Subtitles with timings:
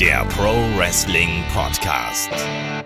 [0.00, 2.30] der Pro Wrestling Podcast.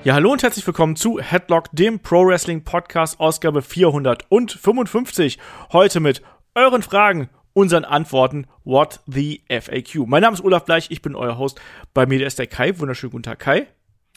[0.05, 5.39] Ja, hallo und herzlich willkommen zu Headlock, dem Pro Wrestling Podcast, Ausgabe 455.
[5.73, 6.23] Heute mit
[6.55, 10.07] euren Fragen, unseren Antworten, What the FAQ.
[10.07, 11.61] Mein Name ist Olaf Bleich, ich bin euer Host.
[11.95, 12.79] Bei mir ist der Kai.
[12.79, 13.67] Wunderschönen guten Tag, Kai.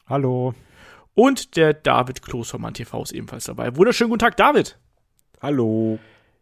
[0.08, 0.54] Hallo.
[1.16, 3.76] Und der David Kloß von Mann TV ist ebenfalls dabei.
[3.76, 4.78] Wunderschönen guten Tag, David.
[5.42, 5.98] Hallo.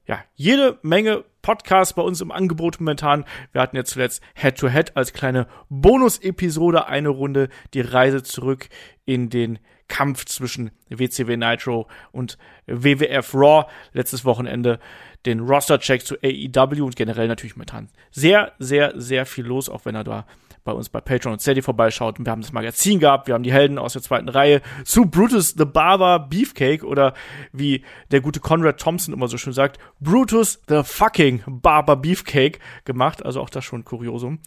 [0.08, 3.26] Ja, jede Menge Podcasts bei uns im Angebot momentan.
[3.52, 8.70] Wir hatten jetzt zuletzt Head to Head als kleine Bonus-Episode, eine Runde die Reise zurück
[9.06, 13.66] in den Kampf zwischen WCW Nitro und WWF Raw.
[13.94, 14.80] Letztes Wochenende
[15.26, 19.96] den Roster-Check zu AEW und generell natürlich momentan sehr, sehr, sehr viel los, auch wenn
[19.96, 20.26] er da
[20.64, 22.20] bei uns bei Patreon und Steady vorbeischaut.
[22.20, 25.06] Und wir haben das Magazin gehabt, wir haben die Helden aus der zweiten Reihe zu
[25.06, 27.14] Brutus the Barber Beefcake oder
[27.52, 33.26] wie der gute Conrad Thompson immer so schön sagt, Brutus the fucking Barber Beefcake gemacht.
[33.26, 34.40] Also auch das schon ein Kuriosum.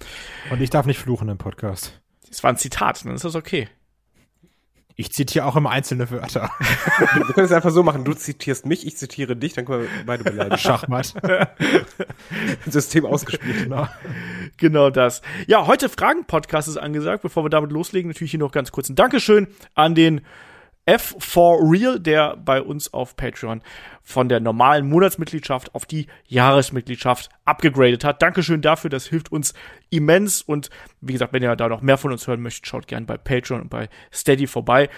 [0.50, 2.00] Und ich darf nicht fluchen im Podcast.
[2.28, 3.68] Das war ein Zitat, dann ist das okay.
[4.96, 6.50] Ich zitiere auch immer einzelne Wörter.
[7.14, 8.04] Wir können es einfach so machen.
[8.04, 10.56] Du zitierst mich, ich zitiere dich, dann können wir beide beleidigen.
[10.56, 11.14] Schachmatt.
[12.66, 13.64] System ausgespielt.
[13.64, 13.88] Genau.
[14.56, 15.22] genau das.
[15.48, 17.22] Ja, heute Fragen-Podcast ist angesagt.
[17.22, 20.20] Bevor wir damit loslegen, natürlich hier noch ganz kurz ein Dankeschön an den
[20.86, 23.62] F4 Real, der bei uns auf Patreon
[24.02, 28.20] von der normalen Monatsmitgliedschaft auf die Jahresmitgliedschaft abgegradet hat.
[28.20, 29.54] Dankeschön dafür, das hilft uns
[29.90, 33.06] immens und wie gesagt, wenn ihr da noch mehr von uns hören möchtet, schaut gerne
[33.06, 34.90] bei Patreon und bei Steady vorbei.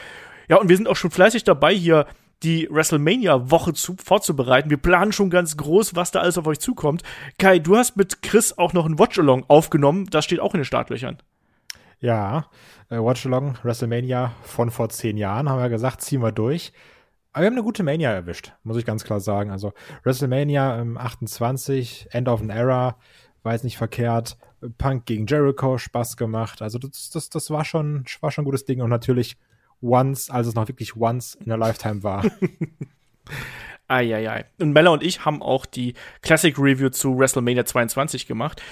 [0.48, 2.06] Ja, und wir sind auch schon fleißig dabei, hier
[2.42, 4.70] die WrestleMania-Woche zu, vorzubereiten.
[4.70, 7.02] Wir planen schon ganz groß, was da alles auf euch zukommt.
[7.38, 10.06] Kai, du hast mit Chris auch noch ein Watch-Along aufgenommen.
[10.10, 11.18] Das steht auch in den Startlöchern.
[12.00, 12.50] Ja,
[12.90, 16.72] äh, Watch-Along, WrestleMania von vor zehn Jahren, haben wir gesagt, ziehen wir durch.
[17.32, 19.50] Aber wir haben eine gute Mania erwischt, muss ich ganz klar sagen.
[19.50, 19.72] Also
[20.04, 22.96] WrestleMania ähm, 28, End of an Era,
[23.42, 24.38] war jetzt nicht verkehrt.
[24.78, 26.62] Punk gegen Jericho, Spaß gemacht.
[26.62, 28.80] Also das, das, das war schon, war schon ein gutes Ding.
[28.80, 29.36] Und natürlich
[29.82, 32.24] once, als es noch wirklich once in a lifetime war.
[33.88, 34.46] Eieiei.
[34.58, 38.62] Und Mella und ich haben auch die Classic Review zu WrestleMania 22 gemacht.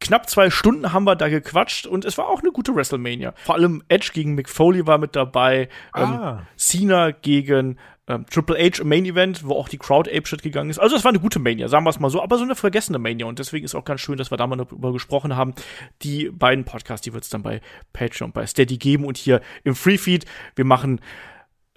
[0.00, 3.34] Knapp zwei Stunden haben wir da gequatscht und es war auch eine gute WrestleMania.
[3.44, 6.38] Vor allem Edge gegen Mick Foley war mit dabei, ähm, ah.
[6.40, 7.78] ähm, Cena gegen
[8.08, 10.78] ähm, Triple H im Main Event, wo auch die Crowd Ape Shit gegangen ist.
[10.78, 12.98] Also es war eine gute Mania, sagen wir es mal so, aber so eine vergessene
[12.98, 15.54] Mania und deswegen ist auch ganz schön, dass wir da mal darüber gesprochen haben.
[16.02, 17.60] Die beiden Podcasts, die wird es dann bei
[17.92, 20.24] Patreon bei Steady geben und hier im Free Feed.
[20.54, 21.00] Wir machen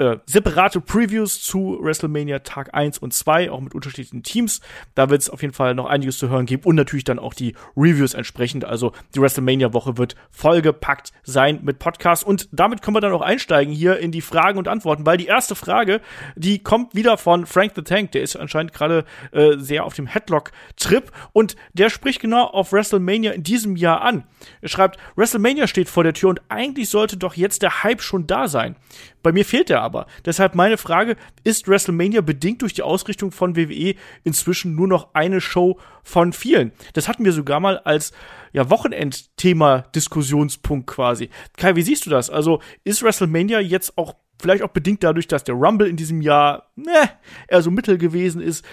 [0.02, 4.60] äh, separate Previews zu WrestleMania Tag 1 und 2, auch mit unterschiedlichen Teams.
[4.96, 7.36] Da wird es auf jeden Fall noch einiges zu hören geben und natürlich dann auch
[7.36, 8.66] die Reviews entsprechend.
[8.66, 12.26] Also die WrestleMania-Woche wird vollgepackt sein mit Podcasts.
[12.26, 15.28] Und damit können wir dann auch einsteigen hier in die Fragen und Antworten, weil die
[15.28, 16.02] erste Frage,
[16.36, 18.12] die kommt wieder von Frank the Tank.
[18.14, 23.34] Der ist anscheinend gerade äh, sehr auf dem Headlock-Trip und der spricht genau auf WrestleMania
[23.34, 24.24] in diesem Jahr an.
[24.62, 28.26] Er schreibt, WrestleMania steht vor der Tür und eigentlich sollte doch jetzt der Hype schon
[28.26, 28.76] da sein.
[29.22, 29.91] Bei mir fehlt er aber.
[30.26, 35.42] Deshalb meine Frage, ist WrestleMania bedingt durch die Ausrichtung von WWE inzwischen nur noch eine
[35.42, 36.72] Show von vielen?
[36.94, 38.12] Das hatten wir sogar mal als
[38.54, 41.30] ja, Wochenendthema Diskussionspunkt quasi.
[41.58, 42.30] Kai, wie siehst du das?
[42.30, 46.72] Also ist WrestleMania jetzt auch vielleicht auch bedingt dadurch, dass der Rumble in diesem Jahr
[46.76, 47.12] ne,
[47.48, 48.66] eher so mittel gewesen ist,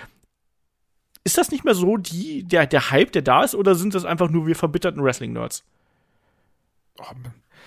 [1.24, 4.06] ist das nicht mehr so die, der, der Hype, der da ist, oder sind das
[4.06, 5.62] einfach nur wir verbitterten Wrestling-Nerds?
[7.00, 7.04] Oh,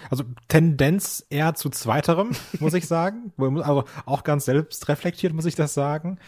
[0.09, 3.33] also Tendenz eher zu zweiterem, muss ich sagen.
[3.37, 6.19] Also auch ganz selbst reflektiert, muss ich das sagen.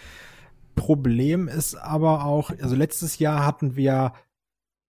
[0.75, 4.13] Problem ist aber auch, also letztes Jahr hatten wir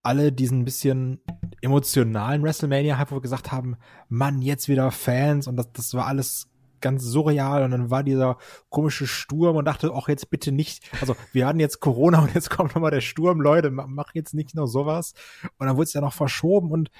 [0.02, 1.20] alle diesen bisschen
[1.62, 3.76] emotionalen WrestleMania-Hype, wo wir gesagt haben,
[4.08, 5.46] Mann, jetzt wieder Fans.
[5.48, 6.48] Und das, das war alles
[6.82, 7.64] ganz surreal.
[7.64, 8.36] Und dann war dieser
[8.68, 12.50] komische Sturm und dachte auch jetzt bitte nicht, also wir hatten jetzt Corona und jetzt
[12.50, 15.14] kommt nochmal der Sturm, Leute, mach jetzt nicht noch sowas.
[15.58, 16.70] Und dann wurde es ja noch verschoben.
[16.70, 16.90] Und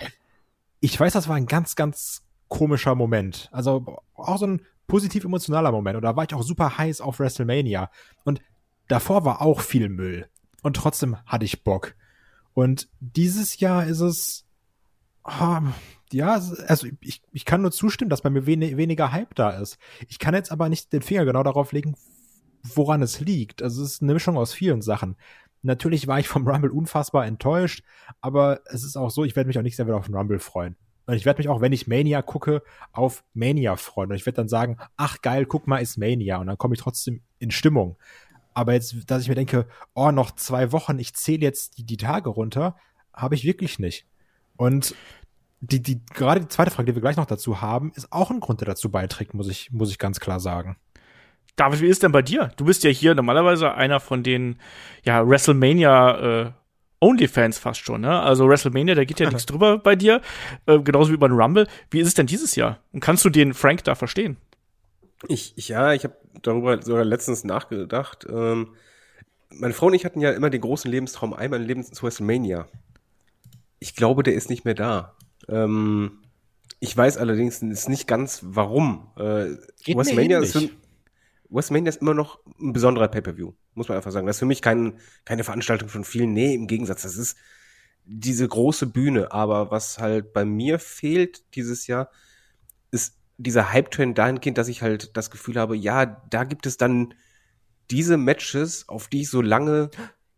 [0.85, 3.49] ich weiß, das war ein ganz, ganz komischer Moment.
[3.53, 5.97] Also auch so ein positiv emotionaler Moment.
[5.97, 7.91] Und da war ich auch super heiß auf WrestleMania.
[8.25, 8.43] Und
[8.89, 10.29] davor war auch viel Müll.
[10.63, 11.95] Und trotzdem hatte ich Bock.
[12.53, 14.45] Und dieses Jahr ist es,
[15.25, 15.61] oh,
[16.13, 19.79] ja, also ich, ich kann nur zustimmen, dass bei mir wen weniger Hype da ist.
[20.09, 21.97] Ich kann jetzt aber nicht den Finger genau darauf legen,
[22.63, 23.63] woran es liegt.
[23.63, 25.17] Also es ist eine Mischung aus vielen Sachen.
[25.65, 27.83] Natürlich war ich vom Rumble unfassbar enttäuscht,
[28.21, 30.39] aber es ist auch so, ich werde mich auch nicht sehr wieder auf den Rumble
[30.39, 30.77] freuen.
[31.07, 32.63] Und ich werde mich auch, wenn ich Mania gucke,
[32.93, 34.11] auf Mania freuen.
[34.11, 36.39] Und ich werde dann sagen, ach geil, guck mal, ist Mania.
[36.39, 37.97] Und dann komme ich trotzdem in Stimmung.
[38.53, 41.97] Aber jetzt, dass ich mir denke, oh, noch zwei Wochen, ich zähle jetzt die, die
[41.97, 42.77] Tage runter,
[43.13, 44.07] habe ich wirklich nicht.
[44.57, 44.95] Und
[45.61, 48.41] die, die, gerade die zweite Frage, die wir gleich noch dazu haben, ist auch ein
[48.41, 50.77] Grund, der dazu beiträgt, muss ich, muss ich ganz klar sagen.
[51.57, 52.51] David, wie ist denn bei dir?
[52.57, 54.59] Du bist ja hier normalerweise einer von den
[55.05, 56.51] ja, WrestleMania äh,
[57.01, 58.21] OnlyFans fast schon, ne?
[58.21, 60.21] Also WrestleMania, da geht ja nichts drüber bei dir,
[60.67, 61.69] äh, genauso wie über den Rumble.
[61.91, 62.81] Wie ist es denn dieses Jahr?
[62.93, 64.37] Und kannst du den Frank da verstehen?
[65.29, 68.27] Ich, ich ja, ich habe darüber sogar letztens nachgedacht.
[68.29, 68.71] Ähm,
[69.51, 72.67] meine Frau und ich hatten ja immer den großen Lebenstraum, einmal ein Leben zu WrestleMania.
[73.79, 75.15] Ich glaube, der ist nicht mehr da.
[75.49, 76.19] Ähm,
[76.81, 79.09] ich weiß allerdings ist nicht ganz, warum.
[79.17, 80.71] Äh, Geht mir WrestleMania, ist für,
[81.55, 84.27] WrestleMania ist immer noch ein besonderer Pay-Per-View, muss man einfach sagen.
[84.27, 86.33] Das ist für mich kein, keine Veranstaltung von vielen.
[86.33, 87.37] Nee, im Gegensatz, das ist
[88.05, 89.33] diese große Bühne.
[89.33, 92.11] Aber was halt bei mir fehlt dieses Jahr,
[92.91, 97.15] ist dieser Hype-Trend dahingehend, dass ich halt das Gefühl habe, ja, da gibt es dann
[97.91, 99.91] diese Matches, auf die ich so lange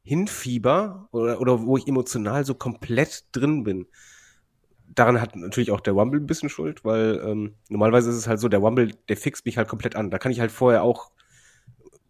[0.03, 3.87] hinfieber oder, oder wo ich emotional so komplett drin bin.
[4.95, 8.41] Daran hat natürlich auch der Rumble ein bisschen Schuld, weil ähm, normalerweise ist es halt
[8.41, 10.11] so, der Rumble, der fixt mich halt komplett an.
[10.11, 11.11] Da kann ich halt vorher auch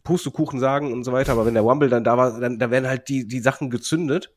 [0.04, 2.88] Pustekuchen sagen und so weiter, aber wenn der Rumble dann da war, dann da werden
[2.88, 4.32] halt die, die Sachen gezündet.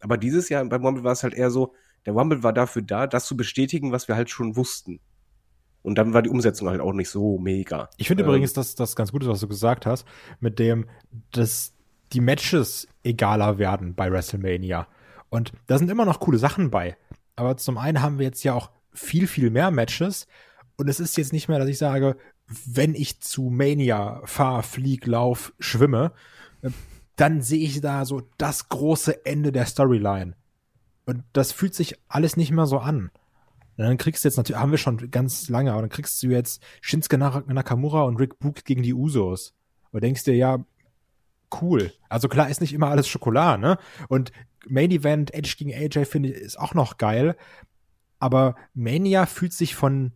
[0.00, 1.74] Aber dieses Jahr beim Rumble war es halt eher so,
[2.06, 5.00] der Rumble war dafür da, das zu bestätigen, was wir halt schon wussten.
[5.82, 7.90] Und dann war die Umsetzung halt auch nicht so mega.
[7.96, 10.06] Ich finde Ähm, übrigens, dass das ganz gut ist, was du gesagt hast,
[10.40, 10.86] mit dem,
[11.32, 11.74] dass
[12.12, 14.86] die Matches egaler werden bei WrestleMania.
[15.28, 16.96] Und da sind immer noch coole Sachen bei.
[17.36, 20.26] Aber zum einen haben wir jetzt ja auch viel, viel mehr Matches.
[20.76, 22.16] Und es ist jetzt nicht mehr, dass ich sage,
[22.66, 26.12] wenn ich zu Mania fahre, flieg, lauf, schwimme,
[26.62, 26.70] äh,
[27.16, 30.34] dann sehe ich da so das große Ende der Storyline.
[31.04, 33.10] Und das fühlt sich alles nicht mehr so an.
[33.76, 36.28] Und dann kriegst du jetzt natürlich, haben wir schon ganz lange, aber dann kriegst du
[36.28, 39.54] jetzt Shinsuke Nak- Nakamura und Rick Book gegen die Usos.
[39.90, 40.64] Und denkst dir, ja,
[41.60, 41.92] cool.
[42.08, 43.78] Also klar ist nicht immer alles Schokolade, ne?
[44.08, 44.32] Und
[44.68, 47.36] Main Event, Edge gegen AJ finde ich, ist auch noch geil.
[48.18, 50.12] Aber Mania fühlt sich von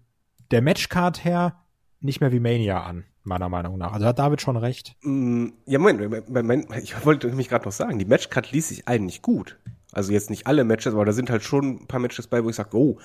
[0.50, 1.62] der Matchcard her
[2.00, 3.92] nicht mehr wie Mania an, meiner Meinung nach.
[3.92, 4.94] Also hat David schon recht.
[5.02, 9.22] Mm, Ja, Moment, mein, ich wollte nämlich gerade noch sagen, die Matchcard ließ sich eigentlich
[9.22, 9.58] gut.
[9.92, 12.50] Also jetzt nicht alle Matches, aber da sind halt schon ein paar Matches bei, wo
[12.50, 12.98] ich sage, oh,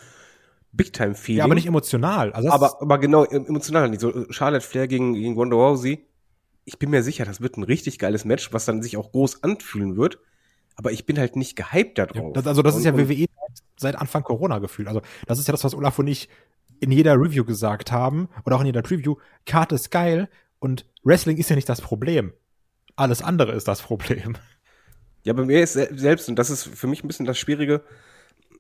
[0.74, 1.40] Big Time Feeling.
[1.40, 2.32] Ja, aber nicht emotional.
[2.34, 4.02] Also aber, aber genau, em- emotional nicht.
[4.02, 6.06] So äh, Charlotte Flair gegen, gegen Ronda Rousey.
[6.66, 9.44] Ich bin mir sicher, das wird ein richtig geiles Match, was dann sich auch groß
[9.44, 10.20] anfühlen wird.
[10.82, 12.34] Aber ich bin halt nicht gehypt Ja, darauf.
[12.34, 13.26] das, also das ist ja WWE
[13.78, 14.88] seit Anfang Corona gefühlt.
[14.88, 16.28] Also das ist ja das, was Olaf und ich
[16.80, 19.16] in jeder Review gesagt haben oder auch in jeder Preview.
[19.46, 20.28] Karte ist geil
[20.60, 22.34] und Wrestling ist ja nicht das Problem.
[22.96, 24.38] Alles andere ist das Problem.
[25.24, 27.84] Ja, bei mir ist se- selbst, und das ist für mich ein bisschen das Schwierige,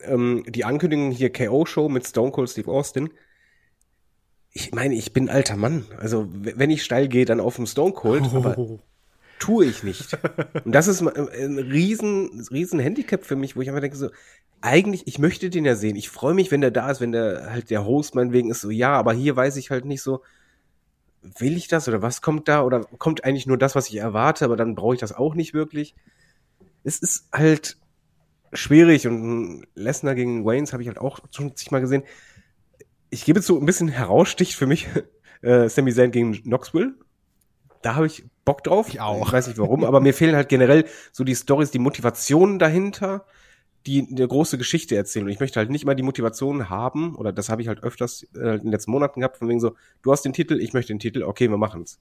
[0.01, 3.09] ähm, die Ankündigung hier KO-Show mit Stone Cold Steve Austin.
[4.51, 5.85] Ich meine, ich bin alter Mann.
[5.97, 8.55] Also, wenn ich steil gehe, dann auf dem Stone Cold, aber
[9.41, 10.17] tue ich nicht.
[10.63, 14.09] Und das ist mal ein riesen, riesen Handicap für mich, wo ich einfach denke so,
[14.61, 15.95] eigentlich, ich möchte den ja sehen.
[15.95, 18.69] Ich freue mich, wenn der da ist, wenn der halt der Host meinetwegen ist, so,
[18.69, 20.21] ja, aber hier weiß ich halt nicht so,
[21.23, 24.45] will ich das oder was kommt da oder kommt eigentlich nur das, was ich erwarte,
[24.45, 25.95] aber dann brauche ich das auch nicht wirklich.
[26.83, 27.77] Es ist halt
[28.53, 32.03] schwierig und Lesnar gegen Waynes habe ich halt auch schon zigmal gesehen.
[33.09, 34.87] Ich gebe zu, ein bisschen heraussticht für mich
[35.41, 36.93] äh, Sami Zayn gegen Knoxville.
[37.81, 38.89] Da habe ich Bock drauf.
[38.89, 39.27] Ich auch.
[39.27, 43.25] Ich weiß nicht warum, aber mir fehlen halt generell so die Stories, die Motivationen dahinter,
[43.85, 45.25] die eine große Geschichte erzählen.
[45.25, 48.27] Und ich möchte halt nicht mal die Motivation haben, oder das habe ich halt öfters
[48.35, 50.93] äh, in den letzten Monaten gehabt, von wegen so, du hast den Titel, ich möchte
[50.93, 51.99] den Titel, okay, wir machen's.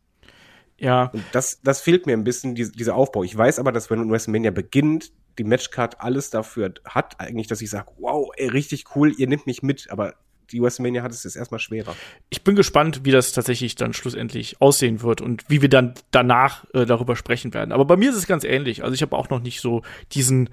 [0.78, 3.22] Ja, Und das, das fehlt mir ein bisschen, diese, dieser Aufbau.
[3.22, 7.70] Ich weiß aber, dass wenn WrestleMania beginnt, die Matchcard alles dafür hat, eigentlich, dass ich
[7.70, 10.14] sage, wow, ey, richtig cool, ihr nehmt mich mit, aber
[10.52, 11.94] die WrestleMania hat es jetzt erstmal schwerer.
[12.28, 16.64] ich bin gespannt, wie das tatsächlich dann schlussendlich aussehen wird und wie wir dann danach
[16.74, 17.72] äh, darüber sprechen werden.
[17.72, 18.82] Aber bei mir ist es ganz ähnlich.
[18.82, 20.50] Also ich habe auch noch nicht so diesen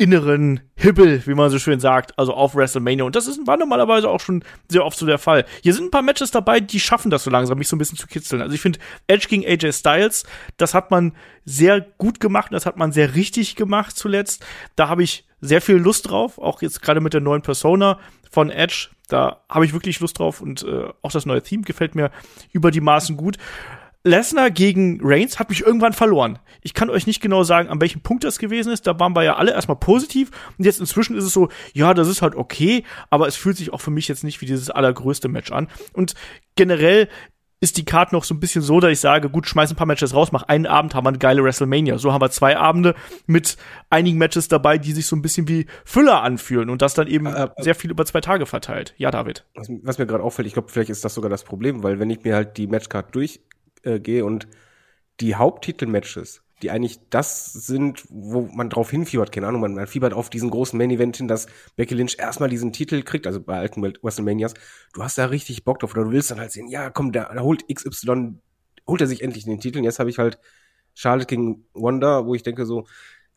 [0.00, 3.04] inneren Hibbel, wie man so schön sagt, also auf WrestleMania.
[3.04, 5.44] Und das ist, war normalerweise auch schon sehr oft so der Fall.
[5.62, 7.98] Hier sind ein paar Matches dabei, die schaffen das so langsam, mich so ein bisschen
[7.98, 8.40] zu kitzeln.
[8.40, 8.78] Also ich finde,
[9.08, 10.24] Edge gegen AJ Styles,
[10.56, 11.12] das hat man
[11.44, 14.42] sehr gut gemacht, das hat man sehr richtig gemacht zuletzt.
[14.74, 17.98] Da habe ich sehr viel Lust drauf, auch jetzt gerade mit der neuen Persona
[18.30, 18.88] von Edge.
[19.08, 22.10] Da habe ich wirklich Lust drauf und äh, auch das neue Theme gefällt mir
[22.52, 23.36] über die Maßen gut.
[24.02, 26.38] Lesnar gegen Reigns hat mich irgendwann verloren.
[26.62, 28.86] Ich kann euch nicht genau sagen, an welchem Punkt das gewesen ist.
[28.86, 30.30] Da waren wir ja alle erstmal positiv.
[30.56, 33.72] Und jetzt inzwischen ist es so, ja, das ist halt okay, aber es fühlt sich
[33.72, 35.68] auch für mich jetzt nicht wie dieses allergrößte Match an.
[35.92, 36.14] Und
[36.56, 37.08] generell
[37.62, 39.86] ist die Card noch so ein bisschen so, dass ich sage, gut, schmeiß ein paar
[39.86, 41.98] Matches raus, mach einen Abend, haben wir eine geile WrestleMania.
[41.98, 42.94] So haben wir zwei Abende
[43.26, 43.58] mit
[43.90, 47.26] einigen Matches dabei, die sich so ein bisschen wie Füller anfühlen und das dann eben
[47.26, 48.94] Äh, äh, sehr viel über zwei Tage verteilt.
[48.96, 49.44] Ja, David.
[49.54, 52.08] Was, was mir gerade auffällt, ich glaube, vielleicht ist das sogar das Problem, weil wenn
[52.08, 53.44] ich mir halt die Matchcard durchgehe
[53.82, 54.48] äh, gehe und
[55.20, 60.12] die Haupttitel-Matches, die eigentlich das sind, wo man drauf hinfiebert, keine Ahnung, man, man fiebert
[60.12, 61.46] auf diesen großen Main-Event hin, dass
[61.76, 64.54] Becky Lynch erstmal diesen Titel kriegt, also bei alten WrestleManias,
[64.92, 67.32] du hast da richtig Bock drauf oder du willst dann halt sehen, ja, komm, da,
[67.32, 68.34] da holt XY,
[68.86, 70.38] holt er sich endlich den Titel und jetzt habe ich halt
[70.94, 72.86] Charlotte gegen Wanda, wo ich denke so,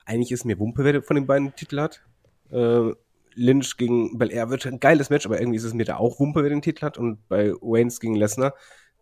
[0.06, 2.04] eigentlich ist mir Wumpe, wer von den beiden Titel hat.
[2.52, 2.92] Äh,
[3.36, 6.44] Lynch gegen Belair wird ein geiles Match, aber irgendwie ist es mir da auch Wumpe,
[6.44, 6.98] wer den Titel hat.
[6.98, 8.54] Und bei Waynes gegen Lesnar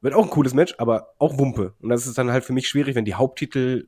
[0.01, 1.74] wird auch ein cooles Match, aber auch Wumpe.
[1.79, 3.88] Und das ist dann halt für mich schwierig, wenn die Haupttitel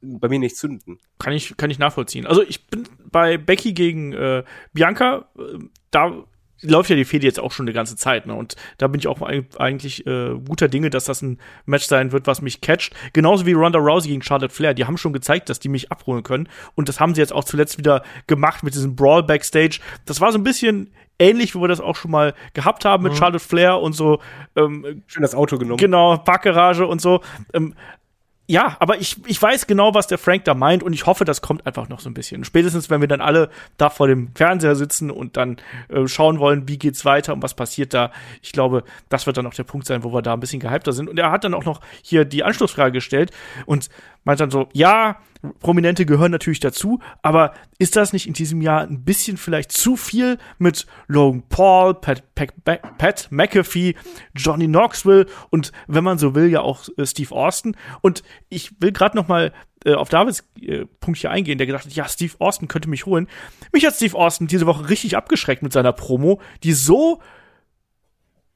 [0.00, 0.98] bei mir nicht zünden.
[1.18, 2.26] Kann ich, kann ich nachvollziehen.
[2.26, 5.58] Also ich bin bei Becky gegen äh, Bianca, äh,
[5.90, 6.24] da
[6.62, 8.34] läuft ja die Fehde jetzt auch schon eine ganze Zeit, ne?
[8.34, 12.26] Und da bin ich auch eigentlich äh, guter Dinge, dass das ein Match sein wird,
[12.26, 12.94] was mich catcht.
[13.12, 14.74] Genauso wie Ronda Rousey gegen Charlotte Flair.
[14.74, 16.48] Die haben schon gezeigt, dass die mich abholen können.
[16.74, 19.80] Und das haben sie jetzt auch zuletzt wieder gemacht mit diesem Brawl Backstage.
[20.06, 23.12] Das war so ein bisschen ähnlich, wie wir das auch schon mal gehabt haben mit
[23.12, 23.16] mhm.
[23.16, 24.20] Charlotte Flair und so.
[24.54, 25.78] Ähm, Schön das Auto genommen.
[25.78, 27.20] Genau, Parkgarage und so.
[27.52, 27.74] Ähm,
[28.48, 31.42] ja, aber ich, ich weiß genau, was der Frank da meint und ich hoffe, das
[31.42, 32.44] kommt einfach noch so ein bisschen.
[32.44, 35.56] Spätestens, wenn wir dann alle da vor dem Fernseher sitzen und dann
[35.88, 38.12] äh, schauen wollen, wie geht's weiter und was passiert da.
[38.42, 40.92] Ich glaube, das wird dann auch der Punkt sein, wo wir da ein bisschen gehypter
[40.92, 41.08] sind.
[41.08, 43.32] Und er hat dann auch noch hier die Anschlussfrage gestellt
[43.66, 43.88] und
[44.26, 45.20] meint dann so, ja,
[45.60, 49.96] Prominente gehören natürlich dazu, aber ist das nicht in diesem Jahr ein bisschen vielleicht zu
[49.96, 52.52] viel mit Logan Paul, Pat, Pat,
[52.98, 53.94] Pat McAfee,
[54.34, 57.76] Johnny Knoxville und wenn man so will, ja auch äh, Steve Austin.
[58.00, 59.52] Und ich will gerade noch mal
[59.84, 63.06] äh, auf Davids äh, Punkt hier eingehen, der gesagt hat, ja, Steve Austin könnte mich
[63.06, 63.28] holen.
[63.72, 67.22] Mich hat Steve Austin diese Woche richtig abgeschreckt mit seiner Promo, die so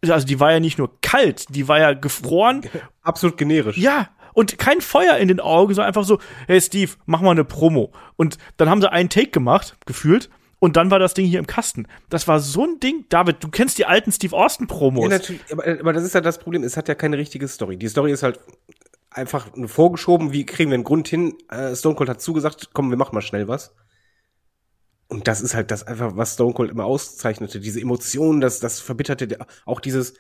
[0.09, 2.63] also die war ja nicht nur kalt, die war ja gefroren.
[3.03, 3.77] Absolut generisch.
[3.77, 7.45] Ja, und kein Feuer in den Augen, sondern einfach so, hey Steve, mach mal eine
[7.45, 7.93] Promo.
[8.17, 10.31] Und dann haben sie einen Take gemacht, gefühlt.
[10.61, 11.87] Und dann war das Ding hier im Kasten.
[12.11, 13.07] Das war so ein Ding.
[13.09, 15.05] David, du kennst die alten Steve Austin Promos.
[15.05, 15.41] Ja, natürlich.
[15.51, 16.63] Aber, aber das ist ja das Problem.
[16.63, 17.79] Es hat ja keine richtige Story.
[17.79, 18.39] Die Story ist halt
[19.11, 20.33] einfach vorgeschoben.
[20.33, 21.35] Wie kriegen wir einen Grund hin?
[21.49, 23.75] Äh, Stone Cold hat zugesagt, komm, wir machen mal schnell was.
[25.09, 27.59] Und das ist halt das einfach, was Stone Cold immer auszeichnete.
[27.59, 30.15] Diese Emotionen, das, das verbitterte, auch dieses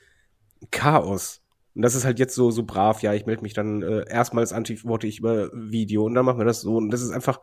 [0.71, 1.43] Chaos.
[1.81, 4.53] Und das ist halt jetzt so, so brav, ja, ich melde mich dann äh, erstmals
[4.53, 6.77] antworte über Video und dann machen wir das so.
[6.77, 7.41] Und das ist einfach,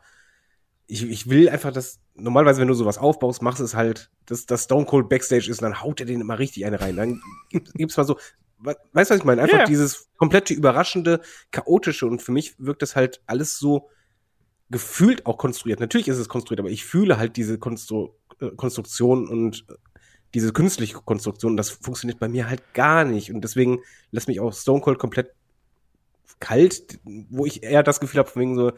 [0.86, 4.66] ich, ich will einfach, dass, normalerweise, wenn du sowas aufbaust, machst es halt, dass das
[4.66, 6.98] Stone Cold Backstage ist und dann haut er den immer richtig eine rein.
[6.98, 7.20] Dann
[7.74, 8.20] gibt's mal so,
[8.60, 9.42] weißt du, was ich meine?
[9.42, 9.66] Einfach yeah.
[9.66, 13.90] dieses komplette überraschende, chaotische und für mich wirkt das halt alles so
[14.70, 15.80] gefühlt auch konstruiert.
[15.80, 19.66] Natürlich ist es konstruiert, aber ich fühle halt diese Konstru äh, Konstruktion und
[20.34, 23.32] diese künstliche Konstruktion, das funktioniert bei mir halt gar nicht.
[23.32, 23.80] Und deswegen
[24.12, 25.32] lässt mich auch Stone Cold komplett
[26.40, 28.72] kalt, wo ich eher das Gefühl habe, von wegen so,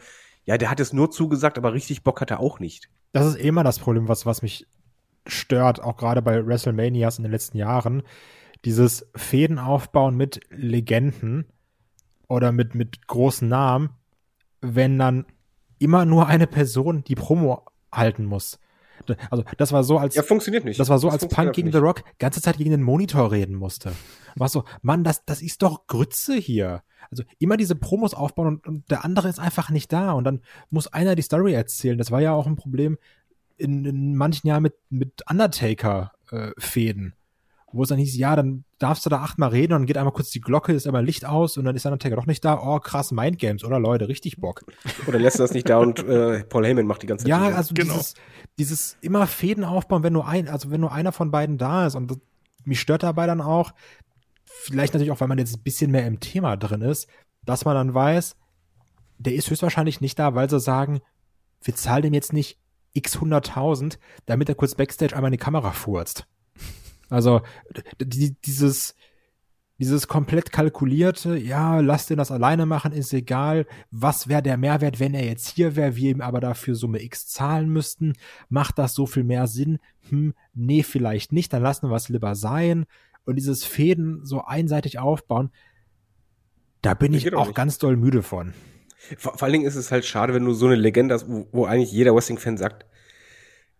[0.44, 2.88] ja, der hat es nur zugesagt, aber richtig Bock hat er auch nicht.
[3.12, 4.66] Das ist immer das Problem, was, was mich
[5.26, 8.02] stört, auch gerade bei WrestleManias in den letzten Jahren.
[8.64, 11.46] Dieses Fäden aufbauen mit Legenden
[12.28, 13.90] oder mit, mit großen Namen,
[14.60, 15.26] wenn dann
[15.78, 18.58] immer nur eine Person die Promo halten muss.
[19.30, 20.78] Also das war so, als ja funktioniert nicht.
[20.78, 21.74] Das war so, das als Punk gegen nicht.
[21.74, 23.92] The Rock ganze Zeit gegen den Monitor reden musste.
[24.36, 26.82] War so, Mann, das das ist doch Grütze hier.
[27.10, 30.40] Also immer diese Promos aufbauen und, und der andere ist einfach nicht da und dann
[30.70, 31.98] muss einer die Story erzählen.
[31.98, 32.98] Das war ja auch ein Problem
[33.56, 37.14] in, in manchen Jahren mit mit Undertaker äh, Fäden
[37.72, 40.12] wo es dann hieß, ja, dann darfst du da achtmal reden und dann geht einmal
[40.12, 42.60] kurz die Glocke, ist aber Licht aus und dann ist Undertaker doch nicht da.
[42.60, 44.64] Oh, krass, Mindgames, oder Leute, richtig Bock.
[45.06, 47.30] Oder lässt du das nicht da und äh, Paul Heyman macht die ganze Zeit.
[47.30, 47.94] Ja, also genau.
[47.94, 48.14] dieses,
[48.58, 51.94] dieses immer Fäden aufbauen, wenn nur ein, also wenn nur einer von beiden da ist
[51.94, 52.18] und das,
[52.64, 53.72] mich stört dabei dann auch,
[54.44, 57.08] vielleicht natürlich auch, weil man jetzt ein bisschen mehr im Thema drin ist,
[57.44, 58.36] dass man dann weiß,
[59.18, 61.00] der ist höchstwahrscheinlich nicht da, weil sie sagen,
[61.62, 62.58] wir zahlen dem jetzt nicht
[62.92, 66.26] x hunderttausend, damit er kurz Backstage einmal in die Kamera furzt.
[67.10, 67.42] Also
[68.00, 68.94] die, dieses,
[69.78, 73.66] dieses komplett kalkulierte, ja, lass den das alleine machen, ist egal.
[73.90, 77.26] Was wäre der Mehrwert, wenn er jetzt hier wäre, wir ihm aber dafür Summe X
[77.28, 78.14] zahlen müssten?
[78.48, 79.78] Macht das so viel mehr Sinn?
[80.08, 82.86] Hm, nee, vielleicht nicht, dann lassen wir es lieber sein.
[83.24, 85.50] Und dieses Fäden so einseitig aufbauen,
[86.82, 88.54] da bin ich auch, auch ganz doll müde von.
[89.16, 91.46] Vor, vor allen Dingen ist es halt schade, wenn du so eine Legende hast, wo,
[91.52, 92.86] wo eigentlich jeder Wrestling-Fan sagt,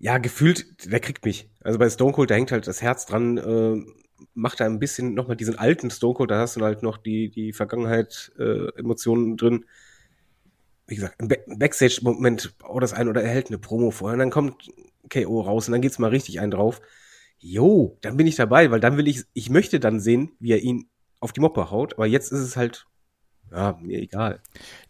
[0.00, 1.50] ja, gefühlt, der kriegt mich.
[1.62, 3.76] Also bei Stone Cold, da hängt halt das Herz dran, äh,
[4.34, 7.28] macht da ein bisschen nochmal diesen alten Stone Cold, da hast du halt noch die,
[7.30, 9.66] die Vergangenheit, äh, Emotionen drin.
[10.86, 14.30] Wie gesagt, im Backstage-Moment baut das ein oder er hält eine Promo vorher und dann
[14.30, 14.70] kommt
[15.10, 16.80] KO raus und dann geht's mal richtig einen drauf.
[17.38, 20.62] Jo, dann bin ich dabei, weil dann will ich, ich möchte dann sehen, wie er
[20.62, 20.88] ihn
[21.20, 22.86] auf die Moppe haut, aber jetzt ist es halt
[23.52, 24.40] ja, mir egal.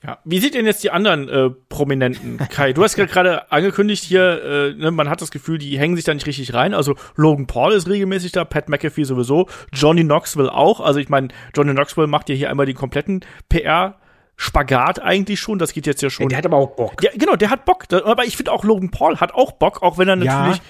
[0.04, 2.72] Ja, wie sieht denn jetzt die anderen äh, Prominenten, Kai?
[2.72, 6.12] Du hast gerade angekündigt hier, äh, ne, man hat das Gefühl, die hängen sich da
[6.12, 6.74] nicht richtig rein.
[6.74, 10.80] Also Logan Paul ist regelmäßig da, Pat McAfee sowieso, Johnny Knoxville auch.
[10.80, 13.96] Also ich meine, Johnny Knoxville macht ja hier einmal den kompletten PR.
[14.36, 16.24] Spagat eigentlich schon, das geht jetzt ja schon.
[16.24, 17.02] Ja, der hat aber auch Bock.
[17.02, 17.84] Ja, genau, der hat Bock.
[17.92, 20.62] Aber ich finde auch Logan Paul hat auch Bock, auch wenn er natürlich ja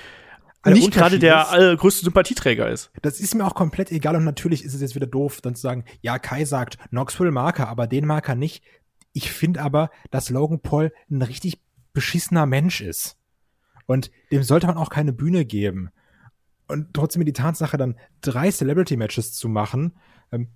[0.67, 2.91] nicht gerade der größte Sympathieträger ist.
[3.03, 5.63] Das ist mir auch komplett egal und natürlich ist es jetzt wieder doof, dann zu
[5.63, 8.63] sagen, ja, Kai sagt Knoxville Marker, aber den Marker nicht.
[9.13, 11.61] Ich finde aber, dass Logan Paul ein richtig
[11.93, 13.17] beschissener Mensch ist.
[13.87, 15.91] Und dem sollte man auch keine Bühne geben.
[16.69, 19.97] Und trotzdem die Tatsache, dann drei Celebrity-Matches zu machen,
[20.31, 20.49] ähm,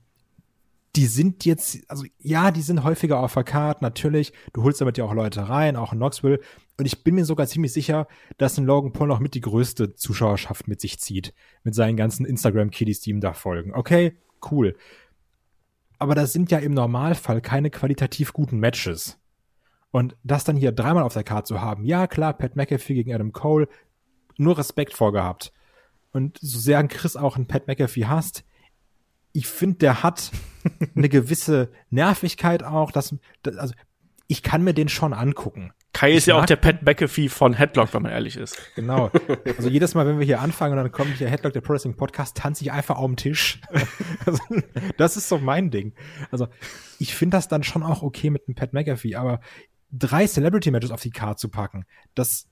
[0.96, 4.32] die sind jetzt, also ja, die sind häufiger auf der Card, natürlich.
[4.52, 6.40] Du holst damit ja auch Leute rein, auch in Knoxville.
[6.78, 8.06] Und ich bin mir sogar ziemlich sicher,
[8.38, 11.34] dass ein Logan Paul noch mit die größte Zuschauerschaft mit sich zieht.
[11.64, 13.74] Mit seinen ganzen Instagram-Kiddies, die ihm da folgen.
[13.74, 14.16] Okay,
[14.50, 14.76] cool.
[15.98, 19.18] Aber das sind ja im Normalfall keine qualitativ guten Matches.
[19.90, 23.14] Und das dann hier dreimal auf der Karte zu haben, ja klar, Pat McAfee gegen
[23.14, 23.68] Adam Cole,
[24.36, 25.52] nur Respekt vorgehabt.
[26.12, 28.44] Und so sehr Chris auch einen Pat McAfee hasst,
[29.34, 30.30] ich finde, der hat
[30.96, 33.14] eine gewisse Nervigkeit auch, dass,
[33.44, 33.74] also
[34.28, 35.72] ich kann mir den schon angucken.
[35.92, 38.56] Kai ist ja auch der Pat McAfee von Headlock, wenn man ehrlich ist.
[38.74, 39.10] Genau.
[39.56, 41.96] Also jedes Mal, wenn wir hier anfangen und dann kommt hier Headlock, der Pro Wrestling
[41.96, 43.60] Podcast, tanze ich einfach auf den Tisch.
[44.26, 44.40] Also,
[44.96, 45.92] das ist so mein Ding.
[46.30, 46.48] Also
[46.98, 49.40] ich finde das dann schon auch okay mit dem Pat McAfee, aber
[49.92, 52.48] drei Celebrity Matches auf die Karte zu packen, das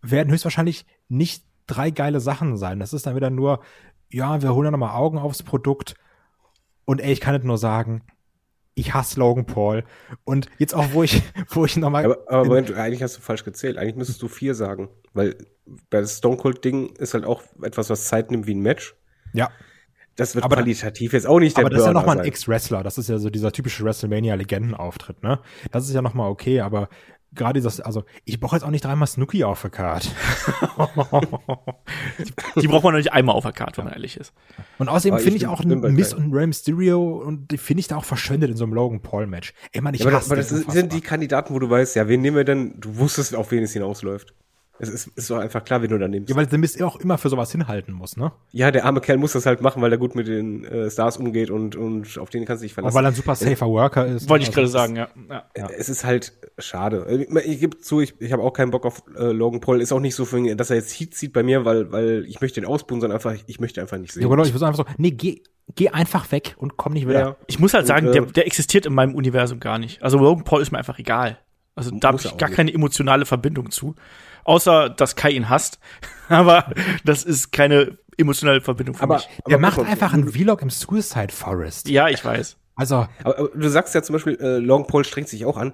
[0.00, 2.80] werden höchstwahrscheinlich nicht drei geile Sachen sein.
[2.80, 3.60] Das ist dann wieder nur,
[4.08, 5.94] ja, wir holen dann nochmal Augen aufs Produkt
[6.90, 8.02] und ey, ich kann nicht nur sagen,
[8.74, 9.84] ich hasse Logan Paul.
[10.24, 12.04] Und jetzt auch, wo ich, wo ich nochmal.
[12.04, 13.78] Aber, aber Moment, eigentlich hast du falsch gezählt.
[13.78, 14.88] Eigentlich müsstest du vier sagen.
[15.12, 15.36] Weil
[15.88, 18.96] bei das Stone Cold Ding ist halt auch etwas, was Zeit nimmt wie ein Match.
[19.32, 19.50] Ja.
[20.16, 22.82] Das wird aber qualitativ jetzt auch nicht der Aber das ist ja nochmal ein Ex-Wrestler.
[22.82, 25.38] Das ist ja so dieser typische WrestleMania-Legendenauftritt, ne?
[25.70, 26.88] Das ist ja nochmal okay, aber
[27.32, 30.04] gerade dieses, also ich brauche jetzt auch nicht dreimal Snooki auf der Card.
[32.18, 34.32] die, die, braucht man noch nicht einmal auf der Card, wenn man ehrlich ist.
[34.78, 38.04] Und außerdem finde ich auch Miss und Rey Mysterio und die finde ich da auch
[38.04, 39.52] verschwendet in so einem Logan Paul Match.
[39.72, 42.20] Ey man, ich ja, aber, aber das sind die Kandidaten, wo du weißt, ja, wen
[42.20, 42.74] nehmen wir denn?
[42.80, 44.34] Du wusstest, auf wen es hinausläuft.
[44.80, 46.30] Es ist, ist doch einfach klar, wen du da nimmst.
[46.30, 48.32] Ja, weil The Mist auch immer für sowas hinhalten muss, ne?
[48.50, 51.18] Ja, der arme Kerl muss das halt machen, weil er gut mit den äh, Stars
[51.18, 52.96] umgeht und, und auf den kannst du dich verlassen.
[52.96, 54.28] Und weil er ein super safer Worker ist.
[54.30, 55.08] Wollte ich also gerade sagen, ja.
[55.28, 55.68] ja.
[55.76, 57.26] Es ist halt schade.
[57.28, 59.82] Ich, ich gebe zu, ich, ich habe auch keinen Bock auf äh, Logan Paul.
[59.82, 62.40] Ist auch nicht so, für, dass er jetzt Heat zieht bei mir, weil, weil ich
[62.40, 64.22] möchte den ausbuhen, sondern einfach, ich möchte einfach nicht sehen.
[64.22, 65.42] Ja, genau, ich muss einfach so, nee, geh,
[65.74, 67.20] geh einfach weg und komm nicht wieder.
[67.20, 67.36] Ja.
[67.46, 70.02] Ich muss halt sagen, und, äh, der, der existiert in meinem Universum gar nicht.
[70.02, 71.38] Also Logan Paul ist mir einfach egal.
[71.74, 72.56] Also da habe ich gar nicht.
[72.56, 73.94] keine emotionale Verbindung zu.
[74.44, 75.78] Außer, dass Kai ihn hasst.
[76.28, 76.72] aber
[77.04, 79.28] das ist keine emotionale Verbindung für aber, mich.
[79.44, 81.88] Aber er macht einfach einen Vlog im Suicide Forest.
[81.88, 82.56] Ja, ich weiß.
[82.76, 83.06] Also.
[83.24, 85.72] Aber, aber du sagst ja zum Beispiel, äh, Long Paul strengt sich auch an.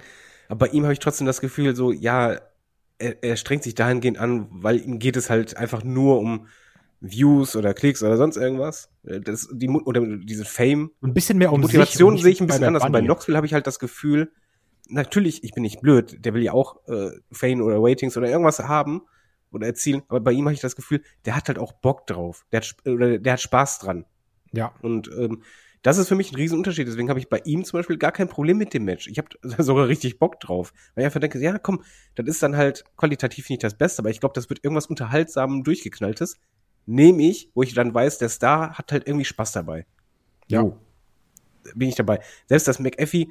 [0.48, 2.36] Aber bei ihm habe ich trotzdem das Gefühl, so, ja,
[2.98, 6.46] er, er strengt sich dahingehend an, weil ihm geht es halt einfach nur um
[7.00, 8.90] Views oder Klicks oder sonst irgendwas.
[9.04, 10.90] Äh, das, die, oder diese Fame.
[11.02, 12.84] Ein bisschen mehr um Motivation sehe ich ein bisschen anders.
[12.84, 14.32] Und bei Knoxville habe ich halt das Gefühl,
[14.88, 18.58] natürlich, ich bin nicht blöd, der will ja auch äh, Fame oder Ratings oder irgendwas
[18.60, 19.02] haben
[19.52, 22.46] oder erzielen, aber bei ihm habe ich das Gefühl, der hat halt auch Bock drauf.
[22.52, 24.04] Der hat, oder der hat Spaß dran.
[24.52, 24.74] Ja.
[24.82, 25.42] Und ähm,
[25.82, 26.88] das ist für mich ein Riesenunterschied.
[26.88, 29.06] Deswegen habe ich bei ihm zum Beispiel gar kein Problem mit dem Match.
[29.06, 29.28] Ich habe
[29.62, 30.72] sogar richtig Bock drauf.
[30.94, 31.84] Weil ich einfach denke, ja, komm,
[32.16, 35.62] das ist dann halt qualitativ nicht das Beste, aber ich glaube, das wird irgendwas unterhaltsam
[35.62, 36.38] durchgeknalltes.
[36.86, 39.86] Nehme ich, wo ich dann weiß, der Star hat halt irgendwie Spaß dabei.
[40.48, 40.62] Ja.
[40.62, 40.78] Jo.
[41.74, 42.20] Bin ich dabei.
[42.46, 43.28] Selbst das McAfee,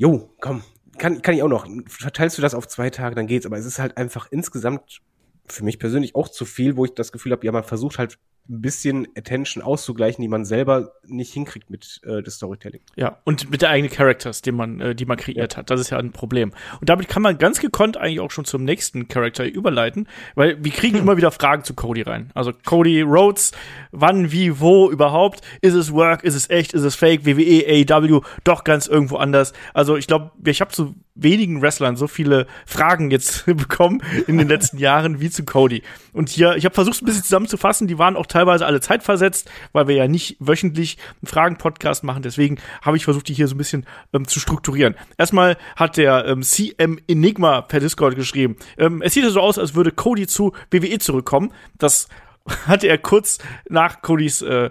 [0.00, 0.62] jo, komm,
[0.96, 1.68] kann, kann ich auch noch.
[1.86, 3.44] Verteilst du das auf zwei Tage, dann geht's.
[3.44, 5.02] Aber es ist halt einfach insgesamt
[5.46, 8.18] für mich persönlich auch zu viel, wo ich das Gefühl habe, ja, man versucht halt
[8.48, 12.80] ein bisschen Attention auszugleichen, die man selber nicht hinkriegt mit äh, des Storytelling.
[12.96, 15.58] Ja, und mit der eigenen Characters, die man, äh, die man kreiert ja.
[15.58, 15.70] hat.
[15.70, 16.52] Das ist ja ein Problem.
[16.80, 20.72] Und damit kann man ganz gekonnt eigentlich auch schon zum nächsten Charakter überleiten, weil wir
[20.72, 21.02] kriegen hm.
[21.02, 22.30] immer wieder Fragen zu Cody rein.
[22.34, 23.52] Also Cody Rhodes,
[23.92, 25.42] wann, wie, wo überhaupt?
[25.60, 26.24] Ist es Work?
[26.24, 26.72] Ist es echt?
[26.72, 27.24] Ist es Fake?
[27.24, 28.20] WWE, AEW?
[28.44, 29.52] Doch ganz irgendwo anders.
[29.74, 34.48] Also ich glaube, ich habe zu wenigen Wrestlern so viele Fragen jetzt bekommen in den
[34.48, 35.82] letzten Jahren wie zu Cody.
[36.12, 39.88] Und hier, ich habe versucht, ein bisschen zusammenzufassen, die waren auch teilweise alle zeitversetzt, weil
[39.88, 42.22] wir ja nicht wöchentlich einen Fragen-Podcast machen.
[42.22, 44.94] Deswegen habe ich versucht, die hier so ein bisschen ähm, zu strukturieren.
[45.18, 48.56] Erstmal hat der ähm, CM Enigma per Discord geschrieben.
[48.78, 51.52] Ähm, es sieht ja so aus, als würde Cody zu WWE zurückkommen.
[51.78, 52.08] Das
[52.66, 54.70] hatte er kurz nach Codys äh,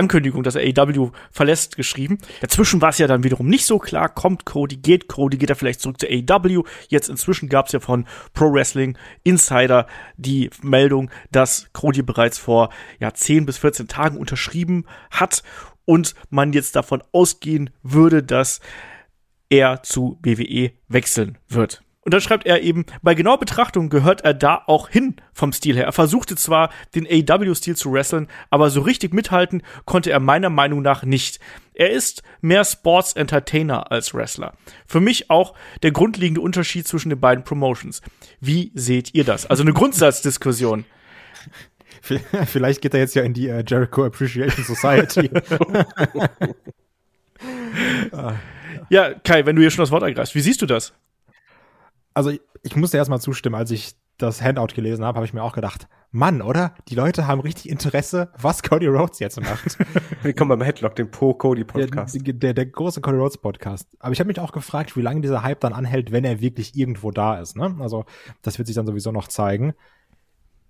[0.00, 2.18] Ankündigung, dass er AEW verlässt, geschrieben.
[2.40, 5.56] Dazwischen war es ja dann wiederum nicht so klar, kommt Cody, geht Cody, geht er
[5.56, 6.64] vielleicht zurück zu AEW.
[6.88, 9.86] Jetzt inzwischen gab es ja von Pro Wrestling Insider
[10.16, 15.42] die Meldung, dass Cody bereits vor ja, 10 bis 14 Tagen unterschrieben hat
[15.84, 18.60] und man jetzt davon ausgehen würde, dass
[19.50, 21.82] er zu WWE wechseln wird.
[22.02, 25.76] Und dann schreibt er eben, bei genauer Betrachtung gehört er da auch hin vom Stil
[25.76, 25.84] her.
[25.84, 30.80] Er versuchte zwar den AW-Stil zu wresteln, aber so richtig mithalten konnte er meiner Meinung
[30.80, 31.40] nach nicht.
[31.74, 34.54] Er ist mehr Sports Entertainer als Wrestler.
[34.86, 38.00] Für mich auch der grundlegende Unterschied zwischen den beiden Promotions.
[38.40, 39.44] Wie seht ihr das?
[39.44, 40.86] Also eine Grundsatzdiskussion.
[42.46, 45.30] Vielleicht geht er jetzt ja in die uh, Jericho Appreciation Society.
[48.88, 50.94] ja, Kai, wenn du hier schon das Wort ergreifst, wie siehst du das?
[52.20, 55.54] Also ich musste erstmal zustimmen, als ich das Handout gelesen habe, habe ich mir auch
[55.54, 56.74] gedacht, Mann, oder?
[56.88, 59.78] Die Leute haben richtig Interesse, was Cody Rhodes jetzt macht.
[60.22, 62.14] Willkommen beim Headlock, dem Po Cody Podcast.
[62.26, 63.88] Der, der, der große Cody Rhodes Podcast.
[64.00, 66.76] Aber ich habe mich auch gefragt, wie lange dieser Hype dann anhält, wenn er wirklich
[66.76, 67.56] irgendwo da ist.
[67.56, 67.74] Ne?
[67.80, 68.04] Also
[68.42, 69.72] das wird sich dann sowieso noch zeigen.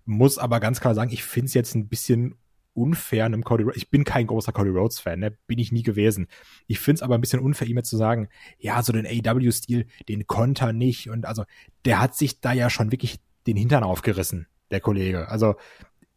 [0.05, 2.37] Muss aber ganz klar sagen, ich finde es jetzt ein bisschen
[2.75, 3.77] unfair einem Cody Rhodes.
[3.77, 5.37] Ich bin kein großer Cody Rhodes Fan, ne?
[5.47, 6.29] bin ich nie gewesen.
[6.67, 8.29] Ich finde es aber ein bisschen unfair, ihm jetzt zu sagen,
[8.59, 11.11] ja, so den AEW-Stil, den konnte er nicht.
[11.11, 11.45] Und also
[11.85, 15.29] der hat sich da ja schon wirklich den Hintern aufgerissen, der Kollege.
[15.29, 15.57] Also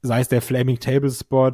[0.02, 1.54] sei es der Flaming Table Spot,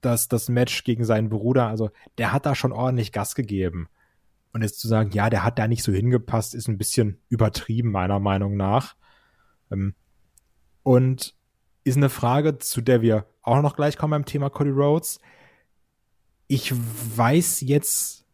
[0.00, 3.88] das, das Match gegen seinen Bruder, also der hat da schon ordentlich Gas gegeben.
[4.52, 7.92] Und jetzt zu sagen, ja, der hat da nicht so hingepasst, ist ein bisschen übertrieben,
[7.92, 8.96] meiner Meinung nach.
[9.70, 9.94] Ähm,
[10.82, 11.36] und
[11.84, 15.20] ist eine Frage, zu der wir auch noch gleich kommen beim Thema Cody Rhodes.
[16.46, 16.72] Ich
[17.16, 18.24] weiß jetzt,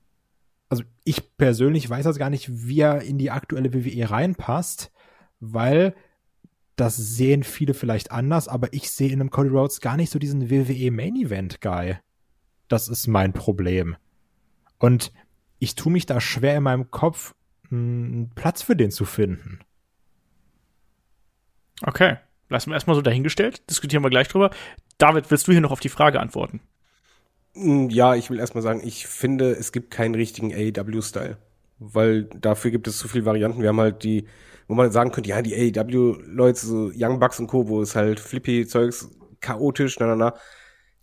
[0.69, 4.91] also ich persönlich weiß jetzt gar nicht, wie er in die aktuelle WWE reinpasst,
[5.39, 5.95] weil
[6.77, 10.19] das sehen viele vielleicht anders, aber ich sehe in einem Cody Rhodes gar nicht so
[10.19, 11.97] diesen WWE Main Event Guy.
[12.69, 13.97] Das ist mein Problem.
[14.79, 15.13] Und
[15.59, 17.35] ich tue mich da schwer in meinem Kopf,
[17.71, 19.61] einen Platz für den zu finden.
[21.83, 22.17] Okay,
[22.49, 24.51] lassen wir erstmal so dahingestellt, diskutieren wir gleich drüber.
[24.99, 26.61] David, willst du hier noch auf die Frage antworten?
[27.55, 31.37] Mm, ja, ich will erstmal sagen, ich finde, es gibt keinen richtigen AEW-Style.
[31.79, 33.61] Weil dafür gibt es zu viele Varianten.
[33.61, 34.27] Wir haben halt die
[34.69, 38.19] wo man sagen könnte, ja, die AEW-Leute, so Young Bucks und Co., wo es halt
[38.21, 39.09] flippy Zeugs,
[39.41, 40.35] chaotisch, na, na, na,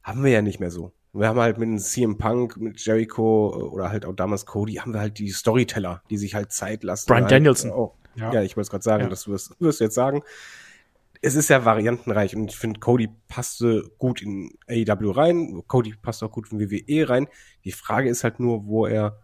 [0.03, 0.91] haben wir ja nicht mehr so.
[1.13, 4.75] Wir haben halt mit dem CM Punk, mit Jericho äh, oder halt auch damals Cody,
[4.75, 7.05] haben wir halt die Storyteller, die sich halt Zeit lassen.
[7.07, 7.71] Brian halt, Danielson.
[7.71, 8.33] Oh, ja.
[8.33, 9.09] ja, ich wollte es gerade sagen, ja.
[9.09, 10.23] das wirst, wirst du jetzt sagen.
[11.25, 16.21] Es ist ja variantenreich und ich finde, Cody passte gut in AEW rein, Cody passt
[16.21, 17.27] auch gut in WWE rein.
[17.63, 19.21] Die Frage ist halt nur, wo er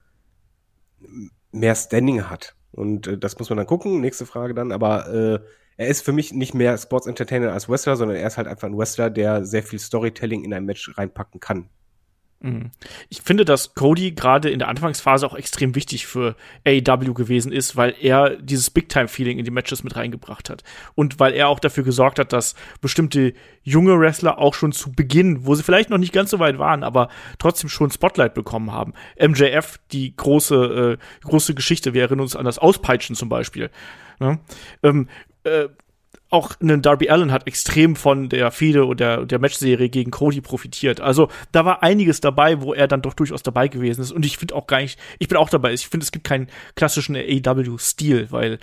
[1.52, 2.56] mehr Standing hat.
[2.72, 4.00] Und äh, das muss man dann gucken.
[4.00, 4.72] Nächste Frage dann.
[4.72, 5.40] Aber äh,
[5.78, 8.68] er ist für mich nicht mehr Sports Entertainer als Wrestler, sondern er ist halt einfach
[8.68, 11.70] ein Wrestler, der sehr viel Storytelling in ein Match reinpacken kann.
[12.42, 12.72] Mhm.
[13.10, 17.76] Ich finde, dass Cody gerade in der Anfangsphase auch extrem wichtig für AEW gewesen ist,
[17.76, 20.64] weil er dieses Big-Time-Feeling in die Matches mit reingebracht hat.
[20.96, 25.46] Und weil er auch dafür gesorgt hat, dass bestimmte junge Wrestler auch schon zu Beginn,
[25.46, 28.94] wo sie vielleicht noch nicht ganz so weit waren, aber trotzdem schon Spotlight bekommen haben.
[29.20, 33.70] MJF, die große, äh, große Geschichte, wir erinnern uns an das Auspeitschen zum Beispiel.
[34.20, 34.40] Ne?
[34.82, 35.10] Ähm,
[35.44, 35.68] äh,
[36.30, 40.42] auch ein Darby Allen hat extrem von der Fehde und der, der Matchserie gegen Cody
[40.42, 41.02] profitiert.
[41.02, 44.12] Also da war einiges dabei, wo er dann doch durchaus dabei gewesen ist.
[44.12, 45.74] Und ich finde auch gar nicht, ich bin auch dabei.
[45.74, 48.60] Ich finde, es gibt keinen klassischen AEW-Stil, weil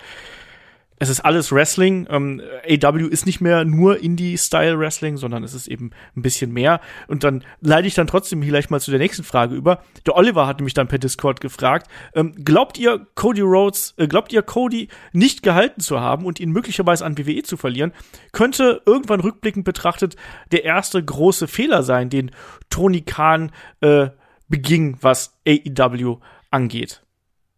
[0.99, 2.07] es ist alles Wrestling.
[2.09, 6.81] Ähm, AW ist nicht mehr nur Indie-Style-Wrestling, sondern es ist eben ein bisschen mehr.
[7.07, 9.83] Und dann leite ich dann trotzdem vielleicht mal zu der nächsten Frage über.
[10.05, 14.33] Der Oliver hat mich dann per Discord gefragt, ähm, glaubt ihr Cody Rhodes, äh, glaubt
[14.33, 17.93] ihr Cody nicht gehalten zu haben und ihn möglicherweise an WWE zu verlieren,
[18.31, 20.15] könnte irgendwann rückblickend betrachtet
[20.51, 22.31] der erste große Fehler sein, den
[22.69, 24.09] Tony Khan äh,
[24.47, 26.17] beging, was AEW
[26.49, 27.03] angeht?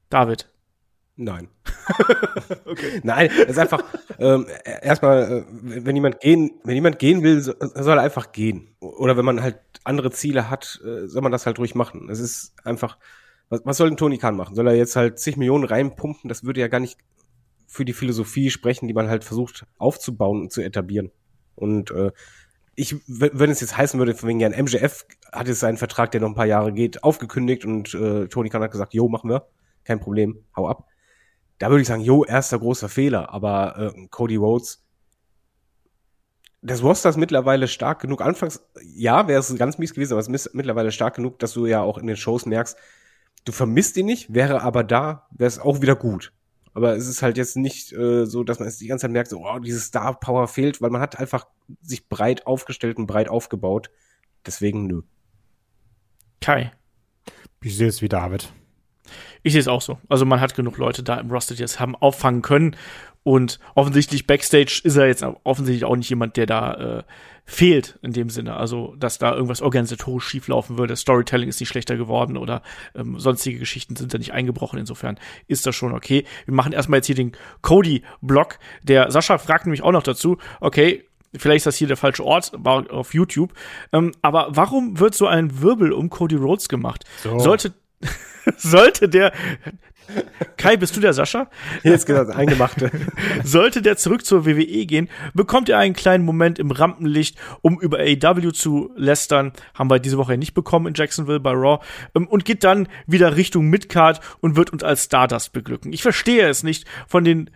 [0.10, 0.50] David.
[1.22, 1.50] Nein.
[2.66, 3.02] okay.
[3.04, 3.84] Nein, es ist einfach
[4.20, 8.74] ähm, erstmal, äh, wenn jemand gehen, wenn jemand gehen will, soll er einfach gehen.
[8.80, 12.08] Oder wenn man halt andere Ziele hat, äh, soll man das halt ruhig machen.
[12.10, 12.98] Es ist einfach,
[13.50, 14.56] was, was soll denn Tony Khan machen?
[14.56, 16.30] Soll er jetzt halt zig Millionen reinpumpen?
[16.30, 16.98] Das würde ja gar nicht
[17.68, 21.12] für die Philosophie sprechen, die man halt versucht aufzubauen und zu etablieren.
[21.56, 22.14] Und äh,
[22.76, 26.22] ich, wenn es jetzt heißen würde, von wegen ja, MJF hat jetzt seinen Vertrag, der
[26.22, 29.50] noch ein paar Jahre geht, aufgekündigt und äh, Tony Khan hat gesagt, jo, machen wir,
[29.84, 30.86] kein Problem, hau ab
[31.60, 34.84] da würde ich sagen, jo, erster großer Fehler, aber äh, Cody Rhodes,
[36.62, 38.22] das Roster ist mittlerweile stark genug.
[38.22, 41.66] Anfangs, ja, wäre es ganz mies gewesen, aber es ist mittlerweile stark genug, dass du
[41.66, 42.78] ja auch in den Shows merkst,
[43.46, 46.34] du vermisst ihn nicht, wäre aber da, wäre es auch wieder gut.
[46.74, 49.30] Aber es ist halt jetzt nicht äh, so, dass man es die ganze Zeit merkt,
[49.30, 51.48] so, oh, dieses Star Power fehlt, weil man hat einfach
[51.82, 53.90] sich breit aufgestellt und breit aufgebaut.
[54.46, 55.02] Deswegen nö.
[56.42, 56.72] Kai.
[57.62, 58.54] Ich sehe es wie David.
[59.44, 59.98] Ich sehe es auch so.
[60.10, 62.76] Also man hat genug Leute da im Roster, die es haben auffangen können.
[63.24, 67.04] Und offensichtlich Backstage ist er jetzt offensichtlich auch nicht jemand, der da äh,
[67.46, 68.56] fehlt in dem Sinne.
[68.56, 70.96] Also, dass da irgendwas organisatorisch schieflaufen würde.
[70.96, 72.62] Storytelling ist nicht schlechter geworden oder
[72.96, 74.80] ähm, sonstige Geschichten sind da nicht eingebrochen.
[74.80, 76.26] Insofern ist das schon okay.
[76.46, 78.60] Wir machen erstmal jetzt hier den Cody-Block.
[78.84, 82.52] Der Sascha fragt nämlich auch noch dazu, okay, vielleicht ist das hier der falsche Ort,
[82.56, 83.54] war auf YouTube.
[83.92, 87.04] Ähm, aber warum wird so ein Wirbel um Cody Rhodes gemacht?
[87.24, 87.40] So.
[87.40, 87.74] Sollte
[88.58, 89.34] sollte der
[90.58, 91.50] Kai, bist du der Sascha?
[91.84, 92.92] Jetzt gesagt, eingemachte.
[93.44, 98.00] Sollte der zurück zur WWE gehen, bekommt er einen kleinen Moment im Rampenlicht, um über
[98.00, 99.54] AEW zu lästern.
[99.74, 101.84] Haben wir diese Woche nicht bekommen in Jacksonville bei Raw.
[102.16, 105.94] Ähm, und geht dann wieder Richtung Midcard und wird uns als Stardust beglücken.
[105.94, 107.50] Ich verstehe es nicht von den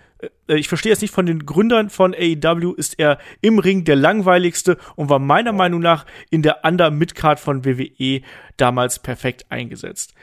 [0.48, 3.96] äh, ich verstehe es nicht von den Gründern von AEW, ist er im Ring der
[3.96, 8.22] langweiligste und war meiner Meinung nach in der Under Midcard von WWE
[8.58, 10.14] damals perfekt eingesetzt.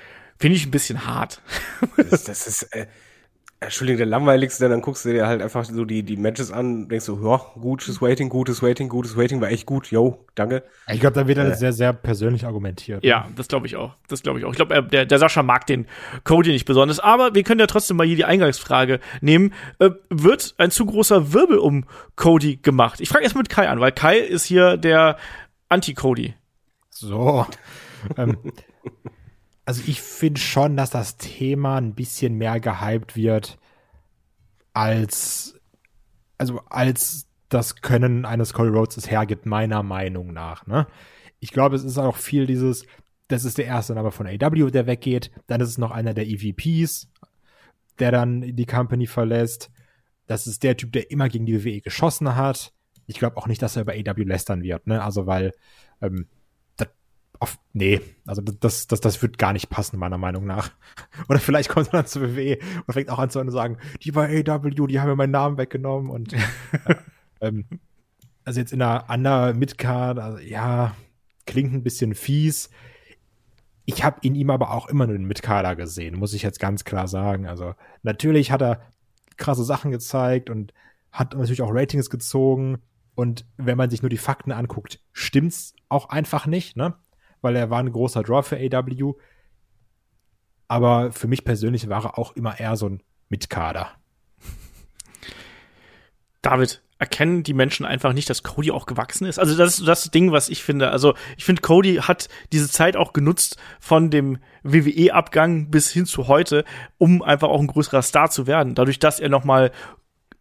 [0.40, 1.42] Finde ich ein bisschen hart.
[1.96, 2.86] Das, das ist, äh,
[3.62, 7.04] Entschuldigung, der langweiligste, dann guckst du dir halt einfach so die, die Matches an, denkst
[7.04, 10.62] so, ja, gutes Waiting, gutes Waiting, gutes Waiting, war echt gut, yo, danke.
[10.88, 13.04] Ich glaube, da wird er äh, sehr, sehr persönlich argumentiert.
[13.04, 13.96] Ja, das glaube ich auch.
[14.08, 14.52] Das glaube ich auch.
[14.52, 15.86] Ich glaube, der, der Sascha mag den
[16.24, 19.52] Cody nicht besonders, aber wir können ja trotzdem mal hier die Eingangsfrage nehmen.
[19.78, 21.84] Äh, wird ein zu großer Wirbel um
[22.16, 23.02] Cody gemacht?
[23.02, 25.18] Ich frage erst mit Kai an, weil Kai ist hier der
[25.68, 26.32] Anti-Cody.
[26.88, 27.46] So.
[28.16, 28.38] ähm,
[29.70, 33.56] also ich finde schon, dass das Thema ein bisschen mehr gehypt wird
[34.72, 35.60] als
[36.38, 40.66] also als das Können eines Cody Rhodes es hergibt, meiner Meinung nach.
[40.66, 40.88] Ne?
[41.38, 42.84] Ich glaube, es ist auch viel dieses,
[43.28, 45.30] das ist der erste Name von AW, der weggeht.
[45.46, 47.08] Dann ist es noch einer der EVPs,
[48.00, 49.70] der dann die Company verlässt.
[50.26, 52.72] Das ist der Typ, der immer gegen die WWE geschossen hat.
[53.06, 55.00] Ich glaube auch nicht, dass er über AW lästern wird, ne?
[55.00, 55.52] Also weil
[56.02, 56.26] ähm,
[57.40, 60.70] auf, nee, also das, das, das wird gar nicht passen, meiner Meinung nach.
[61.28, 64.44] Oder vielleicht kommt er dann zur WWE und fängt auch an zu sagen, die bei
[64.46, 66.38] AW, die haben mir meinen Namen weggenommen und ja,
[67.40, 67.64] ähm,
[68.44, 70.94] also jetzt in einer anderen Midcard, also, ja,
[71.46, 72.70] klingt ein bisschen fies.
[73.86, 76.84] Ich habe in ihm aber auch immer nur den Midcarder gesehen, muss ich jetzt ganz
[76.84, 77.46] klar sagen.
[77.46, 78.82] Also natürlich hat er
[79.36, 80.72] krasse Sachen gezeigt und
[81.10, 82.78] hat natürlich auch Ratings gezogen.
[83.14, 86.94] Und wenn man sich nur die Fakten anguckt, stimmt's auch einfach nicht, ne?
[87.40, 89.14] Weil er war ein großer Draw für AW.
[90.68, 93.90] Aber für mich persönlich war er auch immer eher so ein Mitkader.
[96.42, 99.38] David, erkennen die Menschen einfach nicht, dass Cody auch gewachsen ist?
[99.38, 100.90] Also das ist das Ding, was ich finde.
[100.90, 106.28] Also ich finde, Cody hat diese Zeit auch genutzt von dem WWE-Abgang bis hin zu
[106.28, 106.64] heute,
[106.98, 108.74] um einfach auch ein größerer Star zu werden.
[108.74, 109.72] Dadurch, dass er noch mal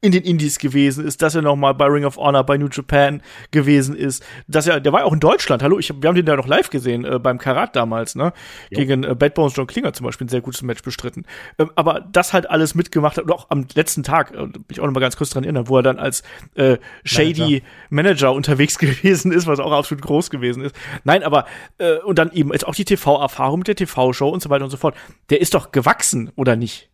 [0.02, 2.70] in den Indies gewesen ist, dass er noch mal bei Ring of Honor bei New
[2.72, 5.62] Japan gewesen ist, dass er, der war auch in Deutschland.
[5.62, 8.32] Hallo, ich, wir haben den da noch live gesehen äh, beim Karat damals, ne?
[8.70, 8.80] Jo.
[8.80, 11.26] Gegen äh, Bad Bones John Klinger zum Beispiel ein sehr gutes Match bestritten.
[11.58, 14.80] Ähm, aber das halt alles mitgemacht hat und auch am letzten Tag, äh, bin ich
[14.80, 16.24] auch noch mal ganz kurz dran erinnern, wo er dann als
[16.56, 18.30] äh, shady Manager.
[18.30, 20.76] Manager unterwegs gewesen ist, was auch absolut groß gewesen ist.
[21.04, 21.46] Nein, aber
[21.78, 24.72] äh, und dann eben jetzt auch die TV-Erfahrung mit der TV-Show und so weiter und
[24.72, 24.96] so fort.
[25.30, 26.89] Der ist doch gewachsen, oder nicht?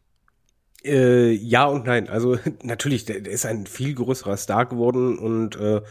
[0.86, 2.10] Äh, ja und nein.
[2.10, 5.82] Also natürlich, der, der, ist ein viel größerer Star geworden und äh,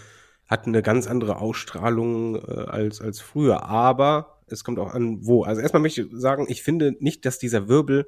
[0.47, 3.65] hat eine ganz andere Ausstrahlung äh, als, als früher.
[3.65, 5.43] Aber es kommt auch an, wo.
[5.43, 8.07] Also erstmal möchte ich sagen, ich finde nicht, dass dieser Wirbel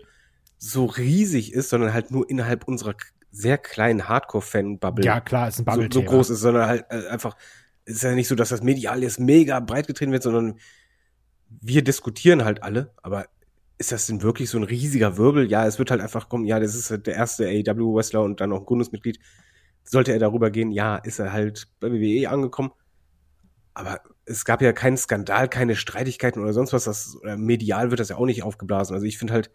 [0.58, 2.94] so riesig ist, sondern halt nur innerhalb unserer
[3.30, 5.04] sehr kleinen Hardcore-Fan-Bubble.
[5.04, 5.88] Ja, klar, ist ein Bubble.
[5.92, 7.36] So, so groß ist, sondern halt äh, einfach,
[7.84, 10.58] es ist ja nicht so, dass das medial jetzt mega breit getreten wird, sondern
[11.48, 13.26] wir diskutieren halt alle, aber
[13.78, 15.50] ist das denn wirklich so ein riesiger Wirbel?
[15.50, 18.60] Ja, es wird halt einfach kommen, ja, das ist der erste AEW-Wrestler und dann noch
[18.60, 19.18] ein Gründungsmitglied.
[19.84, 22.72] Sollte er darüber gehen, ja, ist er halt bei WWE angekommen.
[23.74, 26.84] Aber es gab ja keinen Skandal, keine Streitigkeiten oder sonst was.
[26.84, 28.94] Das, medial wird das ja auch nicht aufgeblasen.
[28.94, 29.50] Also ich finde halt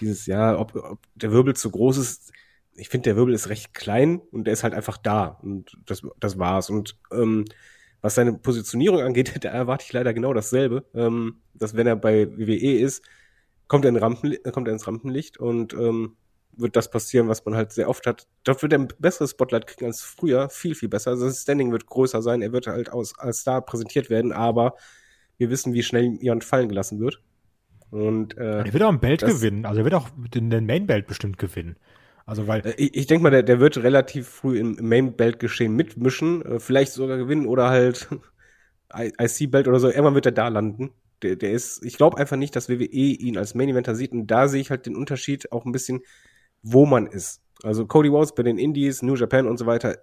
[0.00, 2.32] dieses, ja, ob, ob der Wirbel zu groß ist,
[2.76, 5.38] ich finde, der Wirbel ist recht klein und der ist halt einfach da.
[5.42, 6.70] Und das, das war's.
[6.70, 7.44] Und ähm,
[8.00, 10.84] was seine Positionierung angeht, da erwarte ich leider genau dasselbe.
[10.94, 13.02] Ähm, dass wenn er bei WWE ist,
[13.68, 16.16] kommt er, in Rampen, kommt er ins Rampenlicht und ähm,
[16.56, 18.26] wird das passieren, was man halt sehr oft hat.
[18.44, 21.10] Dort wird er ein besseres Spotlight kriegen als früher, viel, viel besser.
[21.10, 24.74] Also das Standing wird größer sein, er wird halt aus, als Star präsentiert werden, aber
[25.36, 27.20] wir wissen, wie schnell jemand fallen gelassen wird.
[27.90, 30.66] Und, äh, er wird auch ein Belt das, gewinnen, also er wird auch den, den
[30.66, 31.76] Main Belt bestimmt gewinnen.
[32.26, 35.38] Also weil äh, ich, ich denke mal, der, der wird relativ früh im Main Belt
[35.38, 38.08] Geschehen mitmischen, äh, vielleicht sogar gewinnen oder halt
[38.96, 39.88] IC Belt oder so.
[39.88, 40.92] Irgendwann wird er da landen
[41.24, 44.26] der, der ist, ich glaube einfach nicht, dass WWE ihn als Main Eventer sieht und
[44.26, 46.02] da sehe ich halt den Unterschied auch ein bisschen,
[46.62, 47.42] wo man ist.
[47.62, 49.98] Also Cody Rhodes bei den Indies, New Japan und so weiter,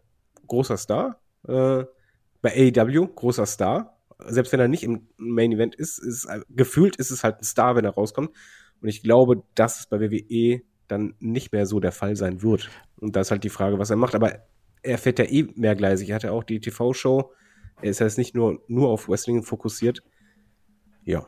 [0.48, 1.22] großer Star.
[1.48, 1.86] Äh,
[2.42, 4.00] bei AEW, großer Star.
[4.26, 7.76] Selbst wenn er nicht im Main Event ist, ist gefühlt ist es halt ein Star,
[7.76, 8.32] wenn er rauskommt.
[8.82, 12.70] Und ich glaube, dass es bei WWE dann nicht mehr so der Fall sein wird.
[13.00, 14.16] Und da ist halt die Frage, was er macht.
[14.16, 14.34] Aber
[14.82, 16.10] er fährt ja eh mehrgleisig.
[16.10, 17.32] Er hat ja auch die TV-Show.
[17.82, 20.04] Er ist ja jetzt nicht nur, nur auf Wrestling fokussiert
[21.04, 21.26] ja.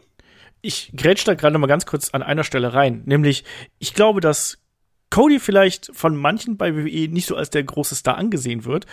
[0.61, 3.43] Ich grätsch da gerade mal ganz kurz an einer Stelle rein, nämlich
[3.79, 4.59] ich glaube, dass
[5.09, 8.87] Cody vielleicht von manchen bei WWE nicht so als der große Star angesehen wird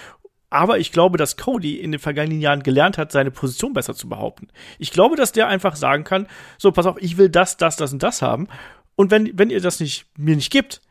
[0.51, 4.09] aber ich glaube, dass Cody in den vergangenen Jahren gelernt hat, seine Position besser zu
[4.09, 4.49] behaupten.
[4.79, 6.27] Ich glaube, dass der einfach sagen kann,
[6.59, 8.49] so, pass auf, ich will das, das, das und das haben.
[8.97, 10.83] Und wenn, wenn ihr das nicht, mir nicht gibt,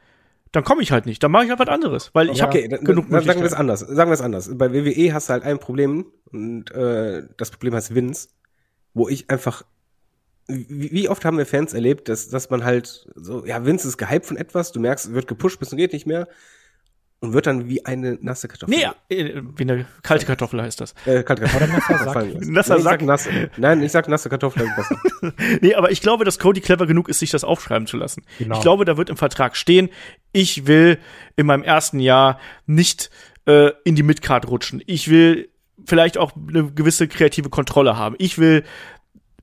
[0.54, 1.22] dann komme ich halt nicht.
[1.22, 3.48] Dann mache ich halt was anderes, weil ich habe okay, dann, genug dann sagen wir
[3.48, 3.82] es anders.
[3.82, 4.50] Sagen wir es anders.
[4.58, 8.30] Bei WWE hast du halt ein Problem und äh, das Problem heißt Vince,
[8.94, 9.64] wo ich einfach
[10.50, 13.98] wie, wie oft haben wir Fans erlebt, dass, dass man halt so, ja, Vince ist
[13.98, 16.28] gehypt von etwas, du merkst, wird gepusht bis zum geht nicht mehr
[17.22, 18.76] und wird dann wie eine nasse Kartoffel.
[18.76, 20.94] Nee, äh, wie eine kalte Kartoffel heißt das.
[21.06, 22.38] Äh, kalte Kartoffel.
[22.52, 23.02] nasser nee, Sack.
[23.02, 23.52] nasse.
[23.58, 24.68] Nein, ich sag nasse Kartoffel.
[25.62, 28.24] Nee, aber ich glaube, dass Cody clever genug ist, sich das aufschreiben zu lassen.
[28.38, 28.56] Genau.
[28.56, 29.90] Ich glaube, da wird im Vertrag stehen,
[30.32, 30.98] ich will
[31.36, 33.10] in meinem ersten Jahr nicht
[33.46, 34.82] äh, in die Midcard rutschen.
[34.86, 35.50] Ich will
[35.86, 38.16] vielleicht auch eine gewisse kreative Kontrolle haben.
[38.18, 38.64] Ich will,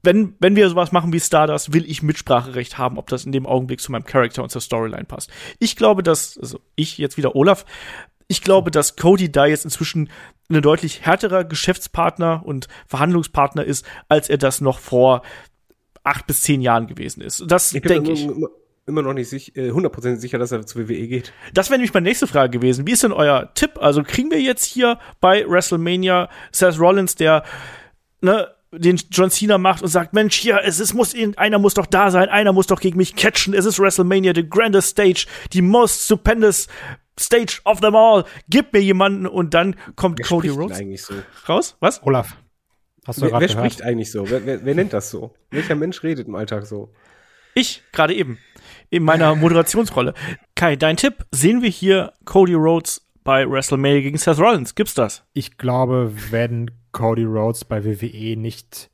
[0.06, 3.46] wenn, wenn wir sowas machen wie Stardust, will ich Mitspracherecht haben, ob das in dem
[3.46, 5.30] Augenblick zu meinem Charakter und zur Storyline passt.
[5.58, 7.66] Ich glaube, dass, also ich jetzt wieder Olaf,
[8.28, 10.08] ich glaube, dass Cody da jetzt inzwischen
[10.48, 15.22] ein deutlich härterer Geschäftspartner und Verhandlungspartner ist, als er das noch vor
[16.02, 17.44] acht bis zehn Jahren gewesen ist.
[17.46, 18.24] Das Ich bin denke ich.
[18.24, 18.48] immer,
[18.86, 21.32] immer noch nicht sich, äh, hundertprozentig sicher, dass er zu WWE geht.
[21.52, 22.86] Das wäre nämlich meine nächste Frage gewesen.
[22.86, 23.78] Wie ist denn euer Tipp?
[23.80, 27.42] Also kriegen wir jetzt hier bei WrestleMania Seth Rollins, der
[28.20, 31.87] ne, den John Cena macht und sagt, Mensch, hier, es ist, muss, einer muss doch
[31.87, 33.55] da sein, einer muss doch gegen mich catchen.
[33.55, 36.66] Es ist WrestleMania, the grandest stage, die most stupendous
[37.18, 38.24] stage of them all.
[38.48, 41.14] Gib mir jemanden und dann kommt Wer Cody Rhodes eigentlich so?
[41.48, 41.76] raus.
[41.81, 42.02] Was?
[42.05, 42.37] Olaf.
[43.07, 43.52] Hast du Wer, wer gehört?
[43.52, 44.29] spricht eigentlich so?
[44.29, 45.33] Wer, wer, wer nennt das so?
[45.50, 46.92] Welcher Mensch redet im Alltag so?
[47.55, 48.38] Ich, gerade eben.
[48.90, 50.12] In meiner Moderationsrolle.
[50.57, 51.24] Kai, dein Tipp.
[51.31, 54.74] Sehen wir hier Cody Rhodes bei WrestleMania gegen Seth Rollins?
[54.74, 55.24] Gibt's das?
[55.33, 58.90] Ich glaube, wenn Cody Rhodes bei WWE nicht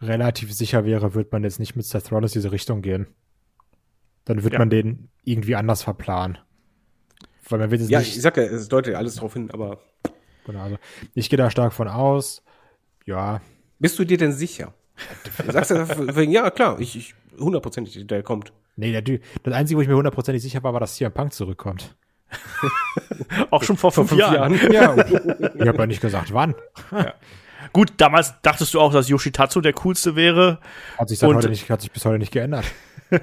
[0.00, 3.06] relativ sicher wäre, wird man jetzt nicht mit Seth Rollins diese Richtung gehen.
[4.24, 4.58] Dann wird Ja.
[4.60, 6.38] man den irgendwie anders verplanen.
[7.48, 8.16] Weil man wird jetzt Ja, nicht.
[8.16, 9.80] ich sag ja, es deutet ja alles drauf hin, aber
[10.46, 10.78] Genau, also
[11.14, 12.42] ich gehe da stark von aus.
[13.04, 13.40] Ja,
[13.78, 14.72] bist du dir denn sicher?
[15.44, 18.52] Du sagst ja, wegen, ja, klar, ich, ich hundertprozentig, der kommt.
[18.76, 21.32] nee, der, Dü- das Einzige, wo ich mir hundertprozentig sicher war, war, dass CM Punk
[21.32, 21.96] zurückkommt.
[23.50, 24.54] Auch schon vor fünf, fünf Jahren.
[24.54, 24.72] Jahren.
[24.72, 24.94] Ja,
[25.54, 26.54] ich habe ja nicht gesagt, wann.
[27.72, 30.58] Gut, damals dachtest du auch, dass Yoshitatsu der coolste wäre.
[30.98, 32.64] Hat sich, Und- heute nicht, hat sich bis heute nicht geändert.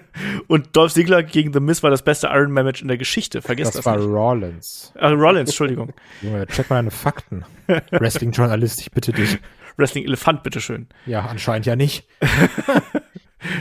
[0.47, 3.41] Und Dolph Ziggler gegen The Miz war das beste Iron Man Match in der Geschichte.
[3.41, 4.05] Vergiss Das, das, war nicht.
[4.07, 4.91] Rollins.
[4.95, 5.93] Äh, Rollins, Entschuldigung.
[6.21, 7.45] Junge, check mal deine Fakten.
[7.91, 9.37] Wrestling-Journalist, ich bitte dich.
[9.77, 10.87] Wrestling Elefant, bitteschön.
[11.05, 12.05] Ja, anscheinend ja nicht.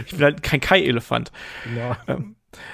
[0.06, 1.30] Ich bin halt kein Kai-Elefant.
[1.76, 1.98] Ja.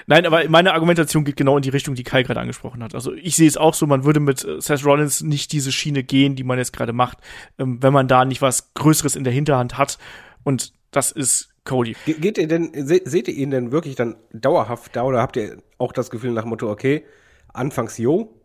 [0.07, 2.95] Nein, aber meine Argumentation geht genau in die Richtung, die Kai gerade angesprochen hat.
[2.95, 6.03] Also ich sehe es auch so, man würde mit äh, Seth Rollins nicht diese Schiene
[6.03, 7.19] gehen, die man jetzt gerade macht,
[7.59, 9.99] ähm, wenn man da nicht was Größeres in der Hinterhand hat.
[10.45, 11.97] Und das ist Cody.
[12.05, 15.37] Ge geht ihr denn, se seht ihr ihn denn wirklich dann dauerhaft da oder habt
[15.37, 17.05] ihr auch das Gefühl nach dem Motto, okay,
[17.53, 18.41] anfangs yo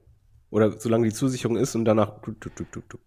[0.49, 2.97] oder solange die Zusicherung ist und danach du, du, du, du, du.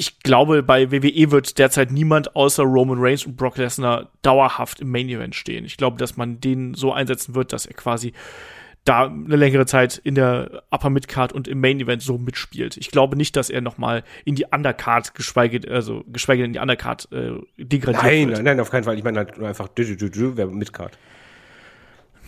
[0.00, 4.92] Ich glaube, bei WWE wird derzeit niemand außer Roman Reigns und Brock Lesnar dauerhaft im
[4.92, 5.64] Main Event stehen.
[5.64, 8.12] Ich glaube, dass man den so einsetzen wird, dass er quasi
[8.84, 12.76] da eine längere Zeit in der Upper Midcard und im Main Event so mitspielt.
[12.76, 16.52] Ich glaube nicht, dass er noch mal in die Undercard, geschweige, also geschweige denn in
[16.54, 18.36] die Undercard äh, degradiert Nein, wird.
[18.38, 18.96] nein, nein, auf keinen Fall.
[18.96, 20.96] Ich meine halt nur einfach du, du, du, du, wer Midcard.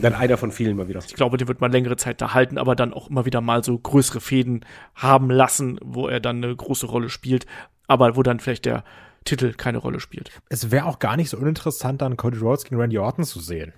[0.01, 1.01] Dann einer von vielen mal wieder.
[1.01, 3.65] Ich glaube, den wird man längere Zeit da halten, aber dann auch immer wieder mal
[3.65, 7.47] so größere Fäden haben lassen, wo er dann eine große Rolle spielt,
[7.87, 8.85] aber wo dann vielleicht der
[9.25, 10.31] Titel keine Rolle spielt.
[10.49, 13.73] Es wäre auch gar nicht so uninteressant, dann Cody Rhodes gegen Randy Orton zu sehen.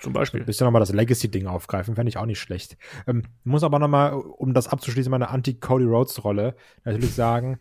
[0.00, 0.44] Zum Beispiel.
[0.44, 2.76] Bisschen nochmal das Legacy-Ding aufgreifen, fände ich auch nicht schlecht.
[3.06, 7.58] Ähm, muss aber nochmal, um das abzuschließen, meine Anti-Cody Rhodes-Rolle, natürlich sagen,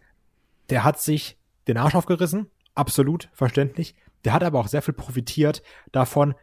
[0.69, 3.95] der hat sich den Arsch aufgerissen, absolut verständlich.
[4.25, 6.35] Der hat aber auch sehr viel profitiert davon,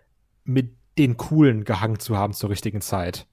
[0.44, 3.26] mit den Coolen gehangen zu haben zur richtigen Zeit.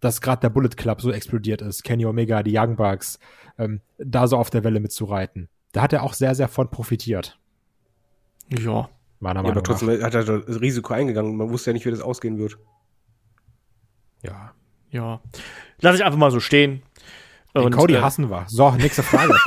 [0.00, 3.18] Dass gerade der Bullet Club so explodiert ist, Kenny Omega, die Young Bucks,
[3.58, 5.48] ähm, da so auf der Welle mitzureiten.
[5.72, 7.38] Da hat er auch sehr, sehr von profitiert.
[8.48, 8.88] Ja.
[9.20, 11.36] Meiner Ja, Meinung aber trotzdem hat er das Risiko eingegangen.
[11.36, 12.58] Man wusste ja nicht, wie das ausgehen wird.
[14.22, 14.30] nach.
[14.30, 14.52] Ja.
[14.90, 15.20] Ja.
[15.80, 16.82] Lass ich einfach mal so stehen.
[17.54, 18.44] Den Und, Cody äh, hassen wir.
[18.48, 19.34] So, nächste Frage.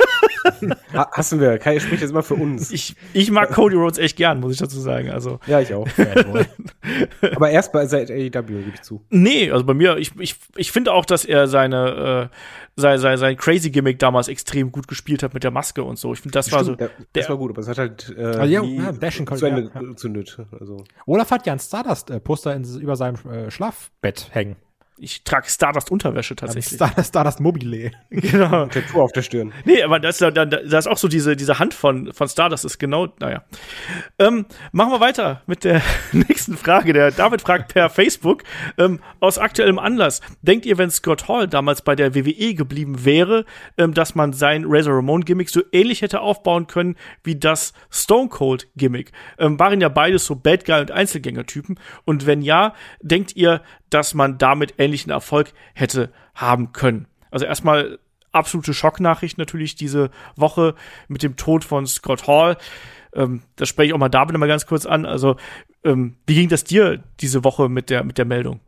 [0.92, 1.58] Ha hassen wir.
[1.58, 2.70] Kai spricht jetzt mal für uns.
[2.70, 5.10] Ich, ich mag Cody Rhodes echt gern, muss ich dazu sagen.
[5.10, 5.88] Also, ja, ich auch.
[7.34, 9.02] aber erst bei seit AEW, gebe ich zu.
[9.10, 12.36] nee, also bei mir, ich, ich, ich finde auch, dass er seine, äh,
[12.76, 16.12] sein, sein, sein Crazy Gimmick damals extrem gut gespielt hat mit der Maske und so.
[16.12, 16.74] Ich finde, das war so.
[16.74, 18.92] Stimmt, ja, das der- war gut, aber es hat halt äh, Also ja, nie ja,
[19.36, 19.80] zu Ende ja, ja.
[19.80, 20.38] gezündet.
[20.58, 20.84] Also.
[21.06, 24.56] Olaf hat ja ein Stardust-Poster in, über seinem äh, Schlafbett hängen.
[25.04, 26.76] Ich trage Stardust-Unterwäsche tatsächlich.
[26.76, 27.92] Stardust, Stardust Mobile.
[28.10, 28.66] genau.
[28.66, 29.52] Tattoo auf der Stirn.
[29.64, 32.64] Nee, aber das, da, da, da ist auch so diese, diese Hand von, von Stardust
[32.64, 33.44] ist genau, naja.
[34.18, 35.82] Ähm, machen wir weiter mit der
[36.12, 36.92] nächsten Frage.
[36.92, 38.42] Der David fragt per Facebook,
[38.78, 43.44] ähm, aus aktuellem Anlass, denkt ihr, wenn Scott Hall damals bei der WWE geblieben wäre,
[43.76, 48.28] ähm, dass man sein Razor Ramon Gimmick so ähnlich hätte aufbauen können wie das Stone
[48.28, 49.12] Cold Gimmick?
[49.38, 51.78] Ähm, waren ja beides so Bad Guy und Einzelgänger-Typen.
[52.04, 57.06] Und wenn ja, denkt ihr, dass man damit ähnlichen Erfolg hätte haben können?
[57.30, 57.98] Also erstmal
[58.32, 60.74] absolute Schocknachricht natürlich diese Woche
[61.08, 62.56] mit dem Tod von Scott Hall.
[63.12, 65.06] Ähm, das spreche ich auch mal David mal ganz kurz an.
[65.06, 65.36] Also,
[65.84, 68.60] ähm, wie ging das dir diese Woche mit der, mit der Meldung?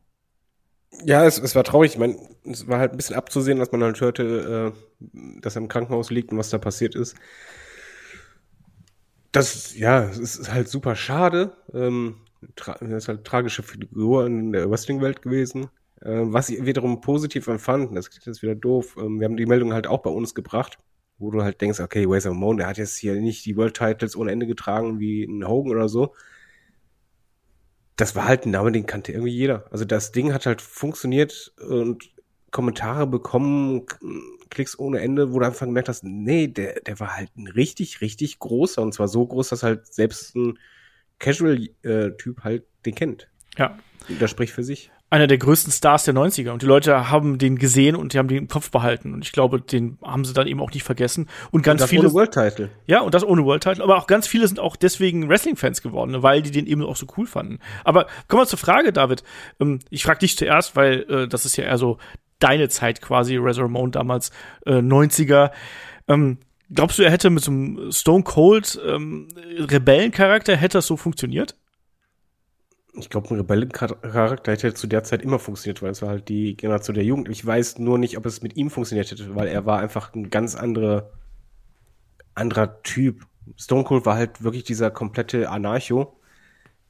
[1.04, 1.92] Ja, es, es war traurig.
[1.92, 5.62] Ich meine, es war halt ein bisschen abzusehen, dass man halt hörte, äh, dass er
[5.62, 7.16] im Krankenhaus liegt und was da passiert ist.
[9.32, 11.56] Das, ja, es ist halt super schade.
[11.72, 12.16] Ähm,
[12.54, 15.68] das ist halt tragische Figur in der Wrestling-Welt gewesen.
[16.02, 19.72] Ähm, was ich wiederum positiv empfand, das ist wieder doof, ähm, wir haben die Meldung
[19.72, 20.78] halt auch bei uns gebracht,
[21.18, 24.16] wo du halt denkst, okay, Razor Ramon, der hat jetzt hier nicht die World Titles
[24.16, 26.14] ohne Ende getragen wie ein Hogan oder so.
[27.96, 29.64] Das war halt ein Name, den kannte irgendwie jeder.
[29.70, 32.10] Also das Ding hat halt funktioniert und
[32.50, 33.86] Kommentare bekommen,
[34.50, 38.02] Klicks ohne Ende, wo du einfach gemerkt hast, nee, der, der war halt ein richtig,
[38.02, 40.58] richtig großer und zwar so groß, dass halt selbst ein
[41.18, 43.28] Casual-Typ äh, halt den kennt.
[43.56, 43.78] Ja.
[44.20, 46.50] Das spricht für sich einer der größten Stars der 90er.
[46.50, 49.14] Und die Leute haben den gesehen und die haben den im Kopf behalten.
[49.14, 51.28] Und ich glaube, den haben sie dann eben auch nicht vergessen.
[51.52, 52.02] Und ganz und das viele.
[52.02, 52.70] Ohne World Title.
[52.86, 53.84] Ja, und das ohne World Title.
[53.84, 56.96] Aber auch ganz viele sind auch deswegen Wrestling-Fans geworden, ne, weil die den eben auch
[56.96, 57.60] so cool fanden.
[57.84, 59.22] Aber kommen wir zur Frage, David.
[59.60, 61.98] Ähm, ich frage dich zuerst, weil äh, das ist ja eher so
[62.40, 64.30] deine Zeit quasi, Razor Ramon damals,
[64.66, 65.52] äh, 90er.
[66.08, 66.38] Ähm,
[66.74, 69.28] glaubst du, er hätte mit so einem Stone Cold ähm,
[69.58, 71.54] Rebellencharakter, hätte das so funktioniert?
[72.98, 76.56] Ich glaube, ein Rebellencharakter hätte zu der Zeit immer funktioniert, weil es war halt die
[76.56, 77.28] Generation der Jugend.
[77.28, 80.30] Ich weiß nur nicht, ob es mit ihm funktioniert hätte, weil er war einfach ein
[80.30, 81.12] ganz andere,
[82.34, 83.26] anderer Typ.
[83.56, 86.18] Stone Cold war halt wirklich dieser komplette Anarcho.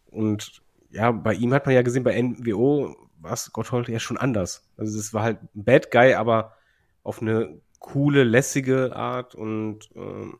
[0.06, 4.16] Und ja, bei ihm hat man ja gesehen, bei NWO war es Gotthold ja schon
[4.16, 4.68] anders.
[4.76, 6.54] Also es war halt ein Bad Guy, aber
[7.02, 10.38] auf eine coole, lässige Art und ähm,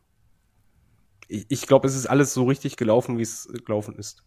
[1.27, 4.23] ich, ich glaube, es ist alles so richtig gelaufen, wie es gelaufen ist.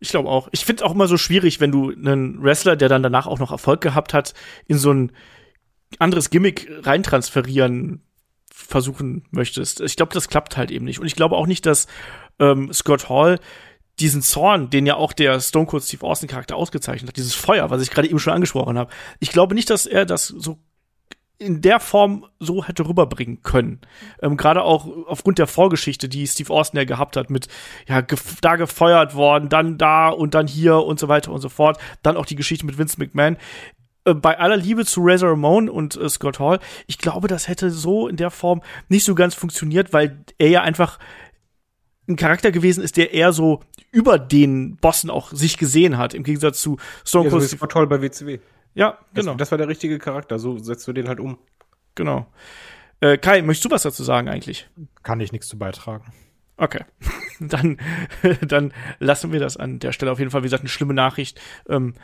[0.00, 0.48] Ich glaube auch.
[0.52, 3.50] Ich finde auch immer so schwierig, wenn du einen Wrestler, der dann danach auch noch
[3.50, 4.34] Erfolg gehabt hat,
[4.66, 5.12] in so ein
[5.98, 8.02] anderes Gimmick reintransferieren
[8.52, 9.80] versuchen möchtest.
[9.80, 11.00] Ich glaube, das klappt halt eben nicht.
[11.00, 11.86] Und ich glaube auch nicht, dass
[12.38, 13.38] ähm, Scott Hall
[14.00, 17.70] diesen Zorn, den ja auch der Stone Cold Steve Austin Charakter ausgezeichnet hat, dieses Feuer,
[17.70, 18.92] was ich gerade eben schon angesprochen habe.
[19.20, 20.58] Ich glaube nicht, dass er das so
[21.38, 23.80] in der Form so hätte rüberbringen können.
[24.22, 27.48] Ähm, Gerade auch aufgrund der Vorgeschichte, die Steve Austin ja gehabt hat, mit
[27.88, 31.48] ja gef da gefeuert worden, dann da und dann hier und so weiter und so
[31.48, 31.78] fort.
[32.02, 33.36] Dann auch die Geschichte mit Vince McMahon.
[34.04, 37.70] Äh, bei aller Liebe zu Razor Ramon und äh, Scott Hall, ich glaube, das hätte
[37.70, 40.98] so in der Form nicht so ganz funktioniert, weil er ja einfach
[42.06, 43.60] ein Charakter gewesen ist, der eher so
[43.90, 47.42] über den Bossen auch sich gesehen hat, im Gegensatz zu Stone Cold.
[47.42, 48.38] Ja, so Steve bei WCW.
[48.74, 49.32] Ja, genau.
[49.32, 50.38] Das, das, war der richtige Charakter.
[50.38, 51.38] So setzt du den halt um.
[51.94, 52.26] Genau.
[53.00, 54.68] Äh, Kai, möchtest du was dazu sagen eigentlich?
[55.02, 56.12] Kann ich nichts zu beitragen.
[56.56, 56.84] Okay.
[57.40, 57.78] dann,
[58.42, 60.42] dann lassen wir das an der Stelle auf jeden Fall.
[60.42, 61.40] Wie gesagt, eine schlimme Nachricht.
[61.68, 61.94] Ähm,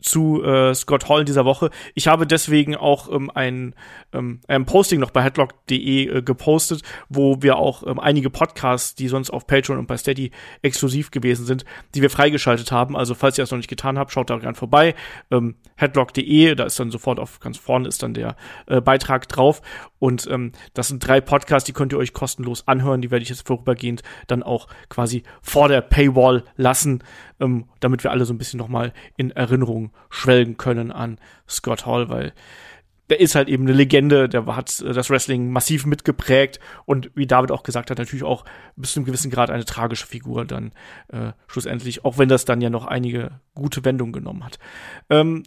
[0.00, 1.70] zu äh, Scott Hall in dieser Woche.
[1.94, 3.74] Ich habe deswegen auch ähm, ein,
[4.12, 9.08] ähm, ein Posting noch bei headlock.de äh, gepostet, wo wir auch ähm, einige Podcasts, die
[9.08, 10.30] sonst auf Patreon und bei Steady
[10.62, 12.96] exklusiv gewesen sind, die wir freigeschaltet haben.
[12.96, 14.94] Also falls ihr das noch nicht getan habt, schaut da gern vorbei.
[15.30, 18.36] Ähm, headlock.de, da ist dann sofort auf ganz vorne ist dann der
[18.66, 19.62] äh, Beitrag drauf.
[19.98, 23.00] Und ähm, das sind drei Podcasts, die könnt ihr euch kostenlos anhören.
[23.00, 27.02] Die werde ich jetzt vorübergehend dann auch quasi vor der Paywall lassen,
[27.40, 31.18] ähm, damit wir alle so ein bisschen noch mal in Erinnerung schwelgen können an
[31.48, 32.32] Scott Hall, weil
[33.10, 37.26] der ist halt eben eine Legende, der hat äh, das Wrestling massiv mitgeprägt und wie
[37.26, 38.44] David auch gesagt hat, natürlich auch
[38.76, 40.72] bis zu einem gewissen Grad eine tragische Figur dann
[41.08, 44.58] äh, schlussendlich, auch wenn das dann ja noch einige gute Wendungen genommen hat.
[45.10, 45.42] Ähm,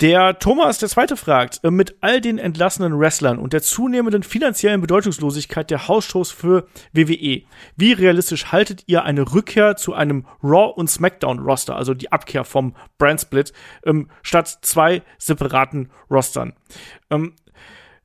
[0.00, 4.80] der Thomas, der zweite fragt, äh, mit all den entlassenen Wrestlern und der zunehmenden finanziellen
[4.80, 7.42] Bedeutungslosigkeit der Hausshows für WWE,
[7.76, 12.44] wie realistisch haltet ihr eine Rückkehr zu einem Raw und SmackDown Roster, also die Abkehr
[12.44, 13.52] vom Brand Split,
[13.84, 16.54] ähm, statt zwei separaten Rostern?
[17.12, 17.34] Ähm,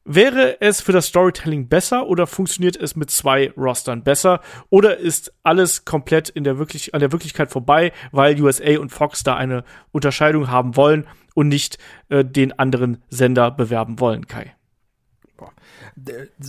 [0.10, 4.40] Wäre es für das Storytelling besser oder funktioniert es mit zwei Rostern besser?
[4.70, 9.24] Oder ist alles komplett in der wirklich, an der Wirklichkeit vorbei, weil USA und Fox
[9.24, 11.06] da eine Unterscheidung haben wollen
[11.36, 11.78] und nicht
[12.08, 14.56] äh, den anderen Sender bewerben wollen, Kai?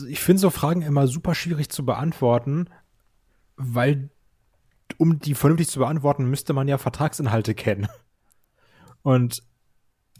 [0.09, 2.69] Ich finde so Fragen immer super schwierig zu beantworten,
[3.57, 4.09] weil
[4.99, 7.89] um die vernünftig zu beantworten, müsste man ja Vertragsinhalte kennen.
[9.03, 9.43] Und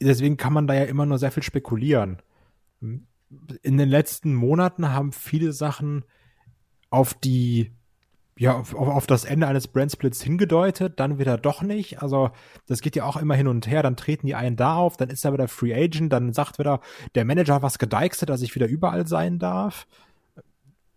[0.01, 2.21] deswegen kann man da ja immer nur sehr viel spekulieren.
[2.81, 6.05] In den letzten Monaten haben viele Sachen
[6.91, 7.73] auf die
[8.39, 12.01] ja, auf, auf das Ende eines Brandsplits hingedeutet, dann wieder doch nicht.
[12.03, 12.31] Also,
[12.67, 13.83] das geht ja auch immer hin und her.
[13.83, 16.81] Dann treten die einen da auf, dann ist er wieder Free Agent, dann sagt wieder,
[17.17, 19.89] der Manager was gedeichselt, dass ich wieder überall sein darf.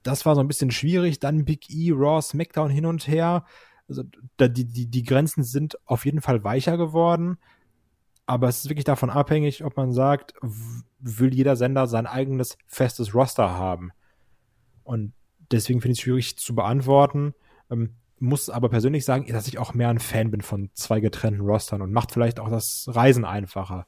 [0.04, 1.20] Das war so ein bisschen schwierig.
[1.20, 3.46] Dann Big E, Raw, SmackDown hin und her.
[3.90, 4.04] Also,
[4.38, 7.40] da, die, die, die Grenzen sind auf jeden Fall weicher geworden.
[8.32, 10.36] Aber es ist wirklich davon abhängig, ob man sagt,
[11.02, 13.92] will jeder Sender sein eigenes festes Roster haben.
[14.86, 15.12] Und
[15.52, 17.34] deswegen finde ich es schwierig zu beantworten.
[17.70, 21.42] Ähm, muss aber persönlich sagen, dass ich auch mehr ein Fan bin von zwei getrennten
[21.42, 23.86] Rostern und macht vielleicht auch das Reisen einfacher.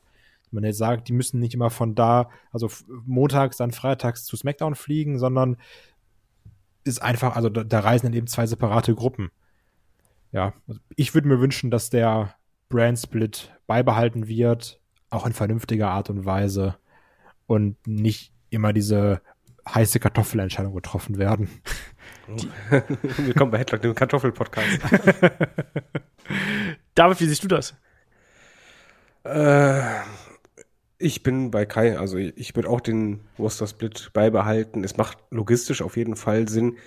[0.51, 2.69] Wenn man jetzt sagt, die müssen nicht immer von da, also
[3.05, 5.55] montags, dann freitags zu SmackDown fliegen, sondern
[6.83, 9.31] ist einfach, also da, da reisen dann eben zwei separate Gruppen.
[10.33, 12.35] Ja, also ich würde mir wünschen, dass der
[12.67, 16.77] Brand Split beibehalten wird, auch in vernünftiger Art und Weise
[17.47, 19.21] und nicht immer diese
[19.67, 21.49] heiße Kartoffelentscheidungen getroffen werden.
[23.17, 24.79] Willkommen bei Headlock, dem Kartoffel-Podcast.
[26.95, 27.75] David, wie siehst du das?
[29.23, 29.81] Äh,
[30.97, 34.83] ich bin bei Kai, also ich würde auch den Roster-Split beibehalten.
[34.83, 36.77] Es macht logistisch auf jeden Fall Sinn.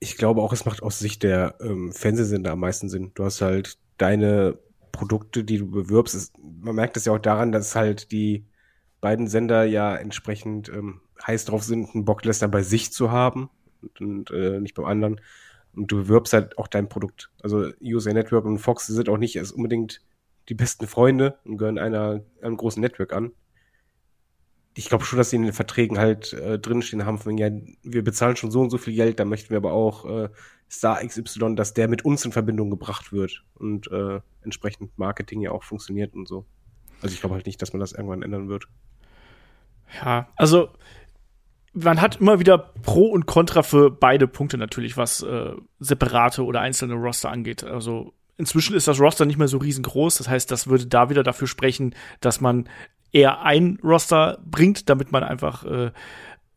[0.00, 3.12] Ich glaube auch, es macht aus Sicht der ähm, Fernsehsender am meisten Sinn.
[3.14, 4.58] Du hast halt deine
[4.94, 6.14] Produkte, die du bewirbst.
[6.14, 8.46] Es, man merkt es ja auch daran, dass halt die
[9.00, 13.50] beiden Sender ja entsprechend ähm, heiß drauf sind, einen Bock Lesnar bei sich zu haben
[13.82, 15.20] und, und äh, nicht beim anderen.
[15.74, 17.30] Und du bewirbst halt auch dein Produkt.
[17.42, 20.00] Also USA Network und Fox sind auch nicht erst unbedingt
[20.48, 23.32] die besten Freunde und gehören einer, einem großen Network an.
[24.74, 27.48] Ich glaube schon, dass sie in den Verträgen halt äh, drinstehen haben, von ja,
[27.82, 30.28] wir bezahlen schon so und so viel Geld, da möchten wir aber auch äh,
[30.70, 35.52] Star XY, dass der mit uns in Verbindung gebracht wird und äh, entsprechend Marketing ja
[35.52, 36.44] auch funktioniert und so.
[37.02, 38.66] Also ich glaube halt nicht, dass man das irgendwann ändern wird.
[40.02, 40.70] Ja, also
[41.74, 46.60] man hat immer wieder Pro und Contra für beide Punkte natürlich, was äh, separate oder
[46.60, 47.64] einzelne Roster angeht.
[47.64, 50.18] Also inzwischen ist das Roster nicht mehr so riesengroß.
[50.18, 52.68] Das heißt, das würde da wieder dafür sprechen, dass man
[53.14, 55.90] eher ein Roster bringt, damit man einfach äh,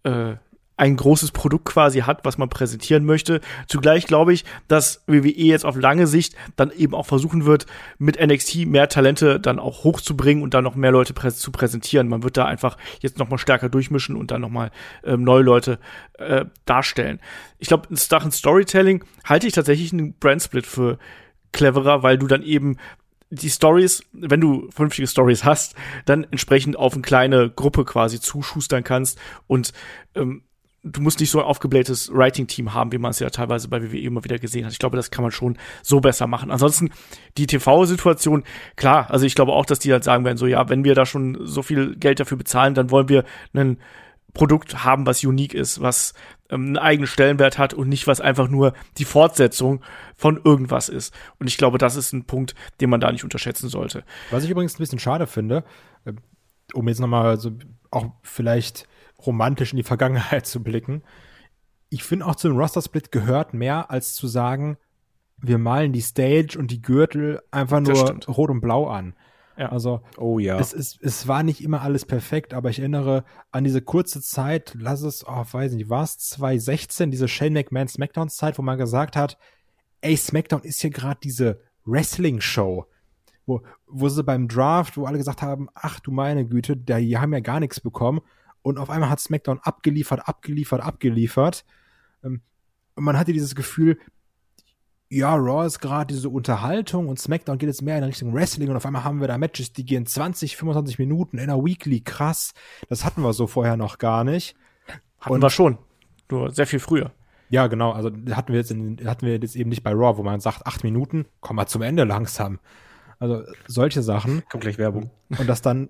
[0.04, 0.36] äh,
[0.76, 3.42] ein großes Produkt quasi hat, was man präsentieren möchte.
[3.68, 7.66] Zugleich glaube ich, dass WWE jetzt auf lange Sicht dann eben auch versuchen wird,
[7.98, 12.08] mit NXT mehr Talente dann auch hochzubringen und dann noch mehr Leute prä zu präsentieren.
[12.08, 14.70] Man wird da einfach jetzt noch mal stärker durchmischen und dann noch mal
[15.04, 15.80] ähm, neue Leute
[16.20, 17.20] äh, darstellen.
[17.58, 21.00] Ich glaube, in Sachen Storytelling halte ich tatsächlich einen Brandsplit für
[21.54, 22.78] cleverer, weil du dann eben
[23.30, 25.76] die Stories, wenn du vernünftige Stories hast,
[26.06, 29.74] dann entsprechend auf eine kleine Gruppe quasi zuschustern kannst und
[30.16, 30.44] ähm,
[30.84, 34.00] du musst nicht so ein aufgeblähtes Writing-Team haben, wie man es ja teilweise bei WWE
[34.00, 34.72] immer wieder gesehen hat.
[34.72, 36.52] Ich glaube, das kann man schon so besser machen.
[36.52, 36.92] Ansonsten
[37.38, 38.44] die TV-Situation,
[38.76, 41.06] klar, also ich glaube auch, dass die halt sagen werden, so ja, wenn wir da
[41.06, 43.78] schon so viel Geld dafür bezahlen, dann wollen wir ein
[44.34, 46.14] Produkt haben, was unique ist, was
[46.50, 49.82] einen eigenen Stellenwert hat und nicht was einfach nur die Fortsetzung
[50.16, 51.14] von irgendwas ist.
[51.40, 54.04] Und ich glaube, das ist ein Punkt, den man da nicht unterschätzen sollte.
[54.32, 55.64] Was ich übrigens ein bisschen schade finde,
[56.06, 56.14] äh,
[56.74, 57.52] um jetzt nochmal so
[57.92, 58.88] auch vielleicht
[59.26, 61.04] romantisch in die Vergangenheit zu blicken.
[61.90, 64.78] Ich finde auch zu einem Roster-Split gehört mehr, als zu sagen,
[65.38, 69.14] wir malen die Stage und die Gürtel einfach nur rot und blau an.
[69.58, 69.70] Ja.
[69.70, 70.60] Also, oh ja.
[70.60, 74.76] Es, es, es war nicht immer alles perfekt, aber ich erinnere an diese kurze Zeit,
[74.80, 79.16] lass es, oh, weiß nicht, war es 2016, diese Shane McMahon Smackdown-Zeit, wo man gesagt
[79.16, 79.38] hat,
[80.02, 82.86] ey, Smackdown ist hier gerade diese Wrestling-Show.
[83.48, 87.32] Wo, wo sie beim Draft, wo alle gesagt haben, ach du meine Güte, die haben
[87.32, 88.20] ja gar nichts bekommen
[88.62, 91.64] und auf einmal hat SmackDown abgeliefert, abgeliefert, abgeliefert.
[92.24, 92.42] Ähm,
[92.96, 93.98] und man hatte dieses Gefühl,
[95.10, 98.76] ja, Raw ist gerade diese Unterhaltung und SmackDown geht jetzt mehr in Richtung Wrestling und
[98.76, 102.54] auf einmal haben wir da Matches, die gehen 20, 25 Minuten in einer Weekly, krass.
[102.90, 104.56] Das hatten wir so vorher noch gar nicht.
[105.20, 105.78] Hatten und wir schon,
[106.30, 107.12] nur sehr viel früher.
[107.50, 110.24] Ja, genau, also hatten wir jetzt in, hatten wir jetzt eben nicht bei Raw, wo
[110.24, 112.60] man sagt, acht Minuten, komm mal zum Ende langsam.
[113.20, 114.44] Also solche Sachen.
[114.50, 115.10] Kommt gleich Werbung.
[115.38, 115.90] Und das dann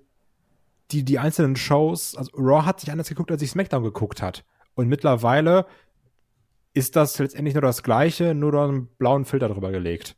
[0.92, 4.44] die, die einzelnen Shows, also Raw hat sich anders geguckt, als ich SmackDown geguckt hat.
[4.74, 5.66] Und mittlerweile
[6.78, 10.16] ist das letztendlich nur das Gleiche, nur da einen blauen Filter drüber gelegt.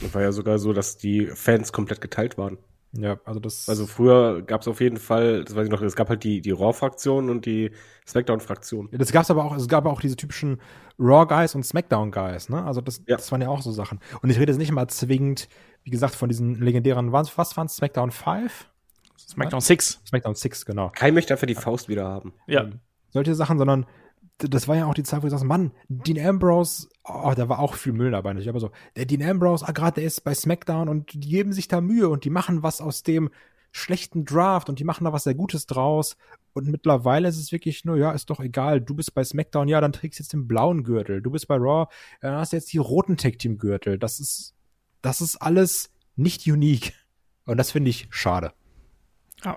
[0.00, 2.58] Das war ja sogar so, dass die Fans komplett geteilt waren.
[2.94, 3.68] Ja, also das.
[3.68, 6.42] Also früher gab es auf jeden Fall, das weiß ich noch, es gab halt die,
[6.42, 7.70] die Raw-Fraktion und die
[8.06, 8.90] Smackdown-Fraktion.
[8.92, 10.60] Ja, das gab's aber auch, es gab auch diese typischen
[10.98, 12.62] Raw-Guys und Smackdown-Guys, ne?
[12.64, 13.16] Also das, ja.
[13.16, 13.98] das waren ja auch so Sachen.
[14.20, 15.48] Und ich rede jetzt nicht immer zwingend,
[15.84, 18.68] wie gesagt, von diesen legendären, was, was waren Smackdown 5?
[19.18, 20.02] SmackDown 6.
[20.06, 20.90] SmackDown 6, genau.
[20.94, 22.34] Kai möchte einfach die Faust wieder haben.
[22.46, 22.64] Ja.
[22.64, 23.86] Ähm, solche Sachen, sondern
[24.38, 27.58] das war ja auch die Zeit, wo ich sagte, Mann, Dean Ambrose, oh, da war
[27.58, 28.34] auch viel Müll dabei.
[28.34, 31.52] Ich aber so, der Dean Ambrose, ah, gerade der ist bei SmackDown und die geben
[31.52, 33.30] sich da Mühe und die machen was aus dem
[33.72, 36.16] schlechten Draft und die machen da was sehr Gutes draus.
[36.52, 38.80] Und mittlerweile ist es wirklich nur, ja, ist doch egal.
[38.80, 41.22] Du bist bei SmackDown, ja, dann trägst du jetzt den blauen Gürtel.
[41.22, 43.98] Du bist bei Raw, dann hast du jetzt die roten Tag Team Gürtel.
[43.98, 44.54] Das ist,
[45.00, 46.92] das ist alles nicht unique.
[47.46, 48.52] Und das finde ich schade.
[49.44, 49.56] Ja.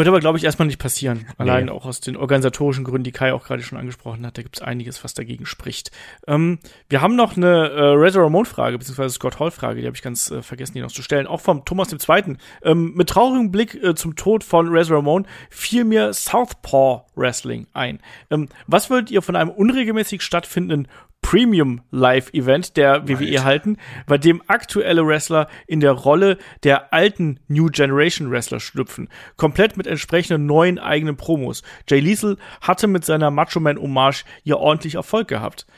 [0.00, 1.26] Wird aber, glaube ich, erstmal nicht passieren.
[1.36, 4.38] Allein auch aus den organisatorischen Gründen, die Kai auch gerade schon angesprochen hat.
[4.38, 5.90] Da gibt es einiges, was dagegen spricht.
[6.26, 10.30] Ähm, wir haben noch eine äh, Razor Ramon-Frage, beziehungsweise Scott Hall-Frage, die habe ich ganz
[10.30, 11.26] äh, vergessen, die noch zu stellen.
[11.26, 12.38] Auch vom Thomas II.
[12.62, 18.00] Ähm, mit traurigem Blick äh, zum Tod von Razor Ramon fiel mir Southpaw Wrestling ein.
[18.30, 20.88] Ähm, was würdet ihr von einem unregelmäßig stattfindenden
[21.30, 23.76] Premium Live Event der WWE halten,
[24.08, 29.86] bei dem aktuelle Wrestler in der Rolle der alten New Generation Wrestler schlüpfen, komplett mit
[29.86, 31.62] entsprechenden neuen eigenen Promos.
[31.88, 35.68] Jay Liesel hatte mit seiner Macho Man Hommage ja ordentlich Erfolg gehabt.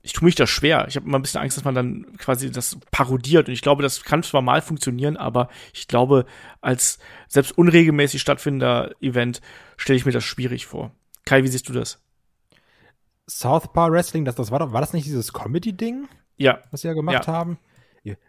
[0.00, 0.86] Ich tue mich da schwer.
[0.88, 3.48] Ich habe immer ein bisschen Angst, dass man dann quasi das parodiert.
[3.48, 6.24] Und ich glaube, das kann zwar mal funktionieren, aber ich glaube,
[6.62, 6.98] als
[7.28, 9.42] selbst unregelmäßig stattfindender Event
[9.76, 10.92] stelle ich mir das schwierig vor.
[11.26, 12.03] Kai, wie siehst du das?
[13.26, 16.94] Southpaw Wrestling, das, das war, doch, war das nicht dieses Comedy-Ding, Ja, was sie ja
[16.94, 17.32] gemacht Ja.
[17.32, 17.58] haben?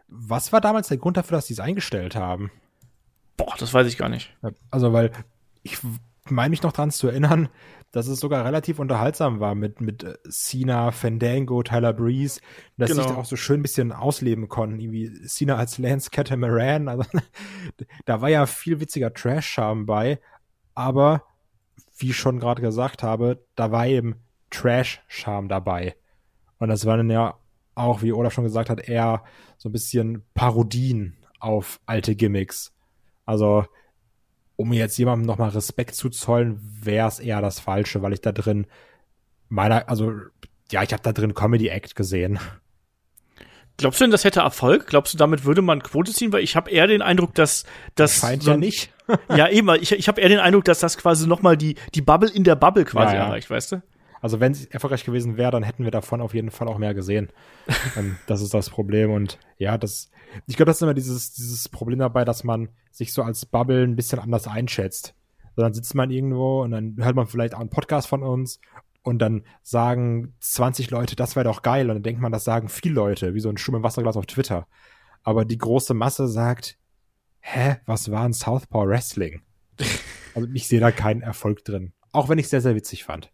[0.08, 2.52] Was war damals der Grund dafür, dass sie es eingestellt haben?
[3.38, 4.34] boah, das weiß ich gar nicht.
[4.72, 5.12] Also, weil
[5.64, 5.78] ich
[6.30, 7.50] meine mich noch dran zu erinnern,
[7.92, 12.40] dass es sogar relativ unterhaltsam war mit, mit äh, Cena, Fandango, Tyler Breeze,
[12.78, 13.08] dass sie Genau.
[13.08, 14.80] sich da auch so schön ein bisschen ausleben konnten.
[14.80, 16.88] Irgendwie Cena als Lance Catamaran.
[16.88, 17.04] Also,
[18.06, 20.20] da war ja viel witziger Trash-Charme bei,
[20.74, 21.24] aber
[21.98, 24.16] wie ich schon gerade gesagt habe, da war eben
[24.56, 25.96] Trash-Charme dabei.
[26.60, 27.36] Und das waren dann ja
[27.76, 29.24] auch, wie Olaf schon gesagt hat, eher
[29.58, 32.74] so ein bisschen Parodien auf alte Gimmicks.
[33.26, 33.66] Also,
[34.56, 38.32] um jetzt jemandem nochmal Respekt zu zollen, wäre es eher das Falsche, weil ich da
[38.32, 38.68] drin
[39.50, 40.14] meiner, also
[40.72, 42.40] ja, ich habe da drin Comedy Act gesehen.
[43.78, 44.88] Glaubst du denn, das hätte Erfolg?
[44.88, 46.32] Glaubst du, damit würde man Quote ziehen?
[46.32, 48.94] Weil ich habe eher den Eindruck, dass das Scheint so ja nicht.
[49.30, 52.02] ja eben, ich, ich habe eher den Eindruck, dass das quasi noch mal die die
[52.02, 53.26] Bubble in der Bubble quasi Ja, ja.
[53.28, 53.82] erreicht, weißt du?
[54.26, 56.96] Also wenn es erfolgreich gewesen wäre, dann hätten wir davon auf jeden Fall auch mehr
[56.96, 57.30] gesehen.
[57.96, 59.12] ähm, das ist das Problem.
[59.12, 60.10] Und ja, das,
[60.48, 63.84] ich glaube, das ist immer dieses, dieses Problem dabei, dass man sich so als Bubble
[63.84, 65.14] ein bisschen anders einschätzt.
[65.56, 68.60] So, dann sitzt man irgendwo und dann hört man vielleicht auch einen Podcast von uns
[69.04, 71.88] und dann sagen 20 Leute, das wäre doch geil.
[71.92, 74.26] Und dann denkt man, das sagen viele Leute, wie so ein Schumm im Wasserglas auf
[74.26, 74.66] Twitter.
[75.22, 76.80] Aber die große Masse sagt,
[77.42, 79.44] hä, was war ein Southpaw Wrestling?
[80.34, 81.94] also ich sehe da keinen Erfolg drin.
[82.12, 83.32] Auch wenn ich sehr, sehr witzig fand.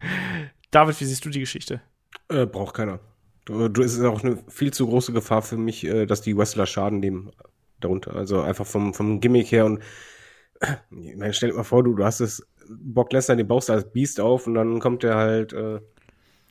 [0.70, 1.80] David, wie siehst du die Geschichte?
[2.28, 3.00] Äh, braucht keiner.
[3.44, 6.36] Du, du es ist auch eine viel zu große Gefahr für mich, äh, dass die
[6.36, 7.30] Wrestler Schaden nehmen
[7.80, 8.14] darunter.
[8.14, 9.82] Also einfach vom, vom Gimmick her und
[10.90, 13.72] ich meine, stell dir mal vor, du, du hast es Brock Lesnar, den baust du
[13.72, 15.80] als Beast auf und dann kommt der halt äh,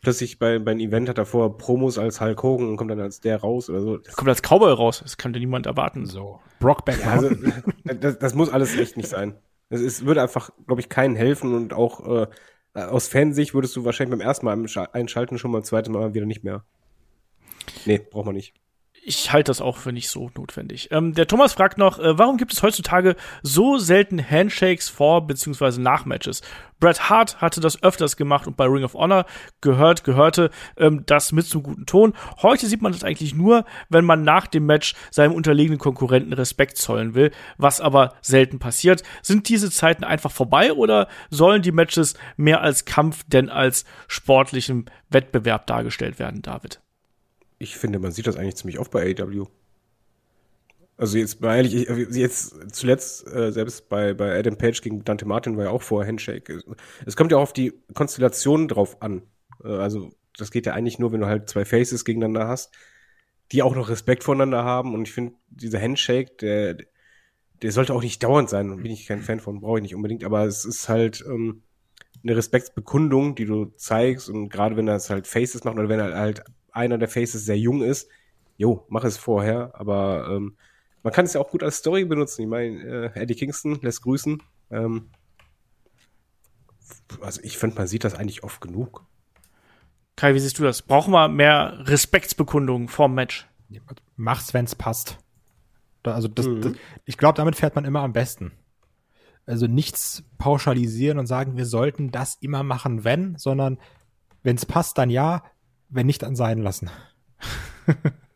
[0.01, 2.99] plötzlich bei, bei einem Event hat er vorher Promos als Hulk Hogan und kommt dann
[2.99, 3.97] als der raus oder so.
[3.97, 6.05] Das, Kommt als Cowboy raus, das könnte niemand erwarten.
[6.05, 6.39] So.
[6.59, 7.29] Brockback also,
[7.83, 9.35] das, das muss alles echt nicht sein.
[9.69, 12.27] Es ist, würde einfach, glaube ich, keinen helfen und auch äh,
[12.85, 16.25] aus Fansicht würdest du wahrscheinlich beim ersten Mal einsch- einschalten schon beim zweiten Mal wieder
[16.25, 16.63] nicht mehr.
[17.85, 18.53] Nee, braucht man nicht.
[19.09, 20.89] Ich halte das auch für nicht so notwendig.
[20.91, 25.79] Ähm, der Thomas fragt noch, äh, warum gibt es heutzutage so selten Handshakes vor bzw.
[25.79, 26.41] nach Matches?
[26.81, 29.25] Bret Hart hatte das öfters gemacht und bei Ring of Honor
[29.61, 32.15] gehört, gehörte ähm, das mit zum guten Ton.
[32.41, 36.75] Heute sieht man das eigentlich nur, wenn man nach dem Match seinem unterlegenen Konkurrenten Respekt
[36.75, 39.03] zollen will, was aber selten passiert.
[39.21, 44.83] Sind diese Zeiten einfach vorbei oder sollen die Matches mehr als Kampf denn als sportlichem
[45.09, 46.81] Wettbewerb dargestellt werden, David?
[47.59, 49.47] Ich finde, man sieht das eigentlich ziemlich oft bei AEW.
[50.97, 55.25] Also jetzt bei ehrlich, ich- jetzt zuletzt äh, selbst bei bei Adam Page gegen Dante
[55.25, 56.59] Martin war ja auch vorher Handshake.
[57.05, 59.21] Es kommt ja auch auf die Konstellation drauf an.
[59.63, 62.73] Äh, also das geht ja eigentlich nur, wenn du halt zwei Faces gegeneinander hast,
[63.51, 64.93] die auch noch Respekt voneinander haben.
[64.95, 66.77] Und ich finde, dieser Handshake, der
[67.61, 68.69] der sollte auch nicht dauernd sein.
[68.83, 70.23] Bin ich kein Fan von, brauche ich nicht unbedingt.
[70.23, 71.63] Aber es ist halt ähm,
[72.23, 74.29] eine Respektsbekundung, die du zeigst.
[74.29, 76.43] Und gerade wenn das halt Faces macht oder wenn halt
[76.77, 78.09] einer der Faces sehr jung ist,
[78.55, 79.71] jo, mach es vorher.
[79.73, 80.55] Aber ähm,
[81.03, 82.43] man kann es ja auch gut als Story benutzen.
[82.43, 84.41] Ich meine, äh, Eddie Kingston lässt grüßen.
[84.71, 85.09] Ähm,
[87.21, 89.05] also ich finde, man sieht das eigentlich oft genug.
[90.15, 90.81] Kai, wie siehst du das?
[90.81, 93.47] Brauchen wir mehr Respektsbekundungen vorm Match?
[94.15, 95.19] Mach's, wenn's passt.
[96.03, 96.73] Da, also das, das,
[97.05, 98.51] ich glaube, damit fährt man immer am besten.
[99.45, 103.77] Also nichts pauschalisieren und sagen, wir sollten das immer machen, wenn, sondern
[104.43, 105.43] wenn's passt, dann ja,
[105.89, 106.89] wenn nicht, dann sein lassen.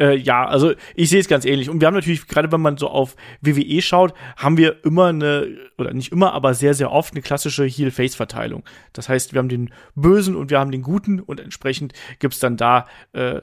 [0.00, 1.70] Äh, ja, also ich sehe es ganz ähnlich.
[1.70, 5.46] Und wir haben natürlich, gerade wenn man so auf WWE schaut, haben wir immer eine,
[5.78, 8.64] oder nicht immer, aber sehr, sehr oft eine klassische Heel-Face-Verteilung.
[8.92, 12.56] Das heißt, wir haben den Bösen und wir haben den Guten und entsprechend gibt's dann
[12.56, 13.40] da äh,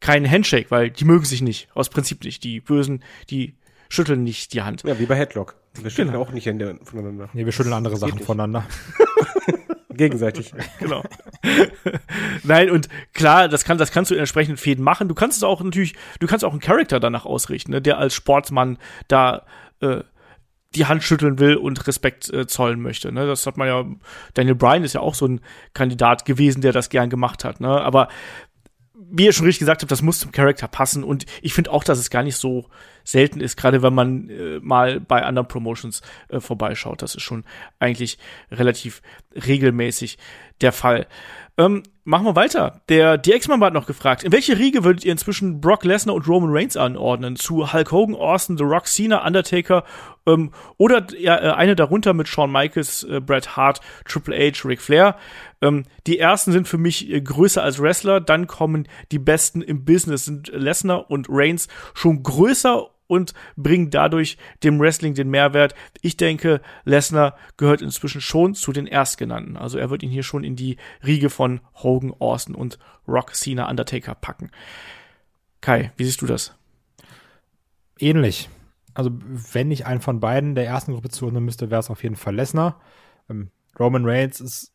[0.00, 2.44] keinen Handshake, weil die mögen sich nicht, aus Prinzip nicht.
[2.44, 3.54] Die Bösen, die
[3.88, 4.82] schütteln nicht die Hand.
[4.84, 5.56] Ja, wie bei Headlock.
[5.80, 6.20] Wir schütteln Genau.
[6.20, 7.30] auch nicht Hände voneinander.
[7.32, 8.66] Nee, wir schütteln andere Sachen voneinander.
[9.96, 10.52] Gegenseitig.
[10.78, 11.02] genau.
[12.42, 15.08] Nein, und klar, das, kann, das kannst du in entsprechenden Fäden machen.
[15.08, 18.14] Du kannst es auch natürlich, du kannst auch einen Charakter danach ausrichten, ne, der als
[18.14, 18.78] Sportsmann
[19.08, 19.46] da
[19.80, 20.00] äh,
[20.74, 23.12] die Hand schütteln will und Respekt äh, zollen möchte.
[23.12, 23.26] Ne?
[23.26, 23.84] Das hat man ja,
[24.34, 25.40] Daniel Bryan ist ja auch so ein
[25.72, 27.60] Kandidat gewesen, der das gern gemacht hat.
[27.60, 27.68] Ne?
[27.68, 28.08] Aber
[28.94, 31.04] wie ihr schon richtig gesagt habt, das muss zum Charakter passen.
[31.04, 32.66] Und ich finde auch, dass es gar nicht so
[33.04, 37.02] selten ist, gerade wenn man äh, mal bei anderen Promotions äh, vorbeischaut.
[37.02, 37.44] Das ist schon
[37.78, 38.18] eigentlich
[38.50, 39.02] relativ
[39.34, 40.18] regelmäßig
[40.60, 41.06] der Fall.
[41.56, 42.80] Ähm, machen wir weiter.
[42.88, 46.26] Der die Ex-Mann hat noch gefragt, in welche Riege würdet ihr inzwischen Brock Lesnar und
[46.26, 47.36] Roman Reigns anordnen?
[47.36, 49.84] Zu Hulk Hogan, Austin, The Rock, Cena, Undertaker
[50.26, 55.16] ähm, oder äh, eine darunter mit Shawn Michaels, äh, Bret Hart, Triple H, Ric Flair?
[55.62, 59.84] Ähm, die ersten sind für mich äh, größer als Wrestler, dann kommen die besten im
[59.84, 65.74] Business, sind Lesnar und Reigns schon größer und bringen dadurch dem Wrestling den Mehrwert.
[66.02, 69.56] Ich denke, Lesnar gehört inzwischen schon zu den Erstgenannten.
[69.56, 73.70] Also er wird ihn hier schon in die Riege von Hogan, Austin und Rock, Cena,
[73.70, 74.50] Undertaker packen.
[75.60, 76.54] Kai, wie siehst du das?
[77.98, 78.48] Ähnlich.
[78.92, 79.10] Also,
[79.52, 82.34] wenn ich einen von beiden der ersten Gruppe zuordnen müsste, wäre es auf jeden Fall
[82.34, 82.80] Lesnar.
[83.28, 84.72] Ähm, Roman Reigns ist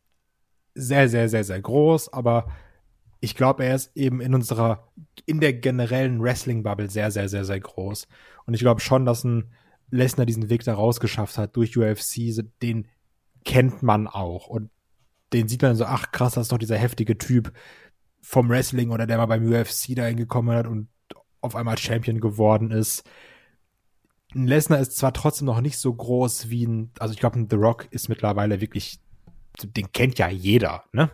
[0.75, 2.51] sehr, sehr, sehr, sehr groß, aber
[3.21, 4.87] ich glaube, er ist eben in unserer,
[5.25, 8.07] in der generellen Wrestling-Bubble sehr, sehr, sehr, sehr groß.
[8.45, 9.51] Und ich glaube schon, dass ein
[9.91, 12.87] Lesnar diesen Weg da rausgeschafft hat durch UFC, den
[13.43, 14.47] kennt man auch.
[14.47, 14.69] Und
[15.33, 17.51] den sieht man so, ach krass, das ist doch dieser heftige Typ
[18.21, 20.87] vom Wrestling oder der mal beim UFC da hingekommen hat und
[21.41, 23.09] auf einmal Champion geworden ist.
[24.35, 27.47] Ein Lesnar ist zwar trotzdem noch nicht so groß wie ein, also ich glaube, ein
[27.49, 28.99] The Rock ist mittlerweile wirklich,
[29.63, 31.09] den kennt ja jeder, ne?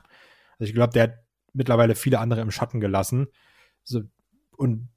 [0.58, 1.24] Also ich glaube, der hat
[1.56, 3.28] mittlerweile viele andere im Schatten gelassen.
[3.84, 4.01] So,
[4.58, 4.89] und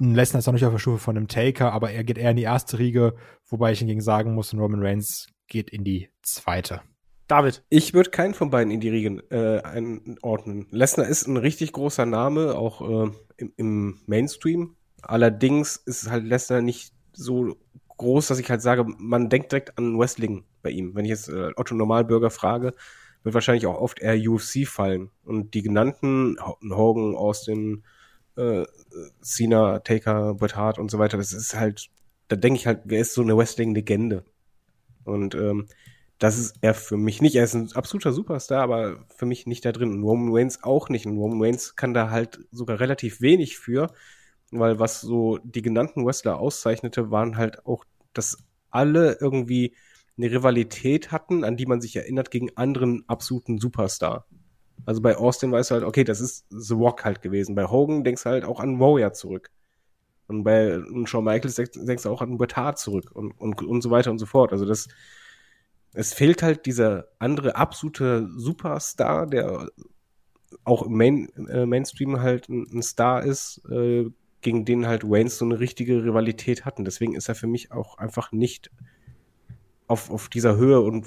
[0.00, 2.30] ein Lesnar ist noch nicht auf der Stufe von einem Taker, aber er geht eher
[2.30, 3.14] in die erste Riege,
[3.46, 6.82] wobei ich hingegen sagen muss, Roman Reigns geht in die zweite.
[7.28, 7.64] David.
[7.70, 10.66] Ich würde keinen von beiden in die Riegen äh, einordnen.
[10.70, 14.76] Lesnar ist ein richtig großer Name, auch äh, im, im Mainstream.
[15.02, 17.56] Allerdings ist halt Lesnar nicht so
[17.96, 20.94] groß, dass ich halt sage, man denkt direkt an Wrestling bei ihm.
[20.94, 22.74] Wenn ich jetzt äh, Otto Normalbürger frage,
[23.26, 25.10] wird wahrscheinlich auch oft eher UFC fallen.
[25.24, 26.36] Und die genannten
[26.70, 27.82] Hogan, Austin,
[28.36, 28.64] äh,
[29.20, 31.88] Cena, Taker, Bret Hart und so weiter, das ist halt,
[32.28, 34.24] da denke ich halt, wer ist so eine Wrestling-Legende?
[35.02, 35.66] Und ähm,
[36.18, 37.34] das ist er für mich nicht.
[37.34, 39.90] Er ist ein absoluter Superstar, aber für mich nicht da drin.
[39.92, 41.04] Und Roman Reigns auch nicht.
[41.06, 43.92] Und Roman Reigns kann da halt sogar relativ wenig für,
[44.52, 48.38] weil was so die genannten Wrestler auszeichnete, waren halt auch, dass
[48.70, 49.74] alle irgendwie
[50.18, 54.26] eine Rivalität hatten, an die man sich erinnert gegen anderen absoluten Superstar.
[54.84, 57.54] Also bei Austin weißt du halt, okay, das ist The Rock halt gewesen.
[57.54, 59.50] Bei Hogan denkst du halt auch an Warrior zurück.
[60.28, 63.80] Und bei und Shawn Michaels denkst, du auch an Bret Hart zurück und, und, und
[63.80, 64.52] so weiter und so fort.
[64.52, 64.88] Also das,
[65.92, 69.68] es fehlt halt dieser andere absolute Superstar, der
[70.64, 74.10] auch im Main, äh, Mainstream halt ein, ein Star ist, äh,
[74.40, 76.84] gegen den halt Waynes so eine richtige Rivalität hatten.
[76.84, 78.70] Deswegen ist er für mich auch einfach nicht
[79.86, 81.06] auf, auf dieser Höhe und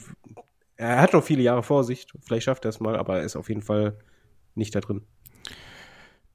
[0.79, 2.07] er hat noch viele Jahre vor sich.
[2.21, 3.97] Vielleicht schafft er es mal, aber er ist auf jeden Fall
[4.55, 5.01] nicht da drin.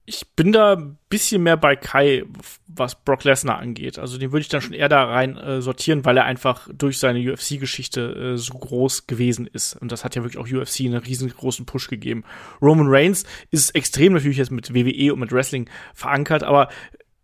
[0.07, 2.24] Ich bin da ein bisschen mehr bei Kai,
[2.66, 3.99] was Brock Lesnar angeht.
[3.99, 6.99] Also den würde ich dann schon eher da rein äh, sortieren, weil er einfach durch
[6.99, 9.76] seine UFC-Geschichte äh, so groß gewesen ist.
[9.76, 12.24] Und das hat ja wirklich auch UFC einen riesengroßen Push gegeben.
[12.61, 16.68] Roman Reigns ist extrem natürlich jetzt mit WWE und mit Wrestling verankert, aber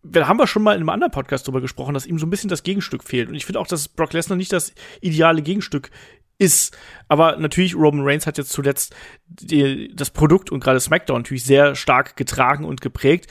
[0.02, 2.30] wir haben wir schon mal in einem anderen Podcast darüber gesprochen, dass ihm so ein
[2.30, 3.28] bisschen das Gegenstück fehlt.
[3.28, 5.90] Und ich finde auch, dass Brock Lesnar nicht das ideale Gegenstück
[6.38, 6.76] ist.
[7.08, 8.94] Aber natürlich, Roman Reigns hat jetzt zuletzt
[9.26, 13.26] die, das Produkt und gerade SmackDown natürlich sehr stark getragen und geprägt.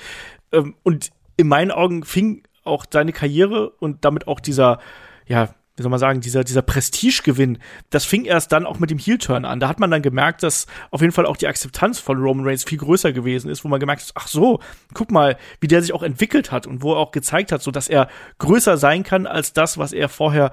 [0.51, 4.79] Ähm, und in meinen Augen fing auch seine Karriere und damit auch dieser,
[5.25, 7.57] ja, wie soll man sagen, dieser, dieser Prestigegewinn,
[7.89, 9.59] das fing erst dann auch mit dem Heel-Turn an.
[9.59, 12.65] Da hat man dann gemerkt, dass auf jeden Fall auch die Akzeptanz von Roman Reigns
[12.65, 14.59] viel größer gewesen ist, wo man gemerkt hat, ach so,
[14.93, 17.71] guck mal, wie der sich auch entwickelt hat und wo er auch gezeigt hat, so
[17.71, 18.09] dass er
[18.39, 20.51] größer sein kann als das, was er vorher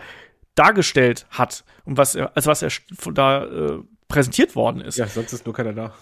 [0.54, 2.70] dargestellt hat und was er, als was er
[3.12, 4.96] da äh, präsentiert worden ist.
[4.96, 5.92] Ja, sonst ist nur keiner da.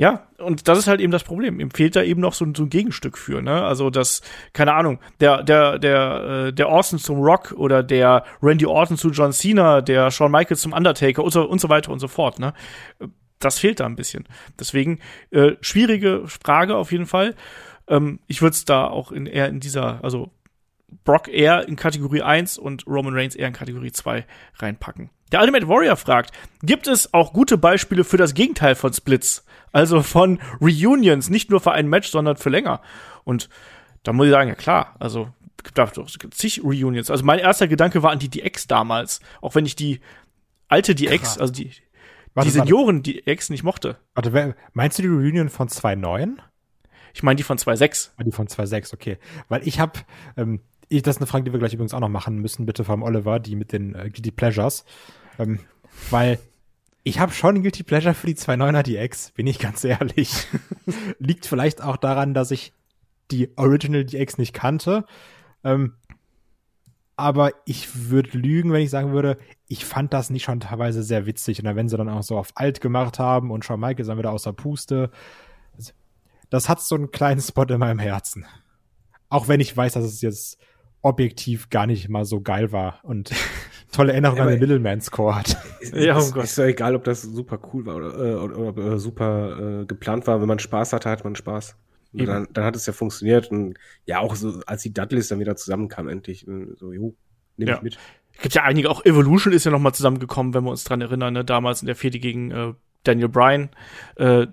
[0.00, 1.60] Ja, und das ist halt eben das Problem.
[1.60, 3.64] Ihm fehlt da eben noch so, so ein Gegenstück für, ne?
[3.64, 4.22] Also das,
[4.54, 9.10] keine Ahnung, der, der, der, äh, der Orson zum Rock oder der Randy Orton zu
[9.10, 12.38] John Cena, der Shawn Michaels zum Undertaker und so, und so weiter und so fort,
[12.38, 12.54] ne?
[13.40, 14.26] Das fehlt da ein bisschen.
[14.58, 15.00] Deswegen,
[15.32, 17.34] äh, schwierige Frage auf jeden Fall.
[17.86, 20.30] Ähm, ich würde es da auch in, eher in dieser, also
[21.04, 24.24] Brock eher in Kategorie 1 und Roman Reigns eher in Kategorie 2
[24.60, 25.10] reinpacken.
[25.30, 26.32] Der Ultimate Warrior fragt,
[26.62, 29.44] gibt es auch gute Beispiele für das Gegenteil von Splits?
[29.72, 32.80] Also von Reunions, nicht nur für ein Match, sondern für länger.
[33.24, 33.48] Und
[34.02, 35.28] da muss ich sagen, ja klar, also
[35.62, 37.10] gibt da doch zig Reunions.
[37.10, 40.00] Also mein erster Gedanke war an die DX damals, auch wenn ich die
[40.68, 41.38] alte DX, Krass.
[41.38, 41.70] also die,
[42.34, 43.98] Warte, die Senioren DX nicht mochte.
[44.14, 46.38] Warte, meinst du die Reunion von 2.9?
[47.12, 48.10] Ich meine die von 2.6.
[48.16, 49.18] Ah, Die von 2.6, okay.
[49.48, 49.98] Weil ich habe,
[50.36, 52.84] ähm, ich, das ist eine Frage, die wir gleich übrigens auch noch machen müssen, bitte
[52.84, 54.84] vom Oliver, die mit den äh, Guilty Pleasures.
[55.38, 55.58] Ähm,
[56.10, 56.38] weil
[57.02, 60.46] ich habe schon Guilty Pleasure für die 2.9er DX, bin ich ganz ehrlich.
[61.18, 62.72] Liegt vielleicht auch daran, dass ich
[63.30, 65.04] die Original DX nicht kannte.
[65.64, 65.94] Ähm,
[67.16, 69.36] aber ich würde lügen, wenn ich sagen würde,
[69.66, 71.58] ich fand das nicht schon teilweise sehr witzig.
[71.58, 74.18] Und dann, wenn sie dann auch so auf alt gemacht haben und Shawn Michaels dann
[74.18, 75.10] wieder aus der Puste,
[76.48, 78.46] das hat so einen kleinen Spot in meinem Herzen.
[79.28, 80.58] Auch wenn ich weiß, dass es jetzt
[81.02, 83.30] objektiv gar nicht mal so geil war und
[83.92, 85.56] tolle Erinnerungen an den Middleman Score hat.
[85.80, 86.44] Ist, Ja, oh Gott.
[86.44, 89.86] ist ja egal, ob das super cool war oder, äh, oder, oder äh, super äh,
[89.86, 90.40] geplant war.
[90.40, 91.76] Wenn man Spaß hatte, hat man Spaß.
[92.12, 93.50] Dann, dann hat es ja funktioniert.
[93.52, 97.14] Und ja, auch so, als die Dudleys dann wieder zusammenkamen, endlich, äh, so, jo,
[97.56, 97.76] nehme Ja.
[97.76, 97.98] ich mit.
[98.42, 101.34] gibt ja einige, auch Evolution ist ja noch mal zusammengekommen, wenn wir uns dran erinnern,
[101.34, 101.44] ne?
[101.44, 102.72] damals in der Fehde gegen äh,
[103.04, 103.70] Daniel Bryan.
[104.16, 104.48] Äh,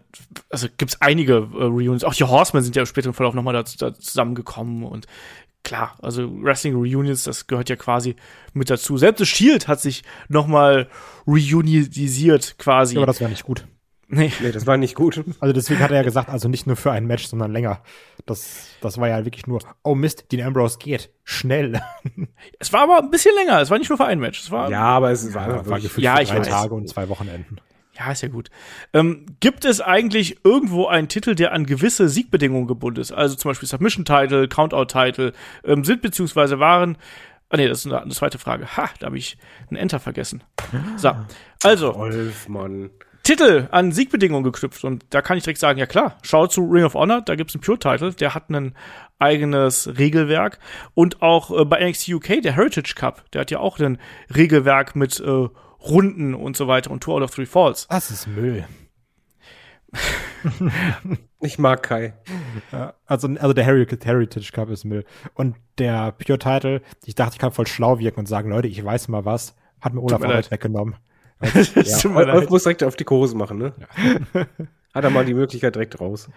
[0.52, 2.04] also gibt's einige äh, Reunions.
[2.04, 5.08] Auch die Horsemen sind ja im späteren Verlauf noch mal da, da zusammengekommen und
[5.68, 8.16] klar, also Wrestling Reunions, das gehört ja quasi
[8.54, 8.98] mit dazu.
[8.98, 10.88] Selbst The Shield hat sich noch mal
[11.28, 12.96] reunionisiert quasi.
[12.98, 13.68] Aber das war nicht gut.
[14.08, 14.32] nee.
[14.40, 15.24] Nee, das war nicht gut.
[15.42, 17.84] Also deswegen hat er ja gesagt, also nicht nur für ein Match, sondern länger.
[18.26, 21.12] Das, das war ja wirklich nur, oh Mist, Dean Ambrose geht.
[21.26, 21.82] Schnell.
[22.60, 23.60] Es war aber ein bisschen länger.
[23.62, 24.40] Es war nicht nur für ein Match.
[24.42, 26.48] Es war Ja, aber es war Ja, einfach war gefühlt Ja, drei weiß.
[26.48, 27.58] Tage und zwei Wochenenden.
[27.98, 28.50] Ja, ist ja gut.
[28.94, 33.12] Ähm, gibt es eigentlich irgendwo einen Titel, der an gewisse Siegbedingungen gebunden ist?
[33.12, 35.34] Also zum Beispiel Submission-Title, Countout-Title,
[35.64, 36.98] ähm, sind beziehungsweise waren.
[37.50, 38.78] Ah nee, das ist eine, eine zweite Frage.
[38.78, 39.38] Ha, da habe ich
[39.70, 40.44] einen Enter vergessen.
[40.98, 41.12] So,
[41.64, 42.92] also Wolf, Mann.
[43.24, 46.86] Titel an Siegbedingungen geknüpft und da kann ich direkt sagen, ja klar, schau zu Ring
[46.86, 48.74] of Honor, da gibt's einen Pure-Title, der hat ein
[49.20, 50.60] eigenes Regelwerk
[50.94, 54.00] und auch äh, bei NXT UK, der Heritage Cup, der hat ja auch ein
[54.34, 55.50] Regelwerk mit äh,
[55.90, 57.88] Runden und so weiter und Tour Out of Three Falls.
[57.88, 58.66] Das ist Müll.
[61.40, 62.14] Ich mag Kai.
[62.72, 65.06] Ja, also, also der Heri- Heritage Cup ist Müll.
[65.34, 68.84] Und der Pure Title, ich dachte, ich kann voll schlau wirken und sagen, Leute, ich
[68.84, 70.96] weiß mal was, hat mir Olaf auch jetzt weggenommen.
[71.40, 72.50] Mir Wolf leid.
[72.50, 73.74] muss direkt auf die Hose machen, ne?
[74.94, 76.30] Hat er mal die Möglichkeit direkt raus.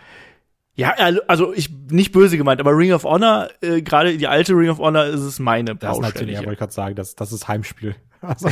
[0.75, 0.91] Ja,
[1.27, 4.79] also ich nicht böse gemeint, aber Ring of Honor, äh, gerade die alte Ring of
[4.79, 7.49] Honor ist es meine Das ist natürlich, ja, wollte ich gerade sagen, das, das ist
[7.49, 7.97] Heimspiel.
[8.23, 8.51] Also,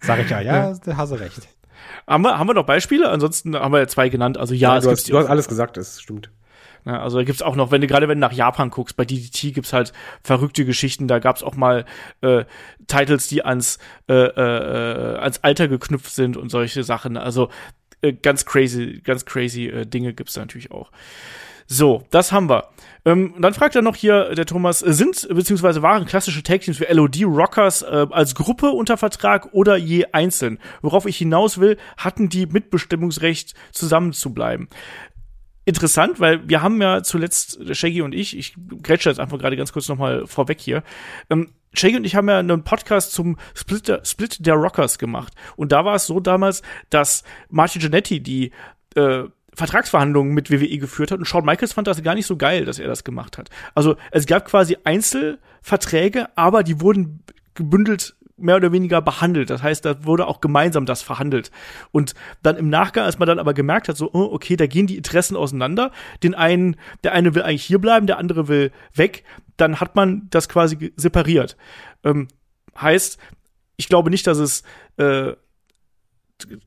[0.00, 1.48] sag ich ja, ja, da hast du recht.
[2.06, 3.08] Haben wir, haben wir noch Beispiele?
[3.08, 4.38] Ansonsten haben wir ja zwei genannt.
[4.38, 6.30] Also ja, es du, hast, du hast alles gesagt, das stimmt.
[6.86, 9.04] Ja, also da gibt's auch noch, wenn du gerade wenn du nach Japan guckst, bei
[9.04, 9.92] DDT gibt's halt
[10.22, 11.08] verrückte Geschichten.
[11.08, 11.84] Da gab's auch mal
[12.22, 12.44] äh,
[12.86, 13.78] Titles, die ans
[14.08, 17.16] äh, äh, ans Alter geknüpft sind und solche Sachen.
[17.16, 17.50] Also
[18.00, 20.90] äh, ganz crazy, ganz crazy äh, Dinge gibt's da natürlich auch.
[21.72, 22.64] So, das haben wir.
[23.04, 26.80] Ähm, dann fragt er noch hier, der Thomas, äh, sind beziehungsweise waren klassische Tag Teams
[26.80, 30.58] wie LOD Rockers äh, als Gruppe unter Vertrag oder je einzeln?
[30.82, 34.68] Worauf ich hinaus will, hatten die Mitbestimmungsrecht zusammenzubleiben
[35.66, 39.72] interessant, weil wir haben ja zuletzt, Shaggy und ich, ich grätsche jetzt einfach gerade ganz
[39.72, 40.82] kurz nochmal vorweg hier,
[41.28, 45.34] ähm, Shaggy und ich haben ja einen Podcast zum Split der, Split der Rockers gemacht.
[45.54, 48.50] Und da war es so damals, dass Martin Jannetty die
[48.96, 49.24] äh,
[49.54, 52.78] Vertragsverhandlungen mit WWE geführt hat und Shawn Michaels fand das gar nicht so geil, dass
[52.78, 53.50] er das gemacht hat.
[53.74, 57.24] Also es gab quasi Einzelverträge, aber die wurden
[57.54, 59.50] gebündelt mehr oder weniger behandelt.
[59.50, 61.50] Das heißt, da wurde auch gemeinsam das verhandelt.
[61.92, 64.86] Und dann im Nachgang, als man dann aber gemerkt hat, so, oh, okay, da gehen
[64.86, 65.92] die Interessen auseinander.
[66.22, 69.24] Den einen, der eine will eigentlich hier bleiben, der andere will weg.
[69.56, 71.56] Dann hat man das quasi separiert.
[72.02, 72.28] Ähm,
[72.80, 73.18] heißt,
[73.76, 74.62] ich glaube nicht, dass es
[74.96, 75.32] äh,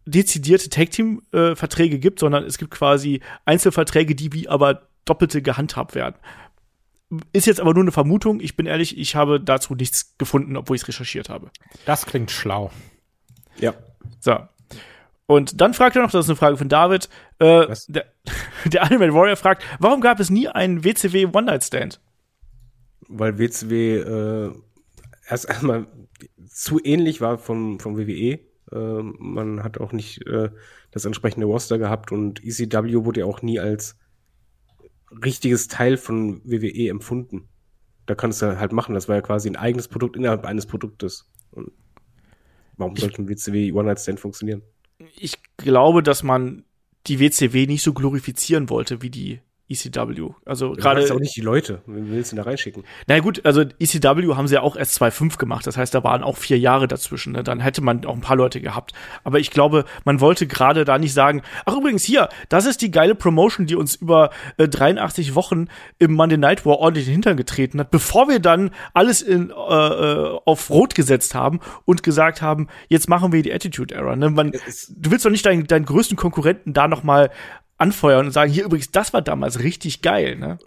[0.05, 6.15] dezidierte Tag-Team-Verträge gibt, sondern es gibt quasi Einzelverträge, die wie aber doppelte gehandhabt werden.
[7.31, 8.39] Ist jetzt aber nur eine Vermutung.
[8.39, 11.51] Ich bin ehrlich, ich habe dazu nichts gefunden, obwohl ich es recherchiert habe.
[11.85, 12.71] Das klingt schlau.
[13.59, 13.73] Ja.
[14.19, 14.39] So.
[15.25, 17.09] Und dann fragt er noch, das ist eine Frage von David,
[17.39, 18.05] äh, der,
[18.65, 21.99] der Ultimate Warrior fragt, warum gab es nie einen WCW One-Night-Stand?
[23.07, 24.51] Weil WCW äh,
[25.27, 25.87] erst einmal
[26.47, 28.39] zu ähnlich war vom, vom WWE.
[28.71, 30.49] Äh, man hat auch nicht äh,
[30.91, 33.97] das entsprechende Roster gehabt und ECW wurde ja auch nie als
[35.23, 37.49] richtiges Teil von WWE empfunden.
[38.05, 38.95] Da kannst du halt machen.
[38.95, 41.29] Das war ja quasi ein eigenes Produkt innerhalb eines Produktes.
[41.51, 41.71] Und
[42.77, 44.61] warum sollte ein WCW One Night Stand funktionieren?
[45.15, 46.65] Ich glaube, dass man
[47.07, 50.31] die WCW nicht so glorifizieren wollte wie die ECW.
[50.45, 51.81] Also Du gerade auch nicht die Leute.
[51.85, 52.83] Wen willst du da reinschicken?
[53.07, 55.65] Na gut, also ECW haben sie ja auch erst 2.5 gemacht.
[55.65, 57.33] Das heißt, da waren auch vier Jahre dazwischen.
[57.33, 57.43] Ne?
[57.43, 58.93] Dann hätte man auch ein paar Leute gehabt.
[59.23, 62.91] Aber ich glaube, man wollte gerade da nicht sagen, ach übrigens hier, das ist die
[62.91, 67.37] geile Promotion, die uns über äh, 83 Wochen im Monday Night War ordentlich den Hintern
[67.37, 72.41] getreten hat, bevor wir dann alles in, äh, äh, auf Rot gesetzt haben und gesagt
[72.41, 74.15] haben, jetzt machen wir die Attitude Era.
[74.15, 74.29] Ne?
[74.29, 77.31] Man, du willst doch nicht deinen, deinen größten Konkurrenten da noch mal
[77.83, 80.37] anfeuern und sagen, hier übrigens, das war damals richtig geil.
[80.37, 80.57] Ne?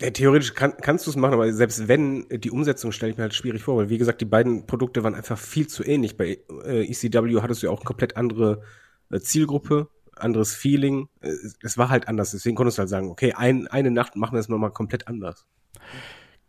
[0.00, 3.24] Ja, theoretisch kann, kannst du es machen, aber selbst wenn, die Umsetzung stelle ich mir
[3.24, 6.16] halt schwierig vor, weil wie gesagt, die beiden Produkte waren einfach viel zu ähnlich.
[6.16, 8.62] Bei äh, ECW hattest du ja auch komplett andere
[9.10, 11.08] äh, Zielgruppe, anderes Feeling.
[11.20, 14.32] Äh, Es, war halt anders, deswegen konntest du halt sagen, okay, ein, eine Nacht machen
[14.32, 15.46] wir es nochmal komplett anders.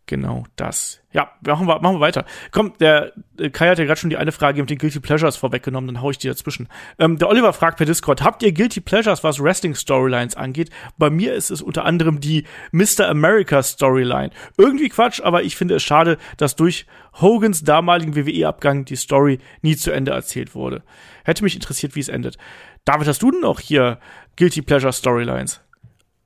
[0.08, 1.02] Genau das.
[1.12, 2.24] Ja, machen wir, machen wir weiter.
[2.50, 5.36] Komm, der äh, Kai hat ja gerade schon die eine Frage mit den Guilty Pleasures
[5.36, 6.66] vorweggenommen, dann hau ich die dazwischen.
[6.98, 10.70] Ähm, der Oliver fragt per Discord, habt ihr Guilty Pleasures, was Wrestling-Storylines angeht?
[10.96, 13.06] Bei mir ist es unter anderem die Mr.
[13.06, 14.30] America Storyline.
[14.56, 16.86] Irgendwie Quatsch, aber ich finde es schade, dass durch
[17.20, 20.82] Hogans damaligen WWE-Abgang die Story nie zu Ende erzählt wurde.
[21.22, 22.38] Hätte mich interessiert, wie es endet.
[22.86, 23.98] David, hast du denn noch hier
[24.36, 25.60] Guilty Pleasure Storylines?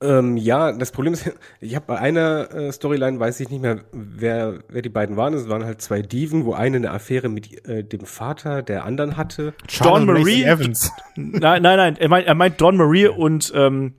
[0.03, 1.30] Ähm, ja, das Problem ist,
[1.61, 5.34] ich habe bei einer äh, Storyline, weiß ich nicht mehr, wer, wer die beiden waren.
[5.34, 9.16] Es waren halt zwei Diven, wo eine eine Affäre mit äh, dem Vater der anderen
[9.16, 9.53] hatte.
[9.53, 10.90] Dawn Charlotte Marie- Macy Evans.
[11.16, 13.94] nein, nein, nein, er meint, er meint Dawn Marie und ähm,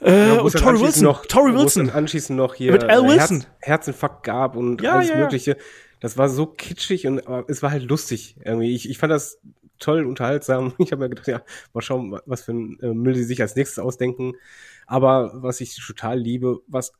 [0.00, 1.04] äh, es und dann Tori anschließend Wilson.
[1.04, 1.90] Noch, Tori Wilson.
[1.90, 3.40] anschließend noch hier Mit Al äh, Wilson.
[3.40, 5.20] Herz, Herzinfarkt gab und Ja, alles ja, ja.
[5.20, 5.56] Mögliche.
[6.00, 8.36] Das war so kitschig und aber es war halt lustig.
[8.44, 8.74] Irgendwie.
[8.74, 9.38] Ich, ich fand das
[9.82, 10.72] toll, unterhaltsam.
[10.78, 13.56] Ich habe mir gedacht, ja, mal schauen, was für ein äh, Müll sie sich als
[13.56, 14.34] nächstes ausdenken.
[14.86, 16.92] Aber was ich total liebe, was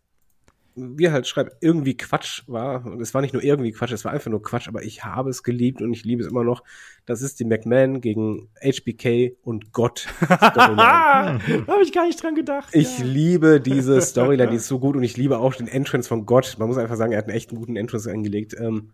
[0.74, 2.85] wie er halt schreibt, irgendwie Quatsch war.
[2.87, 5.30] Und es war nicht nur irgendwie Quatsch, es war einfach nur Quatsch, aber ich habe
[5.30, 6.62] es geliebt und ich liebe es immer noch.
[7.05, 10.07] Das ist die McMahon gegen HBK und Gott.
[10.28, 12.70] Ah, da habe ich gar nicht dran gedacht.
[12.72, 13.05] Ich ja.
[13.05, 16.57] liebe diese Storyline, die ist so gut und ich liebe auch den Entrance von Gott.
[16.59, 18.55] Man muss einfach sagen, er hat einen echt guten Entrance eingelegt.
[18.59, 18.93] Ähm,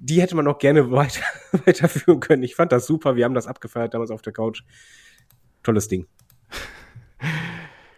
[0.00, 1.22] die hätte man noch gerne weiter,
[1.66, 2.42] weiterführen können.
[2.42, 3.16] Ich fand das super.
[3.16, 4.62] Wir haben das abgefeiert damals auf der Couch.
[5.62, 6.06] Tolles Ding.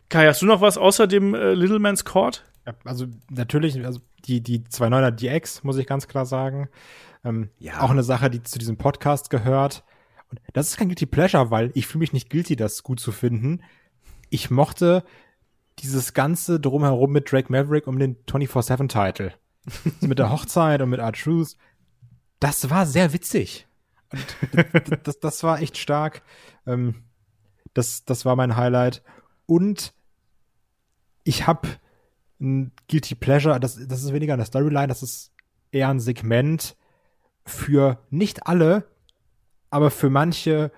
[0.09, 2.45] Kai, hast du noch was außer dem äh, Little Man's Court?
[2.67, 6.69] Ja, also natürlich, also die, die 2.9er DX, muss ich ganz klar sagen.
[7.25, 7.81] Ähm, Ja.
[7.81, 9.85] Auch eine Sache, die zu diesem Podcast gehört.
[10.29, 13.13] Und das ist kein Guilty Pleasure, weil ich fühle mich nicht guilty, das gut zu
[13.13, 13.63] finden.
[14.29, 15.05] Ich mochte
[15.79, 19.33] dieses ganze drumherum mit Drake Maverick um den 24-7-Title.
[20.01, 21.57] mit der Hochzeit und mit R-Truth.
[22.43, 23.69] Das war sehr witzig.
[24.11, 24.65] Und das,
[25.05, 26.23] das, das war echt stark.
[26.67, 27.05] Ähm,
[27.73, 29.05] das, das war mein Highlight.
[29.47, 29.95] Und
[31.23, 31.69] ich habe
[32.41, 35.31] ein Guilty Pleasure, das, das ist weniger eine Storyline, das ist
[35.71, 36.77] eher ein Segment
[37.47, 38.89] für nicht alle,
[39.71, 40.73] aber für manche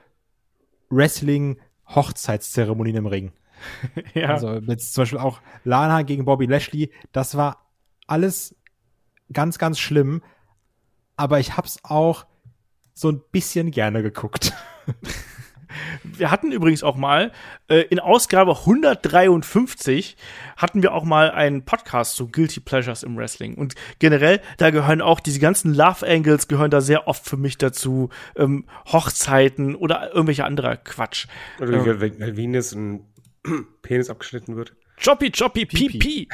[0.91, 3.33] Wrestling-Hochzeitszeremonien im Ring.
[4.13, 4.29] Ja.
[4.29, 7.71] Also jetzt zum Beispiel auch Lana gegen Bobby Lashley, das war
[8.07, 8.55] alles
[9.33, 10.21] ganz, ganz schlimm,
[11.17, 12.27] aber ich hab's auch
[12.95, 14.53] so ein bisschen gerne geguckt.
[16.03, 17.33] wir hatten übrigens auch mal
[17.69, 20.17] äh, in Ausgabe 153
[20.57, 23.55] hatten wir auch mal einen Podcast zu Guilty Pleasures im Wrestling.
[23.55, 27.59] Und generell da gehören auch diese ganzen Love Angles gehören da sehr oft für mich
[27.59, 28.11] dazu.
[28.37, 31.27] Ähm, Hochzeiten oder irgendwelche anderer Quatsch.
[31.61, 33.07] Oder wie, wenn, wenn Venus ein
[33.83, 34.75] Penis abgeschnitten wird.
[35.03, 36.29] Choppy Choppy Pipi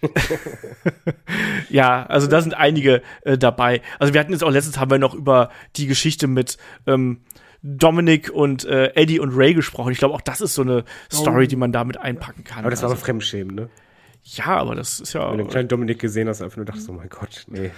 [1.68, 3.82] ja, also da sind einige äh, dabei.
[3.98, 7.22] Also wir hatten jetzt auch letztens haben wir noch über die Geschichte mit ähm,
[7.62, 9.92] Dominic und äh, Eddie und Ray gesprochen.
[9.92, 12.60] Ich glaube, auch das ist so eine Story, die man damit einpacken kann.
[12.60, 13.68] Aber das war also, aber Fremdschämen, ne?
[14.22, 16.88] ja, aber das ist ja Wenn du den kleinen Dominik gesehen hast, einfach nur dachtest,
[16.88, 17.70] oh mein Gott, nee.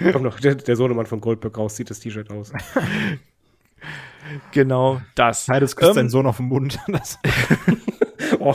[0.12, 2.52] Kommt noch der, der Sohnemann von Goldberg raus, zieht das T-Shirt aus.
[4.52, 5.46] genau das.
[5.46, 6.78] Titus küsst Ähm, seinen Sohn auf den Mund.
[8.38, 8.54] Oh.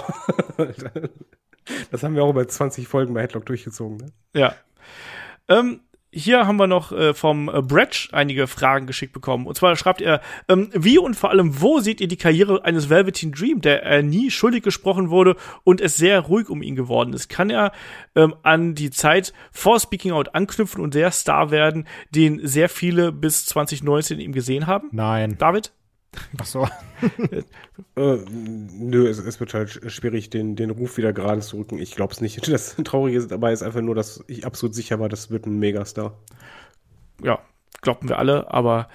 [1.91, 4.05] Das haben wir auch über 20 Folgen bei Headlock durchgezogen, ne?
[4.33, 4.55] Ja.
[5.47, 5.81] Ähm,
[6.17, 9.45] hier haben wir noch äh, vom äh, Bretsch einige Fragen geschickt bekommen.
[9.45, 12.89] Und zwar schreibt er, ähm, wie und vor allem wo seht ihr die Karriere eines
[12.89, 15.35] Velveteen Dream, der er nie schuldig gesprochen wurde
[15.65, 17.27] und es sehr ruhig um ihn geworden ist?
[17.27, 17.73] Kann er
[18.15, 23.11] ähm, an die Zeit vor Speaking Out anknüpfen und der Star werden, den sehr viele
[23.11, 24.87] bis 2019 ihm gesehen haben?
[24.93, 25.37] nein.
[25.37, 25.73] David?
[26.39, 26.67] Ach so.
[27.97, 31.77] Äh, nö, es, es wird halt schwierig, den, den Ruf wieder gerade zu rücken.
[31.77, 32.45] Ich glaube es nicht.
[32.51, 36.17] Das Traurige dabei ist einfach nur, dass ich absolut sicher war, das wird ein Megastar.
[37.23, 37.39] Ja,
[37.81, 38.89] glauben wir alle, aber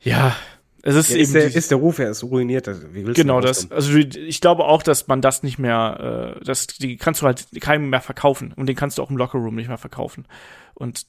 [0.00, 0.34] ja,
[0.82, 2.68] es ist Ja, eben ist, der, ist der Ruf, er ist ruiniert.
[3.14, 3.70] Genau da das.
[3.70, 7.46] Also ich glaube auch, dass man das nicht mehr, äh, das, die kannst du halt
[7.60, 10.26] keinem mehr verkaufen und den kannst du auch im Lockerroom nicht mehr verkaufen.
[10.74, 11.06] Und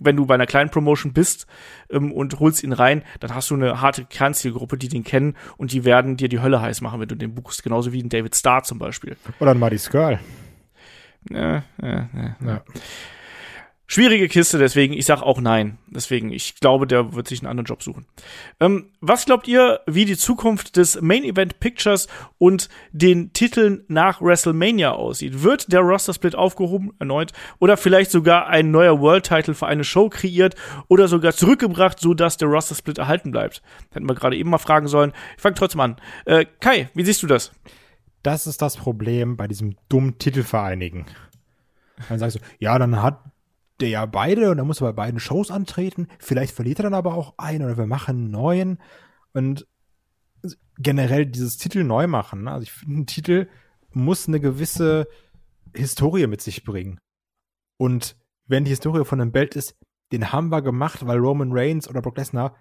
[0.00, 1.46] wenn du bei einer kleinen Promotion bist
[1.90, 5.72] ähm, und holst ihn rein, dann hast du eine harte Kernzielgruppe, die den kennen und
[5.72, 7.62] die werden dir die Hölle heiß machen, wenn du den buchst.
[7.62, 9.16] Genauso wie ein David Starr zum Beispiel.
[9.40, 10.18] Oder ein Muddy Skirl.
[11.30, 12.36] Ja, ja, ja.
[12.44, 12.62] ja.
[13.86, 15.76] Schwierige Kiste, deswegen, ich sag auch nein.
[15.88, 18.06] Deswegen, ich glaube, der wird sich einen anderen Job suchen.
[18.58, 22.08] Ähm, was glaubt ihr, wie die Zukunft des Main Event Pictures
[22.38, 25.42] und den Titeln nach WrestleMania aussieht?
[25.42, 30.54] Wird der Roster-Split aufgehoben, erneut, oder vielleicht sogar ein neuer World-Title für eine Show kreiert
[30.88, 33.62] oder sogar zurückgebracht, so dass der Roster-Split erhalten bleibt?
[33.92, 35.12] Hätten wir gerade eben mal fragen sollen.
[35.36, 35.96] Ich fange trotzdem an.
[36.24, 37.52] Äh, Kai, wie siehst du das?
[38.22, 41.04] Das ist das Problem bei diesem dummen Titelvereinigen.
[42.08, 43.20] Dann sagst du, ja, dann hat
[43.80, 46.08] der ja beide und dann muss er bei beiden Shows antreten.
[46.18, 48.78] Vielleicht verliert er dann aber auch einen oder wir machen einen neuen.
[49.32, 49.66] Und
[50.78, 52.44] generell dieses Titel neu machen.
[52.44, 52.52] Ne?
[52.52, 53.48] Also ich finde, ein Titel
[53.92, 55.06] muss eine gewisse
[55.74, 56.98] Historie mit sich bringen.
[57.76, 58.16] Und
[58.46, 59.76] wenn die Historie von einem Belt ist,
[60.12, 62.56] den haben wir gemacht, weil Roman Reigns oder Brock Lesnar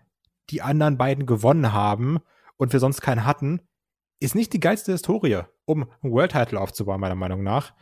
[0.49, 2.19] die anderen beiden gewonnen haben
[2.57, 3.61] und wir sonst keinen hatten,
[4.19, 7.73] ist nicht die geilste Historie, um einen World Title aufzubauen, meiner Meinung nach.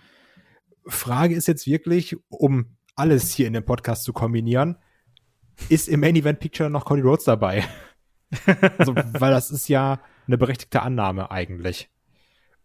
[0.87, 4.77] Frage ist jetzt wirklich, um alles hier in dem Podcast zu kombinieren,
[5.69, 7.65] ist im Main Event Picture noch Cody Rhodes dabei.
[8.77, 11.89] also, weil das ist ja eine berechtigte Annahme eigentlich.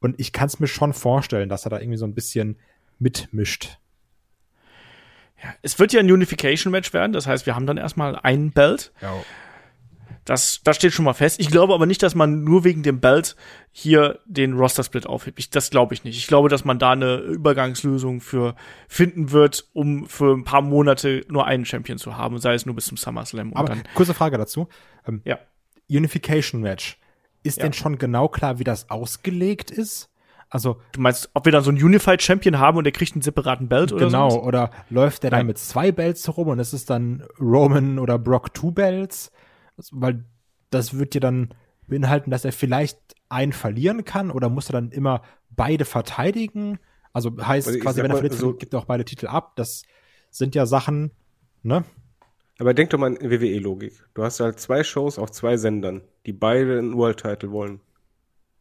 [0.01, 2.59] Und ich kann es mir schon vorstellen, dass er da irgendwie so ein bisschen
[2.99, 3.79] mitmischt.
[5.43, 8.93] Ja, es wird ja ein Unification-Match werden, das heißt, wir haben dann erstmal ein Belt.
[9.03, 9.14] Ja.
[10.27, 11.39] Das, das steht schon mal fest.
[11.39, 13.37] Ich glaube aber nicht, dass man nur wegen dem Belt
[13.70, 15.39] hier den Roster-Split aufhebt.
[15.39, 16.18] Ich, das glaube ich nicht.
[16.18, 18.57] Ich glaube, dass man da eine Übergangslösung für
[18.89, 22.74] finden wird, um für ein paar Monate nur einen Champion zu haben, sei es nur
[22.74, 23.55] bis zum SummerSlam.
[23.55, 24.68] aber dann, kurze Frage dazu.
[25.07, 25.39] Ähm, ja.
[25.89, 26.99] Unification Match.
[27.45, 27.62] Ist ja.
[27.62, 30.11] denn schon genau klar, wie das ausgelegt ist?
[30.49, 33.22] Also, du meinst, ob wir dann so einen Unified Champion haben und der kriegt einen
[33.22, 34.16] separaten Belt oder so?
[34.16, 34.47] Genau, sowas?
[34.47, 35.41] oder läuft der Nein.
[35.41, 39.31] dann mit zwei Belts herum und es ist dann Roman oder Brock Two Belts?
[39.93, 40.24] Weil
[40.70, 41.51] das wird dir dann
[41.87, 42.99] beinhalten, dass er vielleicht
[43.29, 46.79] einen verlieren kann oder muss er dann immer beide verteidigen?
[47.12, 49.57] Also heißt also quasi, wenn er verliert, so gibt er auch beide Titel ab.
[49.57, 49.83] Das
[50.31, 51.12] sind ja Sachen,
[51.62, 51.85] ne?
[52.59, 54.03] Aber denk doch mal in WWE-Logik.
[54.14, 57.81] Du hast halt zwei Shows auf zwei Sendern, die beide einen World-Title wollen.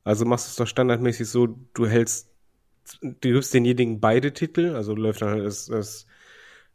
[0.03, 2.29] Also machst du es doch standardmäßig so, du hältst,
[3.01, 6.05] du gibst denjenigen beide Titel, also läuft dann halt das, das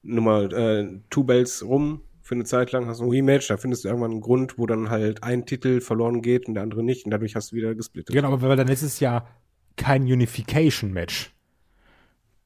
[0.02, 3.82] Nummer äh, Two Bells rum, für eine Zeit lang, hast du ein Rematch, da findest
[3.82, 7.04] du irgendwann einen Grund, wo dann halt ein Titel verloren geht und der andere nicht
[7.04, 8.14] und dadurch hast du wieder gesplittet.
[8.14, 9.26] Genau, aber dann ist es ja
[9.76, 11.34] kein Unification-Match.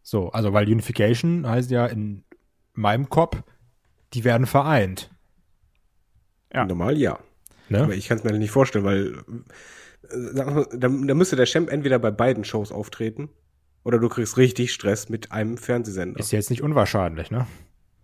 [0.01, 2.25] So, also weil Unification heißt ja in
[2.73, 3.43] meinem Kopf,
[4.15, 5.11] die werden vereint.
[6.51, 6.65] Ja.
[6.65, 7.19] Normal ja.
[7.69, 7.83] Ne?
[7.83, 9.19] Aber ich kann es mir nicht vorstellen, weil
[10.09, 13.29] äh, da, da müsste der Champ entweder bei beiden Shows auftreten
[13.83, 16.21] oder du kriegst richtig Stress mit einem Fernsehsender.
[16.21, 17.47] Ist jetzt nicht unwahrscheinlich, ne?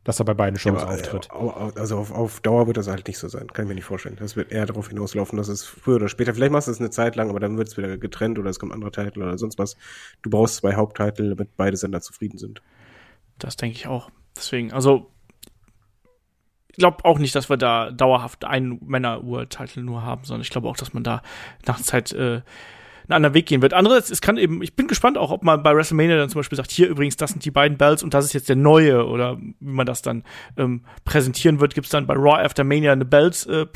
[0.05, 1.29] Dass er bei beiden Shows ja, auftritt.
[1.31, 4.17] Also auf, auf Dauer wird das halt nicht so sein, kann ich mir nicht vorstellen.
[4.19, 6.91] Das wird eher darauf hinauslaufen, dass es früher oder später, vielleicht machst du es eine
[6.91, 9.37] Zeit lang, aber dann wird es wieder getrennt oder es kommt ein anderer Titel oder
[9.37, 9.77] sonst was.
[10.23, 12.63] Du brauchst zwei Haupttitel, damit beide Sender zufrieden sind.
[13.39, 14.11] Das denke ich auch.
[14.37, 15.11] Deswegen, also
[16.69, 20.69] ich glaube auch nicht, dass wir da dauerhaft einen Männer-World-Titel nur haben, sondern ich glaube
[20.69, 21.21] auch, dass man da
[21.67, 22.41] nach Zeit äh,
[23.11, 23.75] einen anderen Weg gehen wird.
[23.75, 26.57] Andererseits, es kann eben, ich bin gespannt auch, ob man bei WrestleMania dann zum Beispiel
[26.57, 29.39] sagt, hier übrigens, das sind die beiden Belts und das ist jetzt der neue oder
[29.39, 30.25] wie man das dann
[30.57, 31.75] ähm, präsentieren wird.
[31.75, 33.67] Gibt es dann bei Raw After Mania eine Belts äh,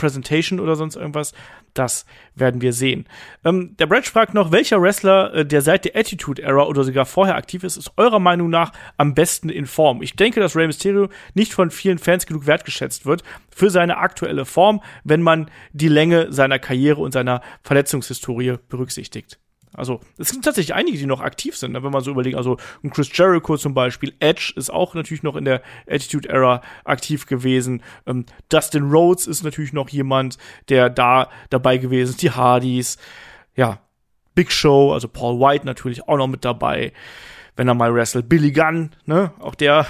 [0.61, 1.33] oder sonst irgendwas?
[1.75, 2.07] Das
[2.37, 3.07] werden wir sehen.
[3.45, 7.05] Ähm, der Brad fragt noch, welcher Wrestler, äh, der seit der Attitude Era oder sogar
[7.05, 10.01] vorher aktiv ist, ist eurer Meinung nach am besten in Form?
[10.01, 14.45] Ich denke, dass Rey Mysterio nicht von vielen Fans genug wertgeschätzt wird für seine aktuelle
[14.45, 19.24] Form, wenn man die Länge seiner Karriere und seiner Verletzungshistorie berücksichtigt.
[19.75, 21.83] Also, es sind tatsächlich einige, die noch aktiv sind, ne?
[21.83, 22.37] wenn man so überlegt.
[22.37, 24.15] Also, ein Chris Jericho zum Beispiel.
[24.21, 27.83] Edge ist auch natürlich noch in der Attitude Era aktiv gewesen.
[28.07, 32.23] Ähm, Dustin Rhodes ist natürlich noch jemand, der da dabei gewesen ist.
[32.23, 32.99] Die Hardys.
[33.57, 33.81] Ja,
[34.35, 36.93] Big Show, also Paul White natürlich auch noch mit dabei.
[37.57, 38.29] Wenn er mal wrestelt.
[38.29, 39.33] Billy Gunn, ne?
[39.39, 39.87] Auch der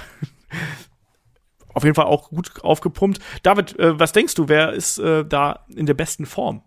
[1.73, 3.19] auf jeden Fall auch gut aufgepumpt.
[3.43, 6.61] David, äh, was denkst du, wer ist äh, da in der besten Form?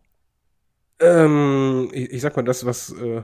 [1.00, 3.22] Ähm, ich, ich, sag mal, das, was äh,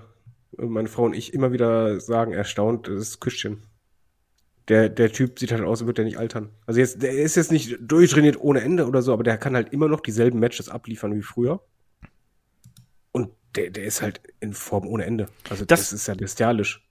[0.56, 3.62] meine Frau und ich immer wieder sagen, erstaunt, das ist Küstchen.
[4.68, 6.50] Der, der Typ sieht halt aus, als würde der nicht altern.
[6.66, 9.72] Also jetzt, der ist jetzt nicht durchtrainiert ohne Ende oder so, aber der kann halt
[9.72, 11.60] immer noch dieselben Matches abliefern wie früher.
[13.12, 15.28] Und der, der ist halt in Form ohne Ende.
[15.50, 16.83] Also das, das ist ja bestialisch.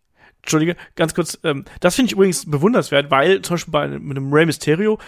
[0.43, 4.33] Entschuldige, ganz kurz, ähm, das finde ich übrigens bewunderswert, weil zum Beispiel bei mit einem
[4.33, 4.99] Rey Mysterio,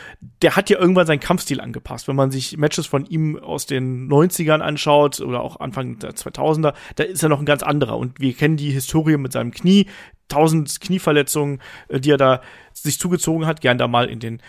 [0.42, 2.08] der hat ja irgendwann seinen Kampfstil angepasst.
[2.08, 6.74] Wenn man sich Matches von ihm aus den 90ern anschaut oder auch Anfang der 2000er,
[6.96, 7.98] da ist er noch ein ganz anderer.
[7.98, 9.88] Und wir kennen die Historie mit seinem Knie,
[10.30, 12.42] tausend Knieverletzungen, äh, die er da
[12.72, 14.42] sich zugezogen hat, gern da mal in den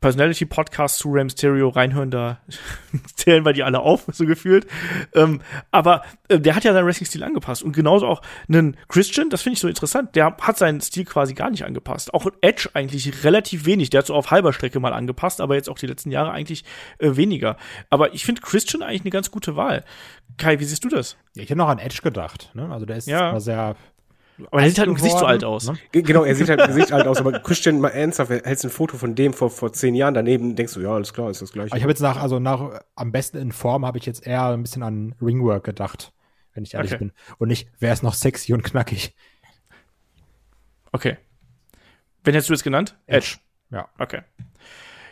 [0.00, 2.40] Personality Podcast zu Rey Mysterio reinhören, da
[3.16, 4.66] zählen wir die alle auf, so gefühlt.
[5.14, 7.62] Ähm, aber äh, der hat ja seinen Wrestling-Stil angepasst.
[7.62, 11.34] Und genauso auch einen Christian, das finde ich so interessant, der hat seinen Stil quasi
[11.34, 12.14] gar nicht angepasst.
[12.14, 13.90] Auch Edge eigentlich relativ wenig.
[13.90, 16.64] Der hat so auf halber Strecke mal angepasst, aber jetzt auch die letzten Jahre eigentlich
[16.98, 17.56] äh, weniger.
[17.90, 19.84] Aber ich finde Christian eigentlich eine ganz gute Wahl.
[20.36, 21.16] Kai, wie siehst du das?
[21.34, 22.50] Ja, ich hätte noch an Edge gedacht.
[22.54, 22.70] Ne?
[22.70, 23.38] Also der ist Ja.
[23.40, 23.74] sehr
[24.50, 25.68] Aber er sieht halt im Gesicht so alt aus.
[25.70, 25.76] ne?
[25.92, 28.70] Ge- Genau, er sieht halt im Gesicht alt aus, aber Christian, mal ernsthaft, hältst ein
[28.70, 31.52] Foto von dem vor, vor zehn Jahren daneben, denkst du, ja, alles klar, ist das
[31.52, 31.72] gleiche.
[31.72, 34.46] Aber ich habe jetzt nach, also nach am besten in Form habe ich jetzt eher
[34.46, 36.12] ein bisschen an Ringwork gedacht,
[36.54, 36.98] wenn ich ehrlich Okay.
[36.98, 37.12] bin.
[37.38, 39.14] Und nicht, wer ist noch sexy und knackig?
[40.92, 41.16] Okay.
[42.24, 42.96] Wen hättest du jetzt genannt?
[43.06, 43.36] Edge.
[43.70, 43.88] Ja.
[43.98, 44.22] Okay.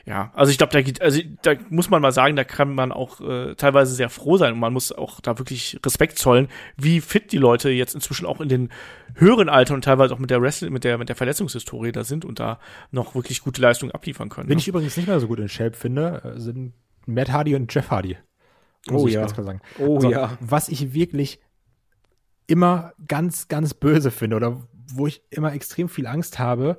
[0.07, 2.93] Ja, also ich glaube, da geht, also da muss man mal sagen, da kann man
[2.93, 6.47] auch äh, teilweise sehr froh sein und man muss auch da wirklich Respekt zollen,
[6.77, 8.70] wie fit die Leute jetzt inzwischen auch in den
[9.16, 12.24] höheren Alter und teilweise auch mit der Wrestling, mit der mit der Verletzungshistorie da sind
[12.24, 12.61] und da
[12.93, 14.49] noch wirklich gute Leistungen abliefern können.
[14.49, 14.61] Wen ne?
[14.61, 16.74] ich übrigens nicht mehr so gut in Shape finde, äh, sind
[17.07, 18.16] Matt Hardy und Jeff Hardy.
[18.89, 19.20] Muss Oh ich ja.
[19.23, 19.61] ganz klar sagen.
[19.81, 20.39] Oh Also, ja.
[20.39, 21.41] Was ich wirklich
[22.47, 24.62] immer ganz, ganz böse finde oder
[24.93, 26.78] wo ich immer extrem viel Angst habe,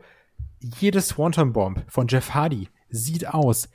[0.62, 3.70] jede Swanton Bomb von Jeff Hardy sieht aus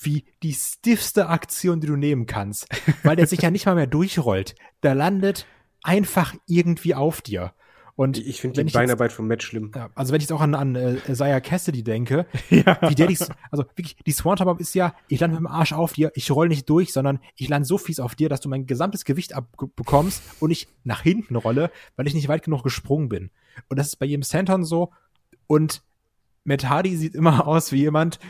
[0.00, 2.68] wie die stiffste Aktion, die du nehmen kannst,
[3.02, 4.54] weil der sich ja nicht mal mehr durchrollt.
[4.84, 5.46] Der landet
[5.82, 7.52] einfach irgendwie auf dir.
[7.96, 9.72] Und ich finde die ich jetzt- Beinarbeit vom Match schlimm.
[9.74, 13.18] ja, also wenn ich jetzt auch an, an äh, Isaiah Cassidy denke, wie der die,
[13.50, 16.30] also wirklich, die Swanton Bomb ist ja, ich lande mit dem Arsch auf dir, ich
[16.30, 19.32] roll nicht durch, sondern ich lande so fies auf dir, dass du mein gesamtes Gewicht
[19.34, 23.30] abbekommst und ich nach hinten rolle, weil ich nicht weit genug gesprungen bin.
[23.68, 24.92] Und das ist bei jedem Senton so.
[25.48, 25.82] Und
[26.44, 28.20] Matt Hardy sieht immer aus wie jemand,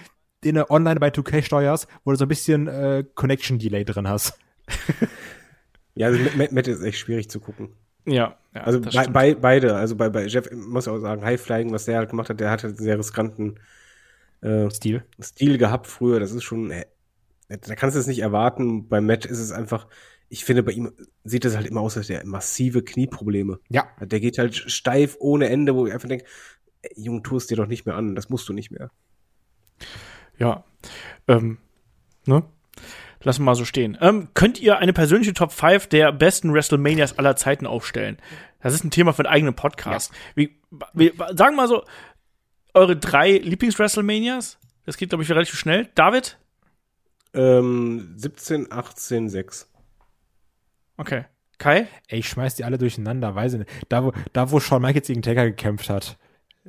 [0.44, 4.08] den du online bei 2K steuerst, wo du so ein bisschen äh, Connection Delay drin
[4.08, 4.38] hast.
[5.94, 7.70] Ja, also Matt, Matt ist echt schwierig zu gucken.
[8.06, 11.24] ja, ja, Also das bei, bei, beide, also bei, bei Jeff muss ich auch sagen,
[11.24, 13.58] Highflying, was der halt gemacht hat, der hatte einen sehr riskanten
[14.40, 15.04] äh, Stil.
[15.20, 16.20] Stil gehabt früher.
[16.20, 16.86] Das ist schon, äh,
[17.48, 18.88] da kannst du es nicht erwarten.
[18.88, 19.88] Bei Matt ist es einfach,
[20.28, 20.92] ich finde, bei ihm
[21.24, 23.58] sieht es halt immer aus, als hätte er massive Knieprobleme.
[23.68, 23.88] Ja.
[24.00, 26.26] Der geht halt steif ohne Ende, wo ich einfach denke,
[26.94, 28.92] Junge, tu es dir doch nicht mehr an, das musst du nicht mehr.
[30.38, 30.64] Ja.
[31.26, 31.58] Ähm,
[32.26, 32.44] ne?
[33.22, 33.98] Lassen wir mal so stehen.
[34.00, 38.18] Ähm, könnt ihr eine persönliche Top 5 der besten WrestleManias aller Zeiten aufstellen?
[38.62, 40.12] Das ist ein Thema für einen eigenen Podcast.
[40.34, 40.60] Wie,
[40.94, 41.84] wie, sagen wir mal so,
[42.74, 44.58] eure drei Lieblings-WrestleManias?
[44.84, 45.88] Das geht, glaube ich, relativ schnell.
[45.94, 46.38] David?
[47.34, 49.70] Ähm, 17, 18, 6.
[50.96, 51.24] Okay.
[51.58, 51.88] Kai?
[52.06, 53.70] Ey, ich schmeiß die alle durcheinander, weiß ich nicht.
[53.88, 56.18] Da, wo, da, wo Shawn Michaels gegen Taker gekämpft hat.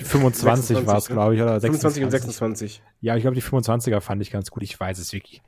[0.04, 2.82] 25 war es, 26, glaube ich, oder 25 und 26.
[2.82, 2.84] 26.
[3.02, 4.64] Ja, ich glaube, die 25er fand ich ganz gut.
[4.64, 5.42] Ich weiß es wirklich.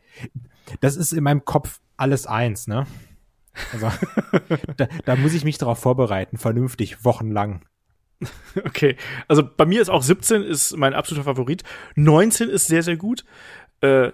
[0.79, 2.85] Das ist in meinem Kopf alles eins, ne?
[3.73, 3.91] Also,
[4.77, 7.61] da, da muss ich mich darauf vorbereiten, vernünftig, wochenlang.
[8.65, 8.97] Okay.
[9.27, 11.63] Also bei mir ist auch 17 ist mein absoluter Favorit.
[11.95, 13.25] 19 ist sehr, sehr gut.
[13.81, 14.11] Äh,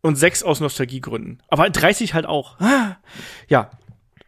[0.00, 1.42] und 6 aus Nostalgiegründen.
[1.48, 2.60] Aber 30 halt auch.
[2.60, 2.98] Ah.
[3.48, 3.70] Ja.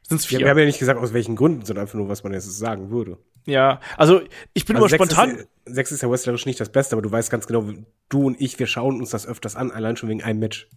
[0.03, 0.47] Sind's Wir, vier.
[0.47, 2.91] wir haben ja nicht gesagt, aus welchen Gründen, sondern einfach nur, was man jetzt sagen
[2.91, 3.19] würde.
[3.47, 4.23] Ja, also
[4.55, 5.31] ich bin Also immer spontan.
[5.37, 7.65] Ist, sechs ist ja wrestlerisch nicht das Beste, aber du weißt ganz genau,
[8.09, 10.69] du und ich, wir schauen uns das öfters an, allein schon wegen einem Match.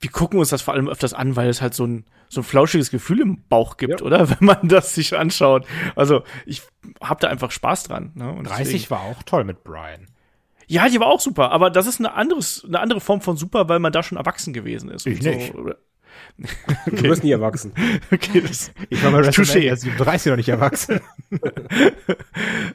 [0.00, 2.44] wir gucken uns das vor allem öfters an, weil es halt so ein, so ein
[2.44, 4.06] flauschiges Gefühl im Bauch gibt, Ja.
[4.06, 4.28] oder?
[4.40, 5.66] Wenn man das sich anschaut.
[5.96, 6.62] Also ich
[7.00, 8.12] hab da einfach Spaß dran.
[8.14, 8.30] Ne?
[8.30, 10.06] Und 30 deswegen- war auch toll mit Brian.
[10.68, 13.68] Ja, die war auch super, aber das ist eine, anderes, eine andere Form von super,
[13.68, 15.06] weil man da schon erwachsen gewesen ist.
[15.06, 15.72] Ich und so.
[16.38, 16.56] Nicht.
[16.86, 17.72] Du wirst nie erwachsen.
[18.12, 19.38] Okay, das, Ich war bei Touché.
[19.38, 21.00] WrestleMania 37 noch nicht erwachsen.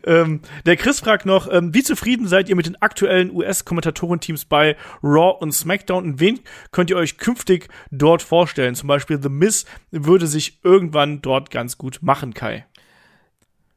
[0.05, 4.75] ähm, der Chris fragt noch, ähm, wie zufrieden seid ihr mit den aktuellen US-Kommentatorenteams bei
[5.03, 6.39] Raw und SmackDown und wen
[6.71, 8.75] könnt ihr euch künftig dort vorstellen?
[8.75, 12.65] Zum Beispiel The Miz würde sich irgendwann dort ganz gut machen, Kai.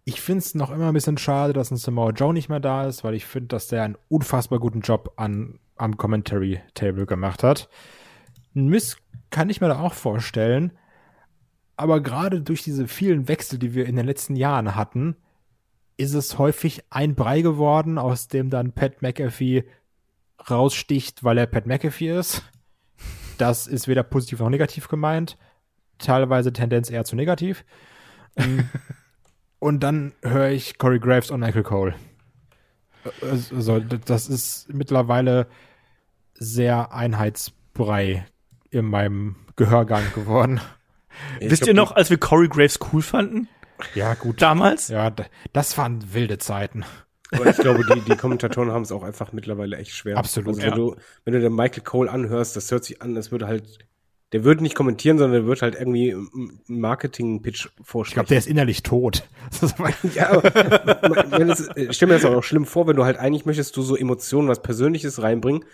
[0.04, 2.86] Ich finde es noch immer ein bisschen schade, dass ein Samoa Joe nicht mehr da
[2.86, 7.42] ist, weil ich finde, dass der einen unfassbar guten Job an, am Commentary Table gemacht
[7.42, 7.70] hat.
[8.54, 8.98] Ein Miss
[9.34, 10.70] kann ich mir da auch vorstellen,
[11.76, 15.16] aber gerade durch diese vielen Wechsel, die wir in den letzten Jahren hatten,
[15.96, 19.64] ist es häufig ein Brei geworden, aus dem dann Pat McAfee
[20.48, 22.44] raussticht, weil er Pat McAfee ist.
[23.36, 25.36] Das ist weder positiv noch negativ gemeint.
[25.98, 27.64] Teilweise Tendenz eher zu negativ.
[29.58, 31.96] Und dann höre ich Corey Graves und Michael Cole.
[33.20, 35.48] Also, das ist mittlerweile
[36.34, 38.26] sehr Einheitsbrei
[38.74, 40.60] in meinem Gehörgang geworden.
[41.40, 43.48] Ich Wisst glaub, ihr noch, als wir Corey Graves cool fanden?
[43.94, 44.40] Ja, gut.
[44.42, 44.88] Damals?
[44.88, 45.12] Ja,
[45.52, 46.84] das waren wilde Zeiten.
[47.32, 50.16] Aber ich glaube, die, die Kommentatoren haben es auch einfach mittlerweile echt schwer.
[50.16, 50.74] Absolut, Also, wenn, ja.
[50.76, 53.78] du, wenn du den Michael Cole anhörst, das hört sich an, das würde halt,
[54.32, 58.14] der würde nicht kommentieren, sondern der würde halt irgendwie einen Marketing-Pitch Ich vorschlagen.
[58.14, 59.28] glaube, der ist innerlich tot.
[60.14, 63.18] Ja, aber wenn es, ich stell mir das auch noch schlimm vor, wenn du halt
[63.18, 65.64] eigentlich möchtest, du so Emotionen, was Persönliches reinbringen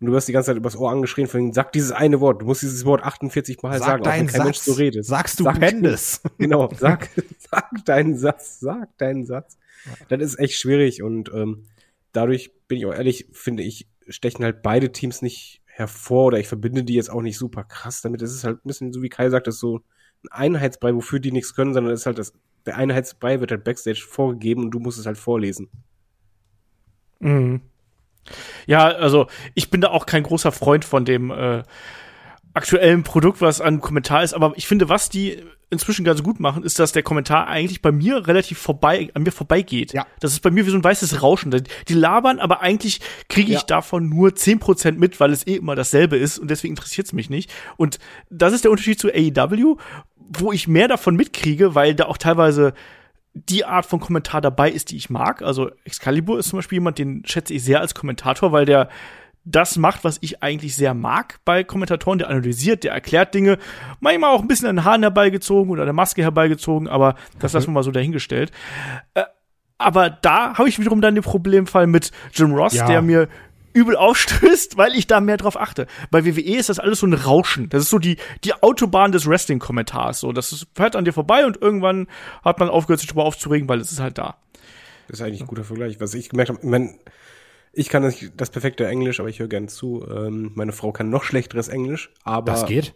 [0.00, 2.40] und du wirst die ganze Zeit übers Ohr angeschrien von ihm, sag dieses eine Wort,
[2.42, 4.64] du musst dieses Wort 48 Mal Sag sagen, deinen kein Mensch Satz.
[4.66, 5.04] so redet.
[5.04, 6.22] Sagst Sag- Pendes.
[6.38, 7.08] Genau, sag,
[7.50, 9.58] sag deinen Satz, sag deinen Satz.
[10.08, 11.64] Das ist echt schwierig und ähm,
[12.12, 16.48] dadurch bin ich auch ehrlich, finde ich, stechen halt beide Teams nicht hervor oder ich
[16.48, 18.20] verbinde die jetzt auch nicht super krass damit.
[18.22, 19.76] Es ist halt ein bisschen so wie Kai sagt, das ist so
[20.24, 22.32] ein Einheitsbrei, wofür die nichts können, sondern es ist halt das,
[22.66, 25.70] der Einheitsbrei wird halt Backstage vorgegeben und du musst es halt vorlesen.
[27.20, 27.60] Mhm.
[28.66, 31.62] Ja, also ich bin da auch kein großer Freund von dem äh,
[32.54, 35.42] aktuellen Produkt, was an Kommentar ist, aber ich finde, was die
[35.72, 39.30] inzwischen ganz gut machen, ist, dass der Kommentar eigentlich bei mir relativ vorbei, an mir
[39.30, 39.92] vorbeigeht.
[39.92, 40.04] Ja.
[40.18, 41.52] Das ist bei mir wie so ein weißes Rauschen.
[41.86, 43.66] Die labern, aber eigentlich kriege ich Ja.
[43.66, 47.30] davon nur 10% mit, weil es eh immer dasselbe ist und deswegen interessiert es mich
[47.30, 47.52] nicht.
[47.76, 49.76] Und das ist der Unterschied zu AEW,
[50.16, 52.72] wo ich mehr davon mitkriege, weil da auch teilweise
[53.48, 55.42] die Art von Kommentar dabei ist, die ich mag.
[55.42, 58.88] Also Excalibur ist zum Beispiel jemand, den schätze ich sehr als Kommentator, weil der
[59.44, 62.18] das macht, was ich eigentlich sehr mag bei Kommentatoren.
[62.18, 63.58] Der analysiert, der erklärt Dinge,
[63.98, 67.54] manchmal auch ein bisschen an den Haaren herbeigezogen oder an der Maske herbeigezogen, aber das
[67.54, 68.50] lassen wir mal so dahingestellt.
[69.14, 69.22] Äh,
[69.78, 72.86] aber da habe ich wiederum dann den Problemfall mit Jim Ross, Ja.
[72.86, 73.28] der mir
[73.72, 75.86] übel aufstößt, weil ich da mehr drauf achte.
[76.10, 77.68] Bei WWE ist das alles so ein Rauschen.
[77.68, 80.20] Das ist so die, die Autobahn des Wrestling-Kommentars.
[80.20, 82.08] So, das ist, fährt an dir vorbei und irgendwann
[82.42, 84.36] hat man aufgehört, sich darüber aufzuregen, weil es ist halt da.
[85.08, 86.00] Das ist eigentlich ein guter Vergleich.
[86.00, 86.98] Was ich gemerkt habe, ich mein,
[87.72, 90.06] ich kann das, das perfekte Englisch, aber ich höre gern zu.
[90.08, 92.94] Ähm, meine Frau kann noch schlechteres Englisch, aber Das geht.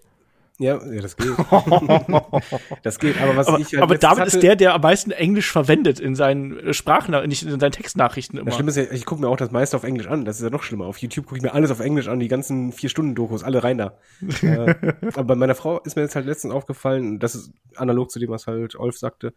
[0.61, 1.33] Ja, ja, das geht.
[2.85, 5.11] das geht, aber was Aber, ich halt aber David hatte- ist der, der am meisten
[5.11, 8.47] Englisch verwendet in seinen Sprachnachrichten, nicht in seinen Textnachrichten immer.
[8.47, 10.25] Das Schlimme ist ja, ich gucke mir auch das meiste auf Englisch an.
[10.25, 10.87] Das ist ja noch schlimmer.
[10.87, 13.65] Auf YouTube gucke ich mir alles auf Englisch an, die ganzen vier Stunden Dokus, alle
[13.65, 13.99] rein da.
[14.43, 14.75] äh,
[15.15, 18.31] aber bei meiner Frau ist mir jetzt halt letztens aufgefallen, das ist analog zu dem,
[18.31, 19.35] was halt Olf sagte.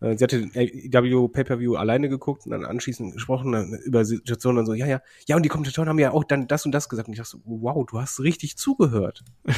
[0.00, 4.66] Äh, Sie hatte den AEW Pay-Per-View alleine geguckt und dann anschließend gesprochen über Situationen und
[4.66, 7.08] so, ja, ja, ja, und die Kommentatoren haben ja auch dann das und das gesagt.
[7.08, 9.24] Und ich dachte so, wow, du hast richtig zugehört.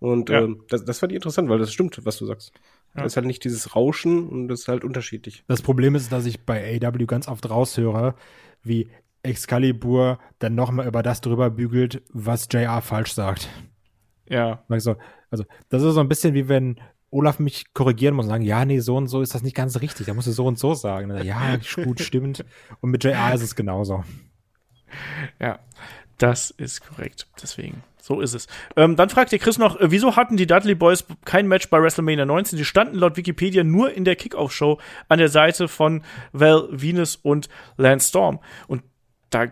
[0.00, 0.40] Und Ja.
[0.42, 2.52] ähm, das, das fand ich interessant, weil das stimmt, was du sagst.
[2.94, 3.02] Ja.
[3.02, 5.44] Das ist halt nicht dieses Rauschen und das ist halt unterschiedlich.
[5.48, 8.14] Das Problem ist, dass ich bei AW ganz oft raushöre,
[8.62, 8.88] wie
[9.22, 13.48] Excalibur dann nochmal über das drüber bügelt, was JR falsch sagt.
[14.28, 14.62] ja.
[14.68, 14.96] Sag ich so,
[15.30, 16.80] also, das ist so ein bisschen wie wenn
[17.10, 19.80] Olaf mich korrigieren muss und sagen, ja, nee, so und so ist das nicht ganz
[19.80, 20.06] richtig.
[20.06, 21.08] Da musst du so und so sagen.
[21.08, 22.44] Dann, ja, gut, stimmt.
[22.80, 24.04] Und mit JR ist es genauso.
[25.40, 25.58] Ja,
[26.18, 27.26] das ist korrekt.
[27.40, 28.46] Deswegen, so ist es.
[28.76, 31.80] Ähm, dann fragt ihr Chris noch, äh, wieso hatten die Dudley Boys kein Match bei
[31.80, 32.58] WrestleMania 19?
[32.58, 34.78] Sie standen laut Wikipedia nur in der Kickoff-Show
[35.08, 38.40] an der Seite von Val Venus und Lance Storm.
[38.66, 38.82] Und
[39.30, 39.46] da,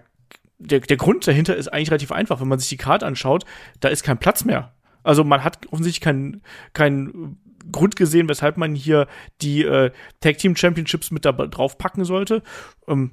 [0.59, 2.40] der, der Grund dahinter ist eigentlich relativ einfach.
[2.40, 3.44] Wenn man sich die Karte anschaut,
[3.80, 4.72] da ist kein Platz mehr.
[5.05, 7.38] Also man hat offensichtlich keinen keinen
[7.70, 9.06] Grund gesehen, weshalb man hier
[9.40, 9.90] die äh,
[10.20, 12.43] Tag Team Championships mit da drauf packen sollte.
[12.88, 13.12] Ähm,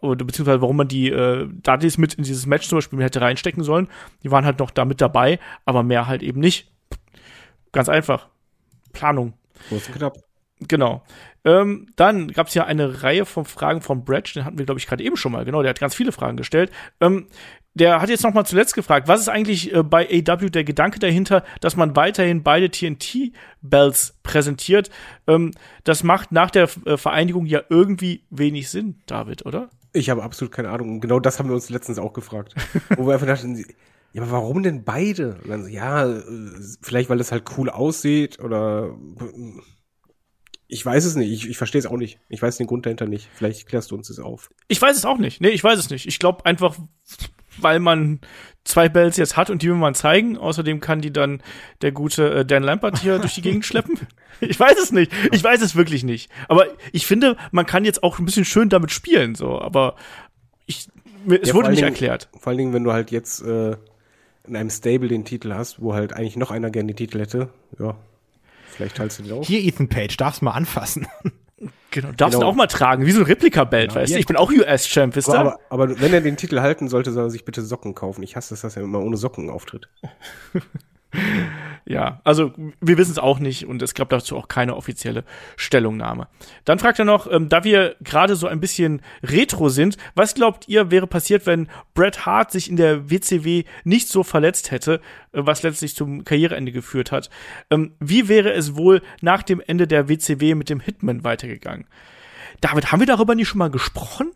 [0.00, 3.62] oder beziehungsweise warum man die äh, Dudleys mit in dieses Match zum Beispiel hätte reinstecken
[3.62, 3.88] sollen.
[4.22, 6.70] Die waren halt noch da mit dabei, aber mehr halt eben nicht.
[7.72, 8.28] Ganz einfach.
[8.92, 9.34] Planung.
[9.70, 10.16] Und knapp.
[10.60, 11.02] Genau.
[11.44, 14.78] Ähm, dann gab es ja eine Reihe von Fragen von Bretsch, den hatten wir, glaube
[14.78, 15.44] ich, gerade eben schon mal.
[15.44, 16.70] Genau, der hat ganz viele Fragen gestellt.
[17.00, 17.26] Ähm,
[17.74, 20.98] der hat jetzt noch mal zuletzt gefragt, was ist eigentlich äh, bei AW der Gedanke
[20.98, 24.90] dahinter, dass man weiterhin beide TNT-Bells präsentiert?
[25.26, 25.52] Ähm,
[25.82, 29.70] das macht nach der äh, Vereinigung ja irgendwie wenig Sinn, David, oder?
[29.92, 30.90] Ich habe absolut keine Ahnung.
[30.90, 32.54] Und genau das haben wir uns letztens auch gefragt.
[32.96, 33.64] Wo wir einfach dachten,
[34.12, 35.40] ja, aber warum denn beide?
[35.46, 36.22] Dann ja, äh,
[36.80, 38.96] vielleicht weil das halt cool aussieht oder
[40.68, 41.30] ich weiß es nicht.
[41.30, 42.20] Ich, ich verstehe es auch nicht.
[42.28, 43.28] Ich weiß den Grund dahinter nicht.
[43.34, 44.50] Vielleicht klärst du uns das auf.
[44.68, 45.40] Ich weiß es auch nicht.
[45.40, 46.06] Nee, ich weiß es nicht.
[46.06, 46.76] Ich glaube einfach,
[47.58, 48.20] weil man
[48.64, 50.36] zwei Bells jetzt hat und die will man zeigen.
[50.38, 51.42] Außerdem kann die dann
[51.82, 53.98] der gute äh, Dan Lampert hier durch die Gegend schleppen.
[54.40, 55.12] Ich weiß es nicht.
[55.32, 56.30] Ich weiß es wirklich nicht.
[56.48, 59.60] Aber ich finde, man kann jetzt auch ein bisschen schön damit spielen, so.
[59.60, 59.96] Aber
[60.66, 60.88] ich,
[61.24, 62.28] mir, es Ja, wurde nicht Dingen- erklärt.
[62.38, 63.76] Vor allen Dingen, wenn du halt jetzt äh,
[64.46, 67.50] in einem Stable den Titel hast, wo halt eigentlich noch einer gerne den Titel hätte,
[67.78, 67.96] ja,
[68.70, 69.46] vielleicht teilst du den auch.
[69.46, 71.06] Hier, Ethan Page, darfst mal anfassen.
[71.94, 72.10] Genau.
[72.16, 72.46] Darfst Genau.
[72.46, 74.00] du auch mal tragen, wie so ein Replika-Belt, Genau.
[74.00, 74.14] weißt du?
[74.14, 74.18] Ja.
[74.20, 75.38] Ich bin auch US-Champ, wisst ihr?
[75.38, 78.24] Aber, aber, aber wenn er den Titel halten sollte, soll er sich bitte Socken kaufen.
[78.24, 79.88] Ich hasse das, dass er immer ohne Socken auftritt.
[81.86, 85.24] Ja, also wir wissen es auch nicht und es gab dazu auch keine offizielle
[85.56, 86.28] Stellungnahme.
[86.64, 90.66] Dann fragt er noch, ähm, da wir gerade so ein bisschen retro sind, was glaubt
[90.66, 95.42] ihr wäre passiert, wenn Bret Hart sich in der WCW nicht so verletzt hätte, äh,
[95.44, 97.28] was letztlich zum Karriereende geführt hat?
[97.70, 101.86] Ähm, wie wäre es wohl nach dem Ende der WCW mit dem Hitman weitergegangen?
[102.62, 104.32] David, haben wir darüber nicht schon mal gesprochen?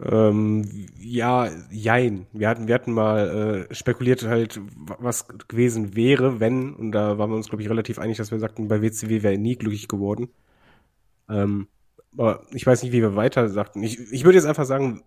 [0.00, 0.68] Ähm,
[0.98, 2.26] ja, jein.
[2.32, 7.16] Wir hatten, wir hatten mal äh, spekuliert halt, wa- was gewesen wäre, wenn, und da
[7.18, 9.86] waren wir uns, glaube ich, relativ einig, dass wir sagten, bei WCW wäre nie glücklich
[9.86, 10.30] geworden.
[11.28, 11.68] Ähm,
[12.16, 13.82] aber ich weiß nicht, wie wir weiter sagten.
[13.82, 15.02] Ich, ich würde jetzt einfach sagen,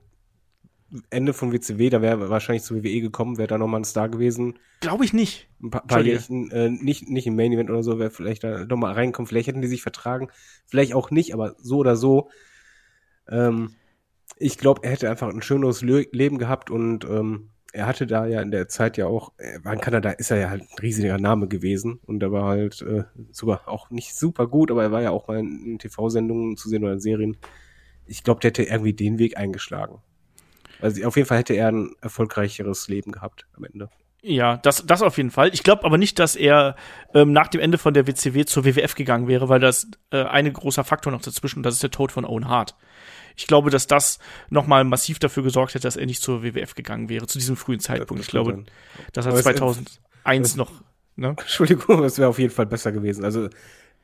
[1.10, 4.58] Ende von WCW, da wäre wahrscheinlich zu WWE gekommen, wäre da nochmal ein Star gewesen.
[4.80, 5.50] Glaube ich nicht.
[5.62, 8.64] Ein paar, paar Jährchen, äh, nicht, nicht im Main Event oder so, wäre vielleicht da
[8.66, 9.28] nochmal reinkommen.
[9.28, 10.30] Vielleicht hätten die sich vertragen,
[10.66, 12.30] vielleicht auch nicht, aber so oder so.
[13.30, 13.72] Ähm,
[14.40, 18.26] ich glaube, er hätte einfach ein schöneres Le Leben gehabt und ähm, er hatte da
[18.26, 20.80] ja in der Zeit ja auch, er war in Kanada, ist er ja halt ein
[20.82, 24.92] riesiger Name gewesen und er war halt äh, sogar auch nicht super gut, aber er
[24.92, 27.38] war ja auch mal in TV-Sendungen zu sehen oder in Serien.
[28.06, 30.02] Ich glaube, der hätte irgendwie den Weg eingeschlagen.
[30.80, 33.90] Also auf jeden Fall hätte er ein erfolgreicheres Leben gehabt am Ende.
[34.22, 35.54] Ja, das, das auf jeden Fall.
[35.54, 36.76] Ich glaube aber nicht, dass er
[37.14, 40.52] ähm, nach dem Ende von der WCW zur WWF gegangen wäre, weil das äh, ein
[40.52, 42.76] großer Faktor noch dazwischen und das ist der Tod von Owen Hart.
[43.38, 44.18] Ich glaube, dass das
[44.50, 47.80] nochmal massiv dafür gesorgt hätte, dass er nicht zur WWF gegangen wäre, zu diesem frühen
[47.80, 48.24] Zeitpunkt.
[48.24, 48.66] Ich glaube,
[49.14, 50.72] dass er 2001 noch,
[51.16, 51.30] ne?
[51.40, 53.24] Entschuldigung, es wäre auf jeden Fall besser gewesen.
[53.24, 53.50] Also,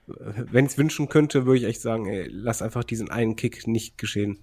[0.06, 3.68] wenn ich es wünschen könnte, würde ich echt sagen, ey, lass einfach diesen einen Kick
[3.68, 4.40] nicht geschehen.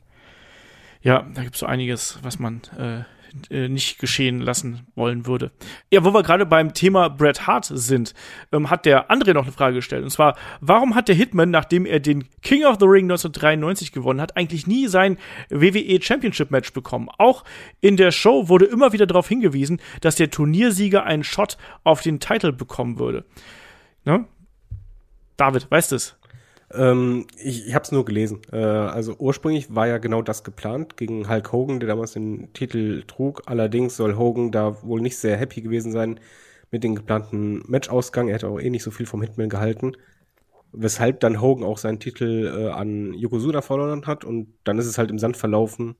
[1.03, 3.05] Ja, da gibt es so einiges, was man äh,
[3.51, 5.51] äh, nicht geschehen lassen wollen würde.
[5.90, 8.15] Ja, wo wir gerade beim Thema Bret Hart sind,
[8.52, 10.05] ähm, hat der André noch eine Frage gestellt.
[10.05, 14.20] Und zwar, warum hat der Hitman, nachdem er den King of the Ring 1993 gewonnen
[14.20, 15.19] hat, eigentlich nie sein
[15.51, 17.09] WWE Championship Match bekommen?
[17.19, 17.44] Auch
[17.81, 22.20] in der Show wurde immer wieder darauf hingewiesen, dass der Turniersieger einen Shot auf den
[22.20, 23.24] Titel bekommen würde.
[24.05, 24.24] Ne?
[25.36, 26.19] David, weißt du es?
[26.72, 28.40] Ähm, ich ich habe es nur gelesen.
[28.52, 33.02] Äh, also ursprünglich war ja genau das geplant gegen Hulk Hogan, der damals den Titel
[33.06, 33.42] trug.
[33.47, 36.20] Allerdings soll Hogan da wohl nicht sehr happy gewesen sein
[36.70, 38.28] mit dem geplanten Matchausgang.
[38.28, 39.92] Er hätte auch eh nicht so viel vom Hitman gehalten.
[40.72, 44.98] Weshalb dann Hogan auch seinen Titel äh, an Yokozuna verloren hat und dann ist es
[44.98, 45.97] halt im Sand verlaufen.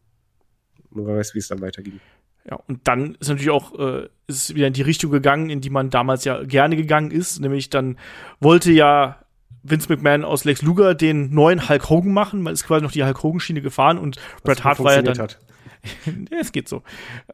[0.91, 2.01] Man weiß, wie es dann weiterging.
[2.49, 5.71] Ja, und dann ist natürlich auch äh, ist wieder in die Richtung gegangen, in die
[5.71, 7.41] man damals ja gerne gegangen ist.
[7.41, 7.99] Nämlich dann
[8.41, 9.25] wollte ja
[9.63, 12.43] Vince McMahon aus Lex Luger den neuen Hulk Hogan machen.
[12.43, 15.19] Man ist quasi noch die Hulk Hogan Schiene gefahren und Bret Hart war ja dann.
[15.19, 15.39] Hat.
[16.31, 16.83] ja, es geht so.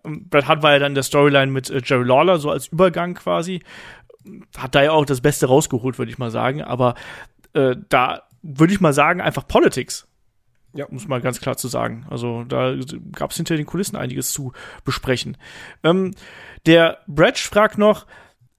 [0.04, 3.14] Ähm, Bret Hart war ja dann der Storyline mit äh, Jerry Lawler so als Übergang
[3.14, 3.62] quasi.
[4.56, 6.62] Hat da ja auch das Beste rausgeholt, würde ich mal sagen.
[6.62, 6.94] Aber
[7.52, 10.08] äh, da würde ich mal sagen, einfach Politics.
[10.74, 10.86] Ja.
[10.90, 12.06] Muss man ganz klar zu sagen.
[12.10, 12.74] Also da
[13.12, 14.52] gab es hinter den Kulissen einiges zu
[14.84, 15.38] besprechen.
[15.82, 16.12] Ähm,
[16.66, 18.06] der Bretsch fragt noch,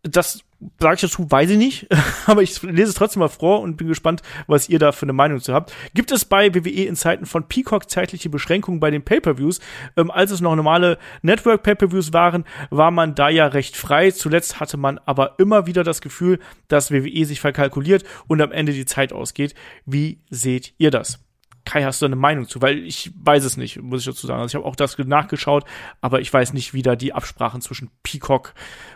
[0.02, 0.44] das
[0.80, 1.88] sage ich dazu, weiß ich nicht,
[2.26, 5.14] aber ich lese es trotzdem mal vor und bin gespannt, was ihr da für eine
[5.14, 5.74] Meinung zu habt.
[5.94, 9.60] Gibt es bei WWE in Zeiten von Peacock zeitliche Beschränkungen bei den Pay-per-Views?
[9.96, 14.12] Ähm, als es noch normale Network-Pay-per-Views waren, war man da ja recht frei.
[14.12, 18.74] Zuletzt hatte man aber immer wieder das Gefühl, dass WWE sich verkalkuliert und am Ende
[18.74, 19.54] die Zeit ausgeht.
[19.86, 21.20] Wie seht ihr das?
[21.66, 22.62] Kai, hast du eine Meinung zu?
[22.62, 24.42] Weil ich weiß es nicht, muss ich dazu sagen.
[24.42, 25.66] Also ich habe auch das nachgeschaut,
[26.00, 28.54] aber ich weiß nicht, wie da die Absprachen zwischen Peacock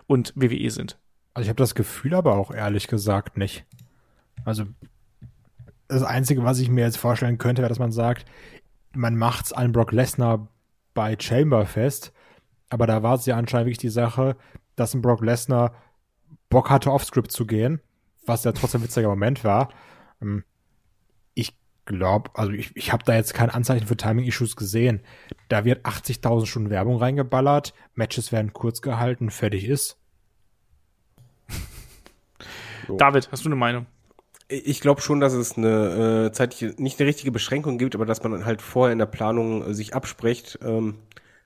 [0.08, 0.98] und WWE sind.
[1.34, 3.66] Also ich habe das Gefühl aber auch ehrlich gesagt nicht.
[4.44, 4.66] Also
[5.88, 8.26] das Einzige, was ich mir jetzt vorstellen könnte, wäre, dass man sagt,
[8.94, 10.48] man macht's an Brock Lesnar
[10.94, 12.12] bei Chamber fest,
[12.70, 14.36] aber da war es ja anscheinend wirklich die Sache,
[14.76, 15.74] dass ein Brock Lesnar
[16.50, 17.82] Bock hatte, Offscript zu gehen,
[18.26, 19.70] was ja trotzdem ein witziger Moment war.
[20.22, 20.44] Ähm,
[21.34, 25.02] ich glaube, also ich, ich habe da jetzt kein Anzeichen für Timing-Issues gesehen.
[25.50, 30.01] Da wird 80.000 Stunden Werbung reingeballert, Matches werden kurz gehalten, fertig ist.
[32.88, 32.98] So.
[32.98, 33.86] David, hast du eine Meinung?
[34.48, 38.22] Ich glaube schon, dass es eine äh, zeitliche, nicht eine richtige Beschränkung gibt, aber dass
[38.24, 40.96] man halt vorher in der Planung äh, sich abspricht ähm,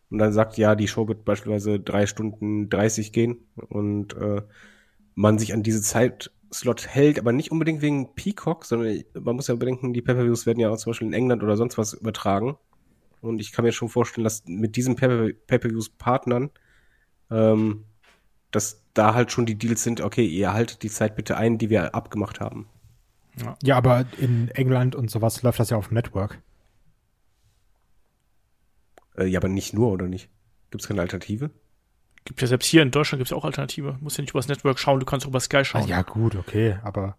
[0.09, 4.41] und dann sagt, ja, die Show wird beispielsweise drei Stunden 30 gehen und äh,
[5.13, 9.55] man sich an diese Zeitslot hält, aber nicht unbedingt wegen Peacock, sondern man muss ja
[9.55, 12.57] bedenken, die Pay-Per-Views werden ja auch zum Beispiel in England oder sonst was übertragen.
[13.21, 16.51] Und ich kann mir schon vorstellen, dass mit diesen Pay-Per-Views Partnern
[17.31, 17.85] ähm,
[18.55, 21.69] dass da halt schon die Deals sind, okay, ihr haltet die Zeit bitte ein, die
[21.69, 22.67] wir abgemacht haben.
[23.41, 26.41] Ja, ja aber in England und sowas läuft das ja auf Network.
[29.17, 30.29] Äh, ja, aber nicht nur, oder nicht?
[30.71, 31.51] Gibt es keine Alternative?
[32.23, 33.97] Gibt ja selbst hier in Deutschland gibt es auch Alternative.
[33.99, 35.83] Musst ja nicht über das Network schauen, du kannst auch über Sky schauen.
[35.83, 37.17] Ah, ja, gut, okay, aber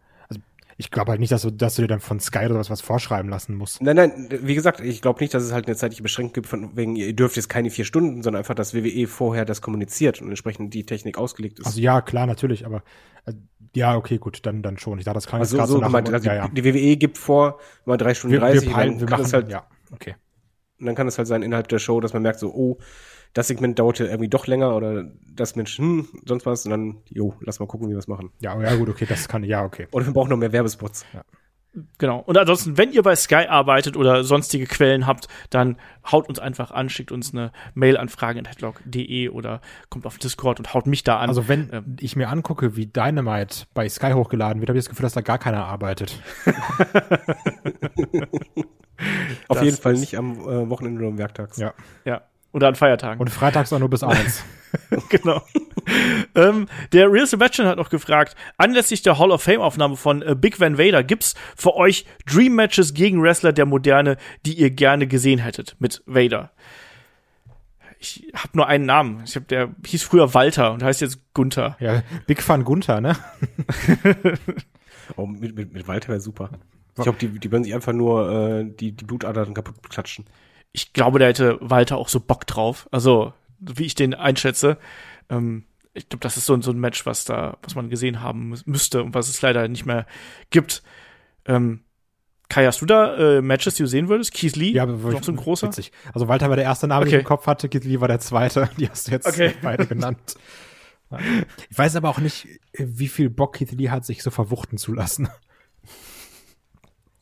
[0.78, 2.82] ich glaube halt nicht, dass du, dass du dir dann von Sky oder was, was
[2.82, 3.80] vorschreiben lassen musst.
[3.80, 6.76] Nein, nein, wie gesagt, ich glaube nicht, dass es halt eine zeitliche Beschränkung gibt, von
[6.76, 10.28] wegen, ihr dürft jetzt keine vier Stunden, sondern einfach, dass WWE vorher das kommuniziert und
[10.28, 11.66] entsprechend die Technik ausgelegt ist.
[11.66, 12.82] Also ja, klar, natürlich, aber
[13.24, 13.32] äh,
[13.74, 14.98] ja, okay, gut, dann, dann schon.
[14.98, 16.48] Ich dachte, das kann also, so, so gemeint, also ja, ja.
[16.48, 19.66] Die WWE gibt vor, mal drei Stunden wir, 30, wir, wir, wir machen, halt, ja,
[19.92, 20.14] okay.
[20.78, 22.78] Und dann kann es halt sein innerhalb der Show, dass man merkt so, oh,
[23.36, 27.34] das Segment dauerte irgendwie doch länger oder das Mensch, hm, sonst was und dann, jo,
[27.40, 28.30] lass mal gucken, wie wir es machen.
[28.40, 29.88] Ja, ja, gut, okay, das kann, ja, okay.
[29.92, 31.04] Oder wir brauchen noch mehr Werbespots.
[31.12, 31.22] Ja.
[31.98, 32.20] Genau.
[32.20, 35.76] Und ansonsten, wenn ihr bei Sky arbeitet oder sonstige Quellen habt, dann
[36.10, 39.60] haut uns einfach an, schickt uns eine Mail an fragen.headlock.de oder
[39.90, 41.28] kommt auf Discord und haut mich da an.
[41.28, 44.88] Also wenn ähm, ich mir angucke, wie Dynamite bei Sky hochgeladen wird, habe ich das
[44.88, 46.18] Gefühl, dass da gar keiner arbeitet.
[49.48, 51.58] auf jeden Fall nicht am äh, Wochenende oder am Werktags.
[51.58, 51.74] Ja.
[52.06, 52.22] Ja.
[52.56, 53.20] Oder an Feiertagen.
[53.20, 54.42] Und freitags auch nur bis eins.
[55.10, 55.42] genau.
[56.34, 60.34] ähm, der Real Sebastian hat noch gefragt, anlässlich der Hall of Fame Aufnahme von äh,
[60.34, 64.16] Big Van Vader gibt's für euch Dream Matches gegen Wrestler der Moderne,
[64.46, 66.50] die ihr gerne gesehen hättet mit Vader?
[67.98, 69.22] Ich habe nur einen Namen.
[69.26, 71.76] Ich hab, der hieß früher Walter und heißt jetzt Gunther.
[71.78, 73.18] Ja, Big Fan Gunther, ne?
[75.16, 76.48] oh, mit, mit, mit Walter wäre super.
[76.96, 80.24] Ich glaube, die, die würden sich einfach nur äh, die, die Blutadern kaputt klatschen.
[80.72, 82.88] Ich glaube, da hätte Walter auch so Bock drauf.
[82.90, 84.78] Also, wie ich den einschätze.
[85.30, 85.64] Ähm,
[85.94, 89.02] ich glaube, das ist so, so ein Match, was da, was man gesehen haben müsste
[89.02, 90.06] und was es leider nicht mehr
[90.50, 90.82] gibt.
[91.46, 91.80] Ähm,
[92.48, 94.32] Kai, hast du da äh, Matches, die du sehen würdest?
[94.32, 94.70] Keith Lee?
[94.70, 95.68] Ja, noch so ein großer?
[95.68, 95.90] Witzig.
[96.12, 97.10] Also Walter war der erste Name, okay.
[97.10, 98.70] den ich im Kopf hatte, Keith Lee war der zweite.
[98.78, 99.54] Die hast du jetzt okay.
[99.62, 100.34] beide genannt.
[101.70, 104.92] Ich weiß aber auch nicht, wie viel Bock Keith Lee hat, sich so verwuchten zu
[104.92, 105.28] lassen.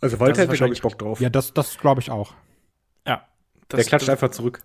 [0.01, 1.21] Also Walter hätte, glaube ich, Bock drauf.
[1.21, 2.33] Ja, das, das glaube ich auch.
[3.77, 4.63] Das, der klatscht das, einfach zurück.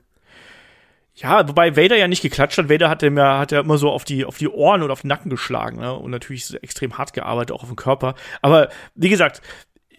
[1.15, 2.69] Ja, wobei Vader ja nicht geklatscht hat.
[2.69, 5.09] Vader hat, ja, hat ja immer so auf die, auf die Ohren und auf den
[5.09, 5.93] Nacken geschlagen, ne?
[5.93, 8.15] Und natürlich so extrem hart gearbeitet, auch auf den Körper.
[8.41, 9.41] Aber wie gesagt,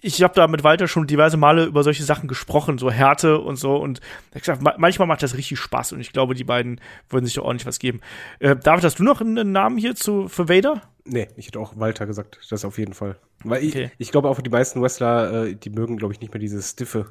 [0.02, 3.56] ich habe da mit Walter schon diverse Male über solche Sachen gesprochen, so Härte und
[3.56, 3.76] so.
[3.76, 4.00] Und
[4.34, 7.42] ich gesagt, manchmal macht das richtig Spaß und ich glaube, die beiden würden sich da
[7.42, 8.00] ordentlich was geben.
[8.38, 10.82] Äh, David, hast du noch einen Namen hier zu, für Vader?
[11.04, 13.16] Nee, ich hätte auch Walter gesagt, das auf jeden Fall.
[13.44, 13.90] Weil okay.
[13.98, 16.70] ich, ich glaube auch die meisten Wrestler, äh, die mögen, glaube ich, nicht mehr dieses
[16.70, 17.06] stiffe.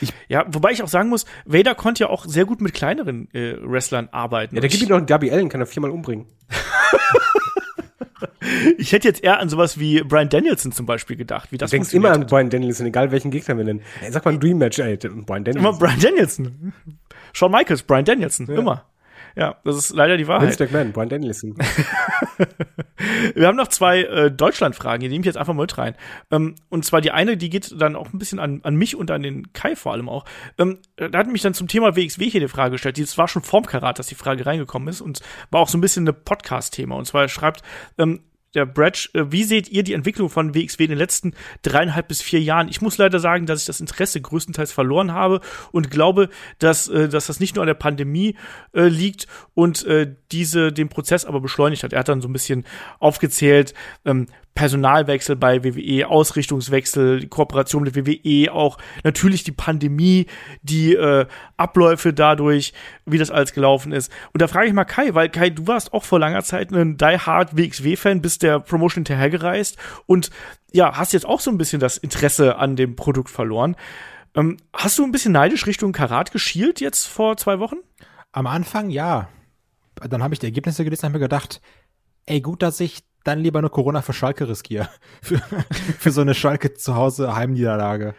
[0.00, 3.32] Ich, ja, wobei ich auch sagen muss, Vader konnte ja auch sehr gut mit kleineren
[3.34, 4.54] äh, Wrestlern arbeiten.
[4.54, 6.26] Ja, der gibt ihm noch einen Darby Allen, kann er viermal umbringen.
[8.78, 11.52] ich hätte jetzt eher an sowas wie Brian Danielson zum Beispiel gedacht.
[11.52, 13.82] Wie das du denkst immer an Brian Danielson, egal welchen Gegner wir nennen.
[14.02, 15.56] Ey, sag mal ein Dream Match, ey, Brian Danielson.
[15.56, 16.72] Immer Brian Danielson.
[17.32, 18.54] Shawn Michaels, Brian Danielson, ja.
[18.54, 18.84] immer.
[19.36, 20.48] Ja, das ist leider die Wahrheit.
[20.48, 21.56] Vince McMahon, Brian Danielson.
[23.34, 25.96] Wir haben noch zwei äh, Deutschland-Fragen, die nehme ich jetzt einfach mal mit rein.
[26.30, 29.10] Ähm, und zwar die eine, die geht dann auch ein bisschen an, an mich und
[29.10, 30.24] an den Kai vor allem auch.
[30.58, 32.98] Ähm, da hat mich dann zum Thema WXW hier eine Frage gestellt.
[32.98, 35.20] Das war schon vorm Karat, dass die Frage reingekommen ist und
[35.50, 36.96] war auch so ein bisschen ein Podcast-Thema.
[36.96, 37.62] Und zwar er schreibt,
[37.98, 38.20] ähm,
[38.54, 42.22] der Bratch, äh, wie seht ihr die Entwicklung von WXW in den letzten dreieinhalb bis
[42.22, 42.68] vier Jahren?
[42.68, 45.40] Ich muss leider sagen, dass ich das Interesse größtenteils verloren habe
[45.72, 46.28] und glaube,
[46.58, 48.36] dass, äh, dass das nicht nur an der Pandemie
[48.72, 49.86] äh, liegt und
[50.32, 51.92] diese den Prozess aber beschleunigt hat.
[51.92, 52.64] Er hat dann so ein bisschen
[52.98, 53.74] aufgezählt,
[54.04, 60.26] ähm, Personalwechsel bei WWE, Ausrichtungswechsel, Kooperation mit WWE, auch natürlich die Pandemie,
[60.62, 61.26] die äh,
[61.56, 62.72] Abläufe dadurch,
[63.04, 64.12] wie das alles gelaufen ist.
[64.32, 66.96] Und da frage ich mal Kai, weil Kai, du warst auch vor langer Zeit ein
[66.96, 69.76] Die Hard WXW-Fan, bist der Promotion hinterhergereist
[70.06, 70.30] und
[70.72, 73.76] ja, hast jetzt auch so ein bisschen das Interesse an dem Produkt verloren.
[74.34, 77.76] Ähm, hast du ein bisschen neidisch Richtung Karat geschielt jetzt vor zwei Wochen?
[78.32, 79.28] Am Anfang ja.
[79.94, 81.60] Dann habe ich die Ergebnisse gelesen und habe mir gedacht,
[82.26, 84.88] ey, gut, dass ich dann lieber eine Corona für Schalke riskiere.
[85.22, 85.38] Für,
[85.98, 88.14] für so eine Schalke zu Hause Heimniederlage.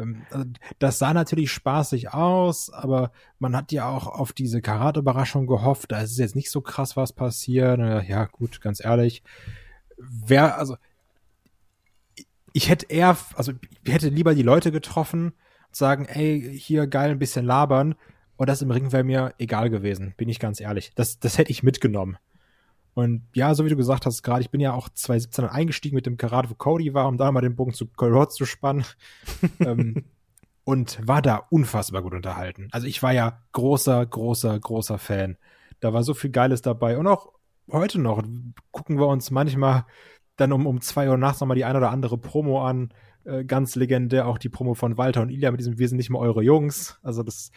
[0.00, 0.46] Ähm, also,
[0.78, 5.92] das sah natürlich spaßig aus, aber man hat ja auch auf diese Karat-Überraschung gehofft.
[5.92, 7.78] Da ist jetzt nicht so krass was passiert.
[8.08, 9.22] Ja, gut, ganz ehrlich.
[9.98, 10.76] Wer, also,
[12.52, 13.52] ich hätte eher, also,
[13.84, 17.94] ich hätte lieber die Leute getroffen und sagen, ey, hier geil ein bisschen labern.
[18.36, 20.92] Und das im Ring wäre mir egal gewesen, bin ich ganz ehrlich.
[20.94, 22.16] Das, das hätte ich mitgenommen.
[22.94, 26.06] Und ja, so wie du gesagt hast, gerade, ich bin ja auch 2017 eingestiegen mit
[26.06, 28.84] dem Karate, wo Cody war, um da mal den Bogen zu Cole Rhodes zu spannen.
[29.60, 30.04] ähm,
[30.64, 32.68] und war da unfassbar gut unterhalten.
[32.70, 35.36] Also ich war ja großer, großer, großer Fan.
[35.80, 36.98] Da war so viel Geiles dabei.
[36.98, 37.32] Und auch
[37.70, 38.22] heute noch
[38.70, 39.86] gucken wir uns manchmal
[40.36, 42.92] dann um, um zwei Uhr nachts nochmal die eine oder andere Promo an.
[43.24, 46.10] Äh, ganz legendär auch die Promo von Walter und Ilya mit diesem Wir sind nicht
[46.10, 46.98] mehr eure Jungs.
[47.02, 47.50] Also das,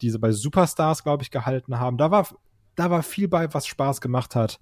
[0.00, 1.98] diese bei Superstars, glaube ich, gehalten haben.
[1.98, 2.28] Da war
[2.74, 4.60] da war viel bei, was Spaß gemacht hat.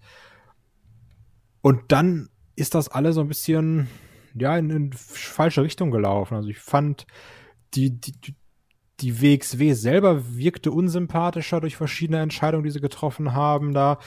[1.62, 3.89] Und dann ist das alle so ein bisschen,
[4.35, 6.35] ja, in, in falsche Richtung gelaufen.
[6.35, 7.07] Also ich fand,
[7.74, 8.35] die, die,
[9.01, 13.73] die WXW selber wirkte unsympathischer durch verschiedene Entscheidungen, die sie getroffen haben.
[13.73, 13.99] Da,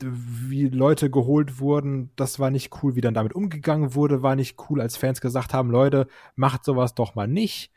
[0.00, 2.96] wie Leute geholt wurden, das war nicht cool.
[2.96, 6.94] Wie dann damit umgegangen wurde, war nicht cool, als Fans gesagt haben, Leute, macht sowas
[6.94, 7.70] doch mal nicht.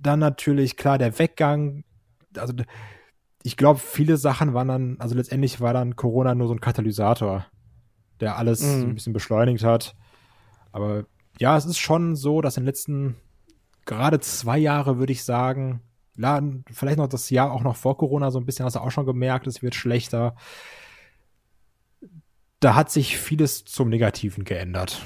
[0.00, 1.84] Dann natürlich, klar, der Weggang,
[2.36, 2.54] also
[3.42, 7.46] ich glaube, viele Sachen waren dann, also letztendlich war dann Corona nur so ein Katalysator,
[8.20, 8.82] der alles mhm.
[8.82, 9.96] ein bisschen beschleunigt hat.
[10.70, 11.04] Aber
[11.38, 13.16] ja, es ist schon so, dass in den letzten
[13.84, 15.80] gerade zwei Jahre, würde ich sagen,
[16.16, 16.40] ja,
[16.70, 19.06] vielleicht noch das Jahr auch noch vor Corona so ein bisschen, hast du auch schon
[19.06, 20.36] gemerkt, es wird schlechter.
[22.60, 25.04] Da hat sich vieles zum Negativen geändert.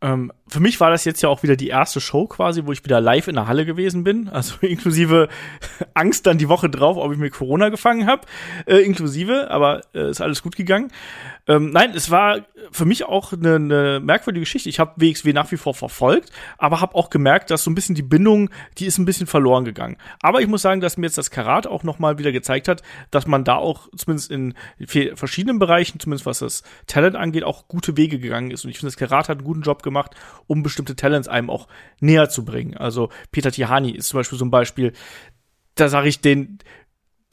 [0.00, 2.84] Ähm, für mich war das jetzt ja auch wieder die erste Show quasi, wo ich
[2.84, 4.30] wieder live in der Halle gewesen bin.
[4.36, 5.28] Also inklusive
[5.94, 8.26] Angst dann die Woche drauf, ob ich mir Corona gefangen habe.
[8.66, 10.92] Äh, inklusive, aber äh, ist alles gut gegangen.
[11.48, 12.40] Ähm, nein, es war
[12.70, 14.68] für mich auch eine, eine merkwürdige Geschichte.
[14.68, 17.94] Ich habe WXW nach wie vor verfolgt, aber habe auch gemerkt, dass so ein bisschen
[17.94, 19.96] die Bindung, die ist ein bisschen verloren gegangen.
[20.20, 22.82] Aber ich muss sagen, dass mir jetzt das Karat auch noch mal wieder gezeigt hat,
[23.10, 24.54] dass man da auch zumindest in
[25.14, 28.64] verschiedenen Bereichen, zumindest was das Talent angeht, auch gute Wege gegangen ist.
[28.64, 30.14] Und ich finde, das Karat hat einen guten Job gemacht,
[30.46, 31.68] um bestimmte Talents einem auch
[32.00, 32.76] näher zu bringen.
[32.76, 34.92] Also Peter Tihani ist zum Beispiel so ein Beispiel,
[35.74, 36.58] da sage ich den,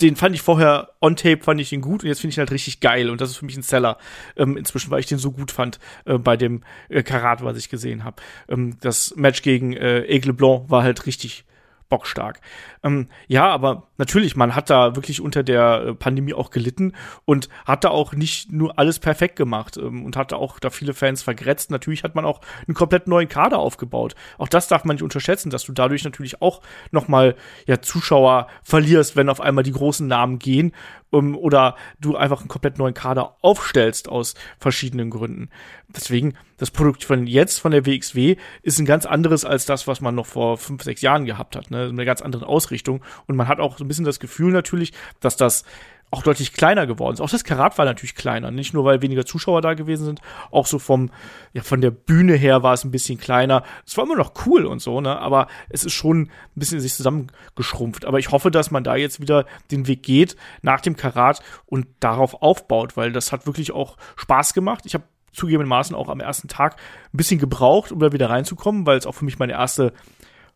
[0.01, 2.41] den fand ich vorher on tape fand ich ihn gut und jetzt finde ich ihn
[2.41, 3.97] halt richtig geil und das ist für mich ein Seller
[4.35, 7.69] ähm, inzwischen, weil ich den so gut fand äh, bei dem äh, Karat, was ich
[7.69, 8.21] gesehen habe.
[8.49, 11.45] Ähm, das Match gegen äh, Aigle Blanc war halt richtig
[11.93, 12.41] bockstark.
[12.83, 16.93] Ähm, ja, aber natürlich, man hat da wirklich unter der äh, Pandemie auch gelitten
[17.25, 20.95] und hat da auch nicht nur alles perfekt gemacht ähm, und hatte auch da viele
[20.95, 21.69] Fans vergrätzt.
[21.69, 24.15] Natürlich hat man auch einen komplett neuen Kader aufgebaut.
[24.39, 27.35] Auch das darf man nicht unterschätzen, dass du dadurch natürlich auch noch mal
[27.67, 30.73] ja Zuschauer verlierst, wenn auf einmal die großen Namen gehen
[31.13, 35.49] um, oder du einfach einen komplett neuen Kader aufstellst aus verschiedenen Gründen.
[35.87, 40.01] Deswegen, das Produkt von jetzt, von der WXW, ist ein ganz anderes als das, was
[40.01, 41.69] man noch vor fünf, sechs Jahren gehabt hat.
[41.69, 41.87] Ne?
[41.89, 43.03] Eine ganz andere Ausrichtung.
[43.27, 45.65] Und man hat auch so ein bisschen das Gefühl natürlich, dass das
[46.13, 47.21] auch deutlich kleiner geworden ist.
[47.21, 50.21] Auch das Karat war natürlich kleiner, nicht nur weil weniger Zuschauer da gewesen sind,
[50.51, 51.09] auch so vom
[51.53, 53.63] ja von der Bühne her war es ein bisschen kleiner.
[53.85, 56.93] Es war immer noch cool und so, ne, aber es ist schon ein bisschen sich
[56.93, 61.41] zusammengeschrumpft, aber ich hoffe, dass man da jetzt wieder den Weg geht nach dem Karat
[61.65, 64.85] und darauf aufbaut, weil das hat wirklich auch Spaß gemacht.
[64.85, 66.75] Ich habe zugegebenermaßen auch am ersten Tag
[67.11, 69.93] ein bisschen gebraucht, um da wieder reinzukommen, weil es auch für mich meine erste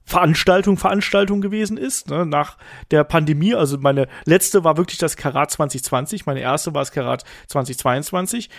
[0.07, 2.57] Veranstaltung Veranstaltung gewesen ist, ne, nach
[2.91, 3.53] der Pandemie.
[3.53, 8.49] Also meine letzte war wirklich das Karat 2020, meine erste war das Karat 2022.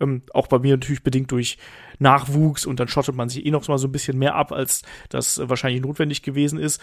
[0.00, 1.56] Ähm, auch bei mir natürlich bedingt durch
[1.98, 4.82] Nachwuchs und dann schottet man sich eh noch mal so ein bisschen mehr ab, als
[5.08, 6.78] das äh, wahrscheinlich notwendig gewesen ist.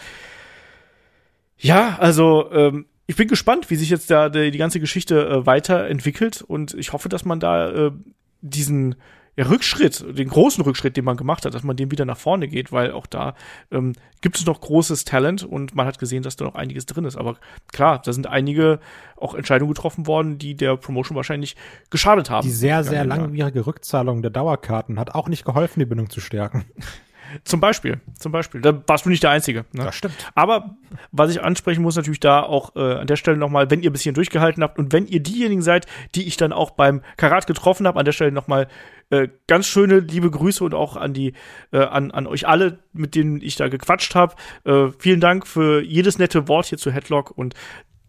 [1.56, 6.42] Ja, also ähm, ich bin gespannt, wie sich jetzt da die, ganze Geschichte äh, weiterentwickelt
[6.42, 7.92] und ich hoffe, dass man da äh,
[8.40, 8.96] diesen
[9.36, 12.48] ja, Rückschritt, den großen Rückschritt, den man gemacht hat, dass man den wieder nach vorne
[12.48, 13.34] geht, weil auch da
[13.70, 13.92] ähm,
[14.22, 17.16] gibt es noch großes Talent und man hat gesehen, dass da noch einiges drin ist.
[17.16, 17.36] Aber
[17.70, 18.80] klar, da sind einige
[19.16, 21.54] auch Entscheidungen getroffen worden, die der Promotion wahrscheinlich
[21.90, 22.46] geschadet haben.
[22.46, 26.64] Die sehr, sehr langwierige Rückzahlung der Dauerkarten hat auch nicht geholfen, die Bindung zu stärken.
[27.44, 28.60] Zum Beispiel, zum Beispiel.
[28.60, 29.64] Da warst du nicht der Einzige.
[29.72, 29.84] Ne?
[29.84, 30.14] Das stimmt.
[30.34, 30.76] Aber
[31.12, 33.92] was ich ansprechen muss, natürlich da auch äh, an der Stelle nochmal, wenn ihr ein
[33.92, 37.86] bisschen durchgehalten habt und wenn ihr diejenigen seid, die ich dann auch beim Karat getroffen
[37.86, 38.68] habe, an der Stelle nochmal
[39.10, 41.34] äh, ganz schöne liebe Grüße und auch an die,
[41.72, 44.34] äh, an, an euch alle, mit denen ich da gequatscht habe.
[44.64, 47.54] Äh, vielen Dank für jedes nette Wort hier zu Headlock und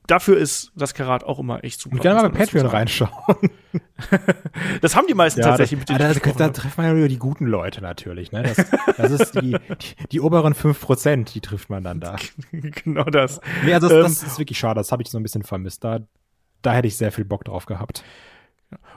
[0.08, 1.98] dafür ist das Karat auch immer echt super.
[1.98, 3.12] Ich kann mal bei Patreon reinschauen.
[4.82, 6.94] das haben die meisten ja, tatsächlich das, mit denen da, da, da trifft man ja
[6.94, 8.32] nur die guten Leute natürlich.
[8.32, 8.44] Ne?
[8.44, 8.66] Das,
[8.98, 12.16] das ist die, die, die oberen fünf Prozent, die trifft man dann da.
[12.52, 13.42] genau das.
[13.64, 14.80] Nee, also das, ähm, das ist wirklich schade.
[14.80, 15.84] Das habe ich so ein bisschen vermisst.
[15.84, 16.00] Da,
[16.62, 18.04] da hätte ich sehr viel Bock drauf gehabt.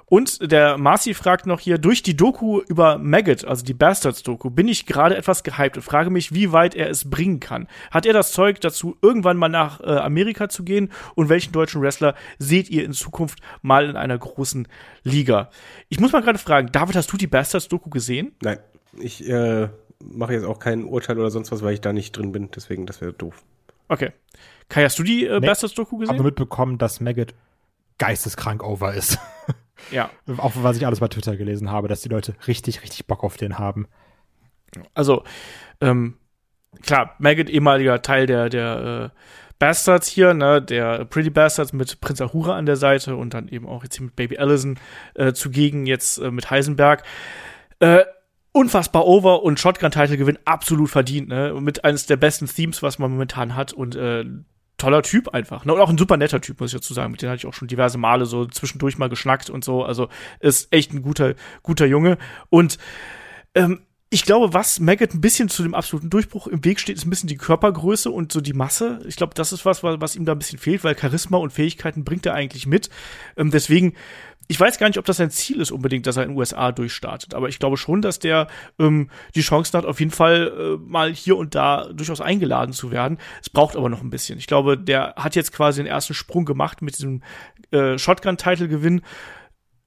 [0.07, 4.67] Und der Marcy fragt noch hier, durch die Doku über Maggot, also die Bastards-Doku, bin
[4.67, 7.69] ich gerade etwas gehypt und frage mich, wie weit er es bringen kann.
[7.93, 10.91] Hat er das Zeug dazu, irgendwann mal nach äh, Amerika zu gehen?
[11.15, 14.67] Und welchen deutschen Wrestler seht ihr in Zukunft mal in einer großen
[15.05, 15.51] Liga?
[15.89, 18.33] Ich muss mal gerade fragen, David, hast du die Bastards-Doku gesehen?
[18.43, 18.59] Nein,
[18.99, 19.69] ich äh,
[20.01, 22.51] mache jetzt auch kein Urteil oder sonst was, weil ich da nicht drin bin.
[22.51, 23.45] Deswegen, das wäre doof.
[23.87, 24.11] Okay.
[24.69, 26.15] Kai, hast du die äh, nee, Bastards-Doku gesehen?
[26.15, 27.33] Ich habe mitbekommen, dass Maggot
[28.01, 29.19] geisteskrank over ist.
[29.91, 30.11] Ja.
[30.37, 33.39] Auch was ich alles bei Twitter gelesen habe, dass die Leute richtig, richtig Bock auf
[33.39, 33.89] den haben.
[34.93, 35.25] Also,
[35.81, 36.19] ähm,
[36.83, 39.19] klar, Maggot, ehemaliger Teil der, der äh,
[39.59, 43.67] Bastards hier, ne, der Pretty Bastards mit Prinz Ahura an der Seite und dann eben
[43.67, 44.79] auch jetzt hier mit Baby Allison
[45.15, 47.03] äh, zugegen, jetzt äh, mit Heisenberg.
[47.81, 48.05] Äh,
[48.53, 51.57] unfassbar over und Shotgun-Title-Gewinn absolut verdient, ne?
[51.59, 54.25] Mit eines der besten Themes, was man momentan hat und äh,
[54.81, 55.65] toller Typ einfach.
[55.65, 55.75] Ne?
[55.75, 57.13] Und auch ein super netter Typ, muss ich dazu sagen.
[57.13, 59.85] Mit dem hatte ich auch schon diverse Male so zwischendurch mal geschnackt und so.
[59.85, 60.09] Also
[60.41, 62.19] ist echt ein guter, guter Junge.
[62.49, 62.79] Und
[63.55, 63.81] ähm,
[64.13, 67.11] ich glaube, was Maggot ein bisschen zu dem absoluten Durchbruch im Weg steht, ist ein
[67.11, 69.01] bisschen die Körpergröße und so die Masse.
[69.07, 72.03] Ich glaube, das ist was, was ihm da ein bisschen fehlt, weil Charisma und Fähigkeiten
[72.03, 72.91] bringt er eigentlich mit.
[73.37, 73.95] Ähm, deswegen
[74.51, 76.73] ich weiß gar nicht, ob das sein Ziel ist unbedingt, dass er in den USA
[76.73, 78.49] durchstartet, aber ich glaube schon, dass der
[78.81, 82.91] ähm, die Chancen hat, auf jeden Fall äh, mal hier und da durchaus eingeladen zu
[82.91, 83.19] werden.
[83.41, 84.41] Es braucht aber noch ein bisschen.
[84.41, 87.23] Ich glaube, der hat jetzt quasi den ersten Sprung gemacht mit diesem
[87.71, 89.03] äh, Shotgun-Title-Gewinn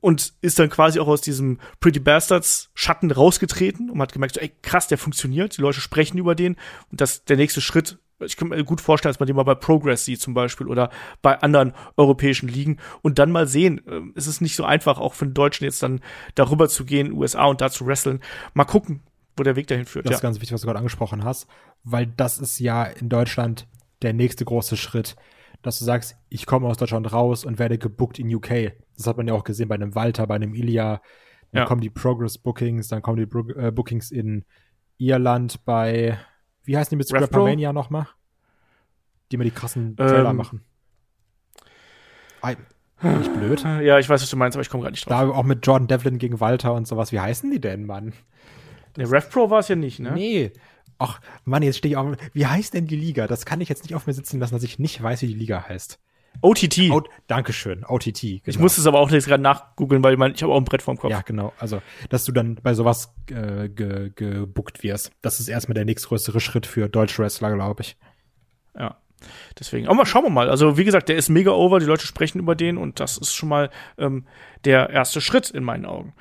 [0.03, 4.41] und ist dann quasi auch aus diesem Pretty Bastards Schatten rausgetreten und hat gemerkt, so,
[4.41, 6.57] ey, krass, der funktioniert, die Leute sprechen über den
[6.91, 9.55] und das der nächste Schritt ich kann mir gut vorstellen, dass man den mal bei
[9.55, 13.81] Progress sieht zum Beispiel oder bei anderen europäischen Ligen und dann mal sehen.
[13.87, 15.99] Ähm, es ist nicht so einfach, auch für den Deutschen jetzt dann
[16.35, 18.21] darüber zu gehen, USA und da zu wresteln.
[18.53, 19.01] Mal gucken.
[19.35, 20.05] wo der Weg dahin führt.
[20.05, 20.17] Das ja.
[20.17, 21.47] ist ganz wichtig, was du gerade angesprochen hast,
[21.83, 23.67] weil das ist ja in Deutschland
[24.03, 25.17] der nächste große Schritt,
[25.63, 28.73] dass du sagst, ich komme aus Deutschland raus und werde gebuckt in UK.
[28.95, 31.01] Das hat man ja auch gesehen bei einem Walter, bei einem Ilya.
[31.51, 31.65] Dann Ja.
[31.65, 34.45] kommen die Progress Bookings, dann kommen die Bro äh, Bookings in
[34.97, 36.17] Irland bei,
[36.63, 37.25] wie heißen die mit RevPro?
[37.27, 38.07] Scrappermania nochmal?
[39.31, 40.35] Die mir die krassen Trailer Ähm.
[40.35, 40.61] machen.
[42.41, 42.55] Ei,
[43.01, 43.63] bin ich blöd?
[43.63, 45.19] Ja, ich weiß, was du meinst, aber ich komme gerade nicht drauf.
[45.21, 47.11] Da auch mit Jordan Devlin gegen Walter und sowas.
[47.11, 48.13] Wie heißen die denn, Mann?
[48.95, 50.11] Der Rev Pro war es ja nicht, ne?
[50.13, 50.51] Nee.
[51.03, 52.15] Ach, Mann, jetzt stehe ich auf.
[52.31, 53.27] Wie heißt denn die Liga?
[53.27, 55.33] Das kann ich jetzt nicht auf mir sitzen lassen, dass ich nicht weiß, wie die
[55.33, 55.99] Liga heißt.
[56.41, 56.91] OTT.
[56.91, 58.21] O Dankeschön, OTT.
[58.21, 58.41] Genau.
[58.45, 60.63] ich muss es aber auch jetzt gerade nachgoogeln, weil ich, mein, ich habe auch ein
[60.63, 61.11] Brett vorm Kopf.
[61.11, 61.51] Ja, genau.
[61.59, 65.11] Also, dass du dann bei sowas äh, ge gebuckt wirst.
[65.21, 67.97] Das ist erstmal der nächstgrößere Schritt für deutsche Wrestler, glaube ich.
[68.77, 68.97] Ja.
[69.59, 70.49] Deswegen, aber mal schauen wir mal.
[70.49, 73.33] Also, wie gesagt, der ist mega over, die Leute sprechen über den und das ist
[73.33, 74.25] schon mal ähm,
[74.65, 76.13] der erste Schritt in meinen Augen.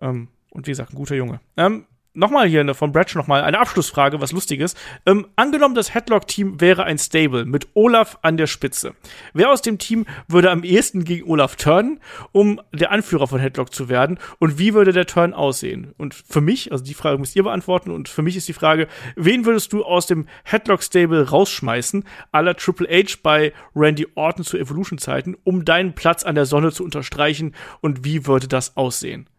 [0.00, 1.40] Ähm, und wie gesagt, ein guter Junge.
[1.56, 4.74] Ähm, Nochmal hier ne, von Bratch nochmal eine Abschlussfrage, was Lustiges.
[5.06, 8.94] Ähm, angenommen, das Headlock-Team wäre ein Stable mit Olaf an der Spitze.
[9.32, 12.00] Wer aus dem Team würde am ehesten gegen Olaf turnen,
[12.32, 14.18] um der Anführer von Headlock zu werden?
[14.38, 15.94] Und wie würde der Turn aussehen?
[15.96, 18.88] Und für mich, also die Frage müsst ihr beantworten, und für mich ist die Frage,
[19.16, 25.34] wen würdest du aus dem Headlock-Stable rausschmeißen, la Triple H bei Randy Orton zu Evolution-Zeiten,
[25.44, 27.54] um deinen Platz an der Sonne zu unterstreichen?
[27.80, 29.30] Und wie würde das aussehen?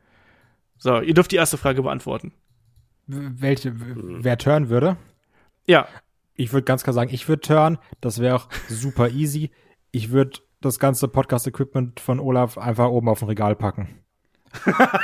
[0.79, 2.33] So, ihr dürft die erste Frage beantworten.
[3.07, 4.97] Welche, w- wer turn würde?
[5.65, 5.87] Ja,
[6.35, 7.77] Ich würde ganz klar sagen, ich würde turn.
[8.01, 9.51] Das wäre auch super easy.
[9.91, 13.99] Ich würde das ganze Podcast-Equipment von Olaf einfach oben auf ein Regal packen.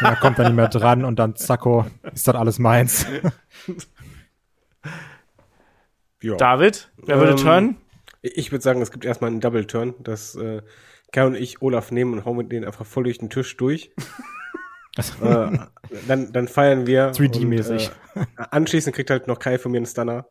[0.01, 3.05] Da kommt dann nicht mehr dran und dann zacko, ist das alles meins.
[6.21, 6.35] Ja.
[6.35, 7.75] David, wer würde Ähm, turnen?
[8.21, 10.61] Ich würde sagen, es gibt erstmal einen Double Turn, dass äh,
[11.13, 13.91] Kai und ich Olaf nehmen und hauen mit denen einfach voll durch den Tisch durch.
[14.97, 15.57] Äh,
[16.07, 17.11] dann, dann feiern wir.
[17.13, 17.89] 3D-mäßig.
[18.15, 20.25] und, Äh, anschließend kriegt halt noch Kai von mir einen Stunner.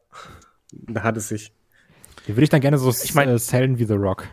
[0.73, 1.53] Da hat es sich.
[2.27, 4.25] Die würde ich dann gerne so Ich mein- äh, sellen wie The Rock.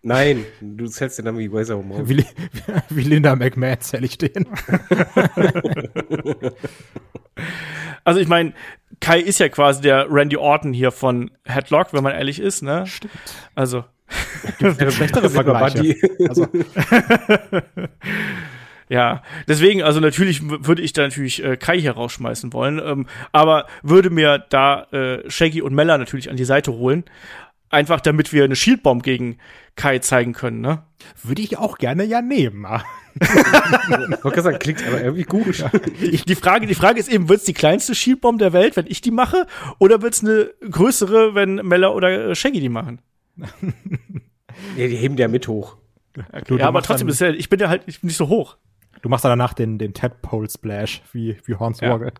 [0.00, 2.08] Nein, du zählst den dann wie Razor Ramon.
[2.08, 2.24] Wie,
[2.88, 4.46] wie Linda McMahon zähle ich den.
[8.04, 8.52] Also ich meine,
[9.00, 12.86] Kai ist ja quasi der Randy Orton hier von Headlock, wenn man ehrlich ist, ne?
[12.86, 13.12] Stimmt.
[13.54, 13.84] Also,
[14.58, 15.78] Schlechtere Vergleiche.
[15.78, 16.28] Buddy.
[16.28, 16.48] Also,
[18.88, 19.22] ja.
[19.46, 24.10] Deswegen, also natürlich würde ich da natürlich äh, Kai hier rausschmeißen wollen, ähm, aber würde
[24.10, 27.04] mir da äh, Shaggy und Mella natürlich an die Seite holen.
[27.70, 29.38] Einfach damit wir eine Shieldbomb gegen
[29.76, 30.82] Kai zeigen können, ne?
[31.22, 32.66] würde ich auch gerne ja nehmen.
[33.20, 35.64] Ich wollte gerade sagen, klingt aber irgendwie gut.
[36.00, 39.00] Ich, die, Frage, die Frage ist eben, wird's die kleinste Shieldbomb der Welt, wenn ich
[39.00, 39.46] die mache,
[39.78, 43.00] oder wird's eine größere, wenn Mella oder äh, Shaggy die machen?
[44.76, 45.76] Ja, die heben der mit hoch.
[46.32, 46.58] Okay.
[46.58, 48.56] Ja, aber trotzdem ist ja, ich bin ja halt ich bin nicht so hoch.
[49.02, 51.98] Du machst dann danach den, den Tadpole Splash, wie, wie Horns Ja.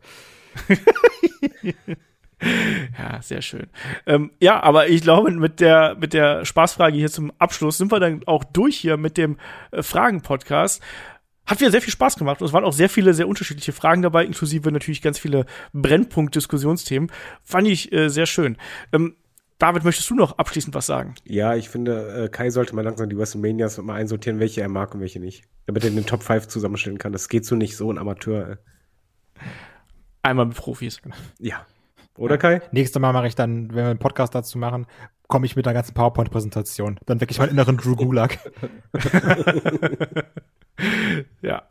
[2.96, 3.66] Ja, sehr schön.
[4.06, 7.98] Ähm, ja, aber ich glaube, mit der, mit der Spaßfrage hier zum Abschluss sind wir
[7.98, 9.38] dann auch durch hier mit dem
[9.72, 10.80] äh, Fragen-Podcast.
[11.46, 14.02] Hat wieder sehr viel Spaß gemacht und es waren auch sehr viele, sehr unterschiedliche Fragen
[14.02, 17.10] dabei, inklusive natürlich ganz viele Brennpunkt-Diskussionsthemen.
[17.42, 18.56] Fand ich äh, sehr schön.
[18.92, 19.16] Ähm,
[19.58, 21.16] David, möchtest du noch abschließend was sagen?
[21.24, 24.94] Ja, ich finde, äh, Kai sollte mal langsam die WrestleManias mal einsortieren, welche er mag
[24.94, 25.44] und welche nicht.
[25.66, 27.12] Damit er den Top 5 zusammenstellen kann.
[27.12, 28.50] Das geht so nicht, so ein Amateur.
[28.50, 28.56] Äh.
[30.22, 31.00] Einmal mit Profis.
[31.40, 31.66] Ja.
[32.16, 32.62] Oder Kai?
[32.70, 34.86] Nächstes Mal mache ich dann, wenn wir einen Podcast dazu machen,
[35.26, 37.00] komme ich mit einer ganzen PowerPoint-Präsentation.
[37.06, 38.38] Dann weck ich meinen inneren Drew Gulag.
[41.40, 41.62] Ja,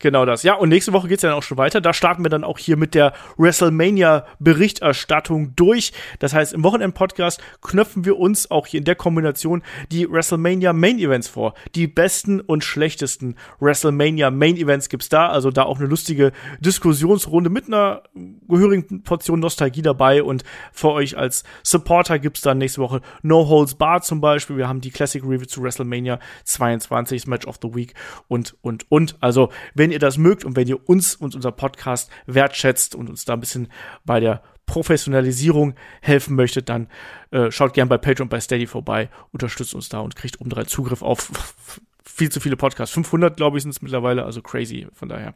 [0.00, 0.42] genau das.
[0.42, 1.80] Ja, und nächste Woche geht's ja dann auch schon weiter.
[1.80, 5.92] Da starten wir dann auch hier mit der WrestleMania-Berichterstattung durch.
[6.18, 9.62] Das heißt, im Wochenend-Podcast knöpfen wir uns auch hier in der Kombination
[9.92, 11.54] die WrestleMania Main Events vor.
[11.76, 15.28] Die besten und schlechtesten WrestleMania Main Events gibt's da.
[15.28, 18.02] Also da auch eine lustige Diskussionsrunde mit einer
[18.48, 20.24] gehörigen Portion Nostalgie dabei.
[20.24, 24.56] Und für euch als Supporter gibt's dann nächste Woche No Holds Barred zum Beispiel.
[24.56, 27.94] Wir haben die Classic Review zu WrestleMania 22, das Match of the Week
[28.26, 29.16] und, und, und.
[29.20, 33.24] Also, wenn ihr das mögt und wenn ihr uns und unser Podcast wertschätzt und uns
[33.24, 33.68] da ein bisschen
[34.04, 36.88] bei der Professionalisierung helfen möchtet, dann
[37.30, 40.66] äh, schaut gern bei Patreon und bei Steady vorbei, unterstützt uns da und kriegt obendrein
[40.66, 41.30] Zugriff auf
[42.04, 42.94] viel zu viele Podcasts.
[42.94, 45.34] 500, glaube ich, sind es mittlerweile, also crazy, von daher.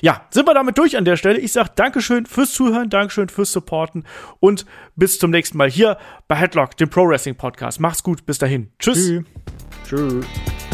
[0.00, 1.38] Ja, sind wir damit durch an der Stelle.
[1.38, 4.04] Ich sag Dankeschön fürs Zuhören, Dankeschön fürs Supporten
[4.40, 4.64] und
[4.96, 7.80] bis zum nächsten Mal hier bei Headlock, dem Pro Wrestling Podcast.
[7.80, 8.70] Macht's gut, bis dahin.
[8.78, 9.06] Tschüss.
[9.06, 9.24] Tschüss.
[9.86, 10.73] Tschüss.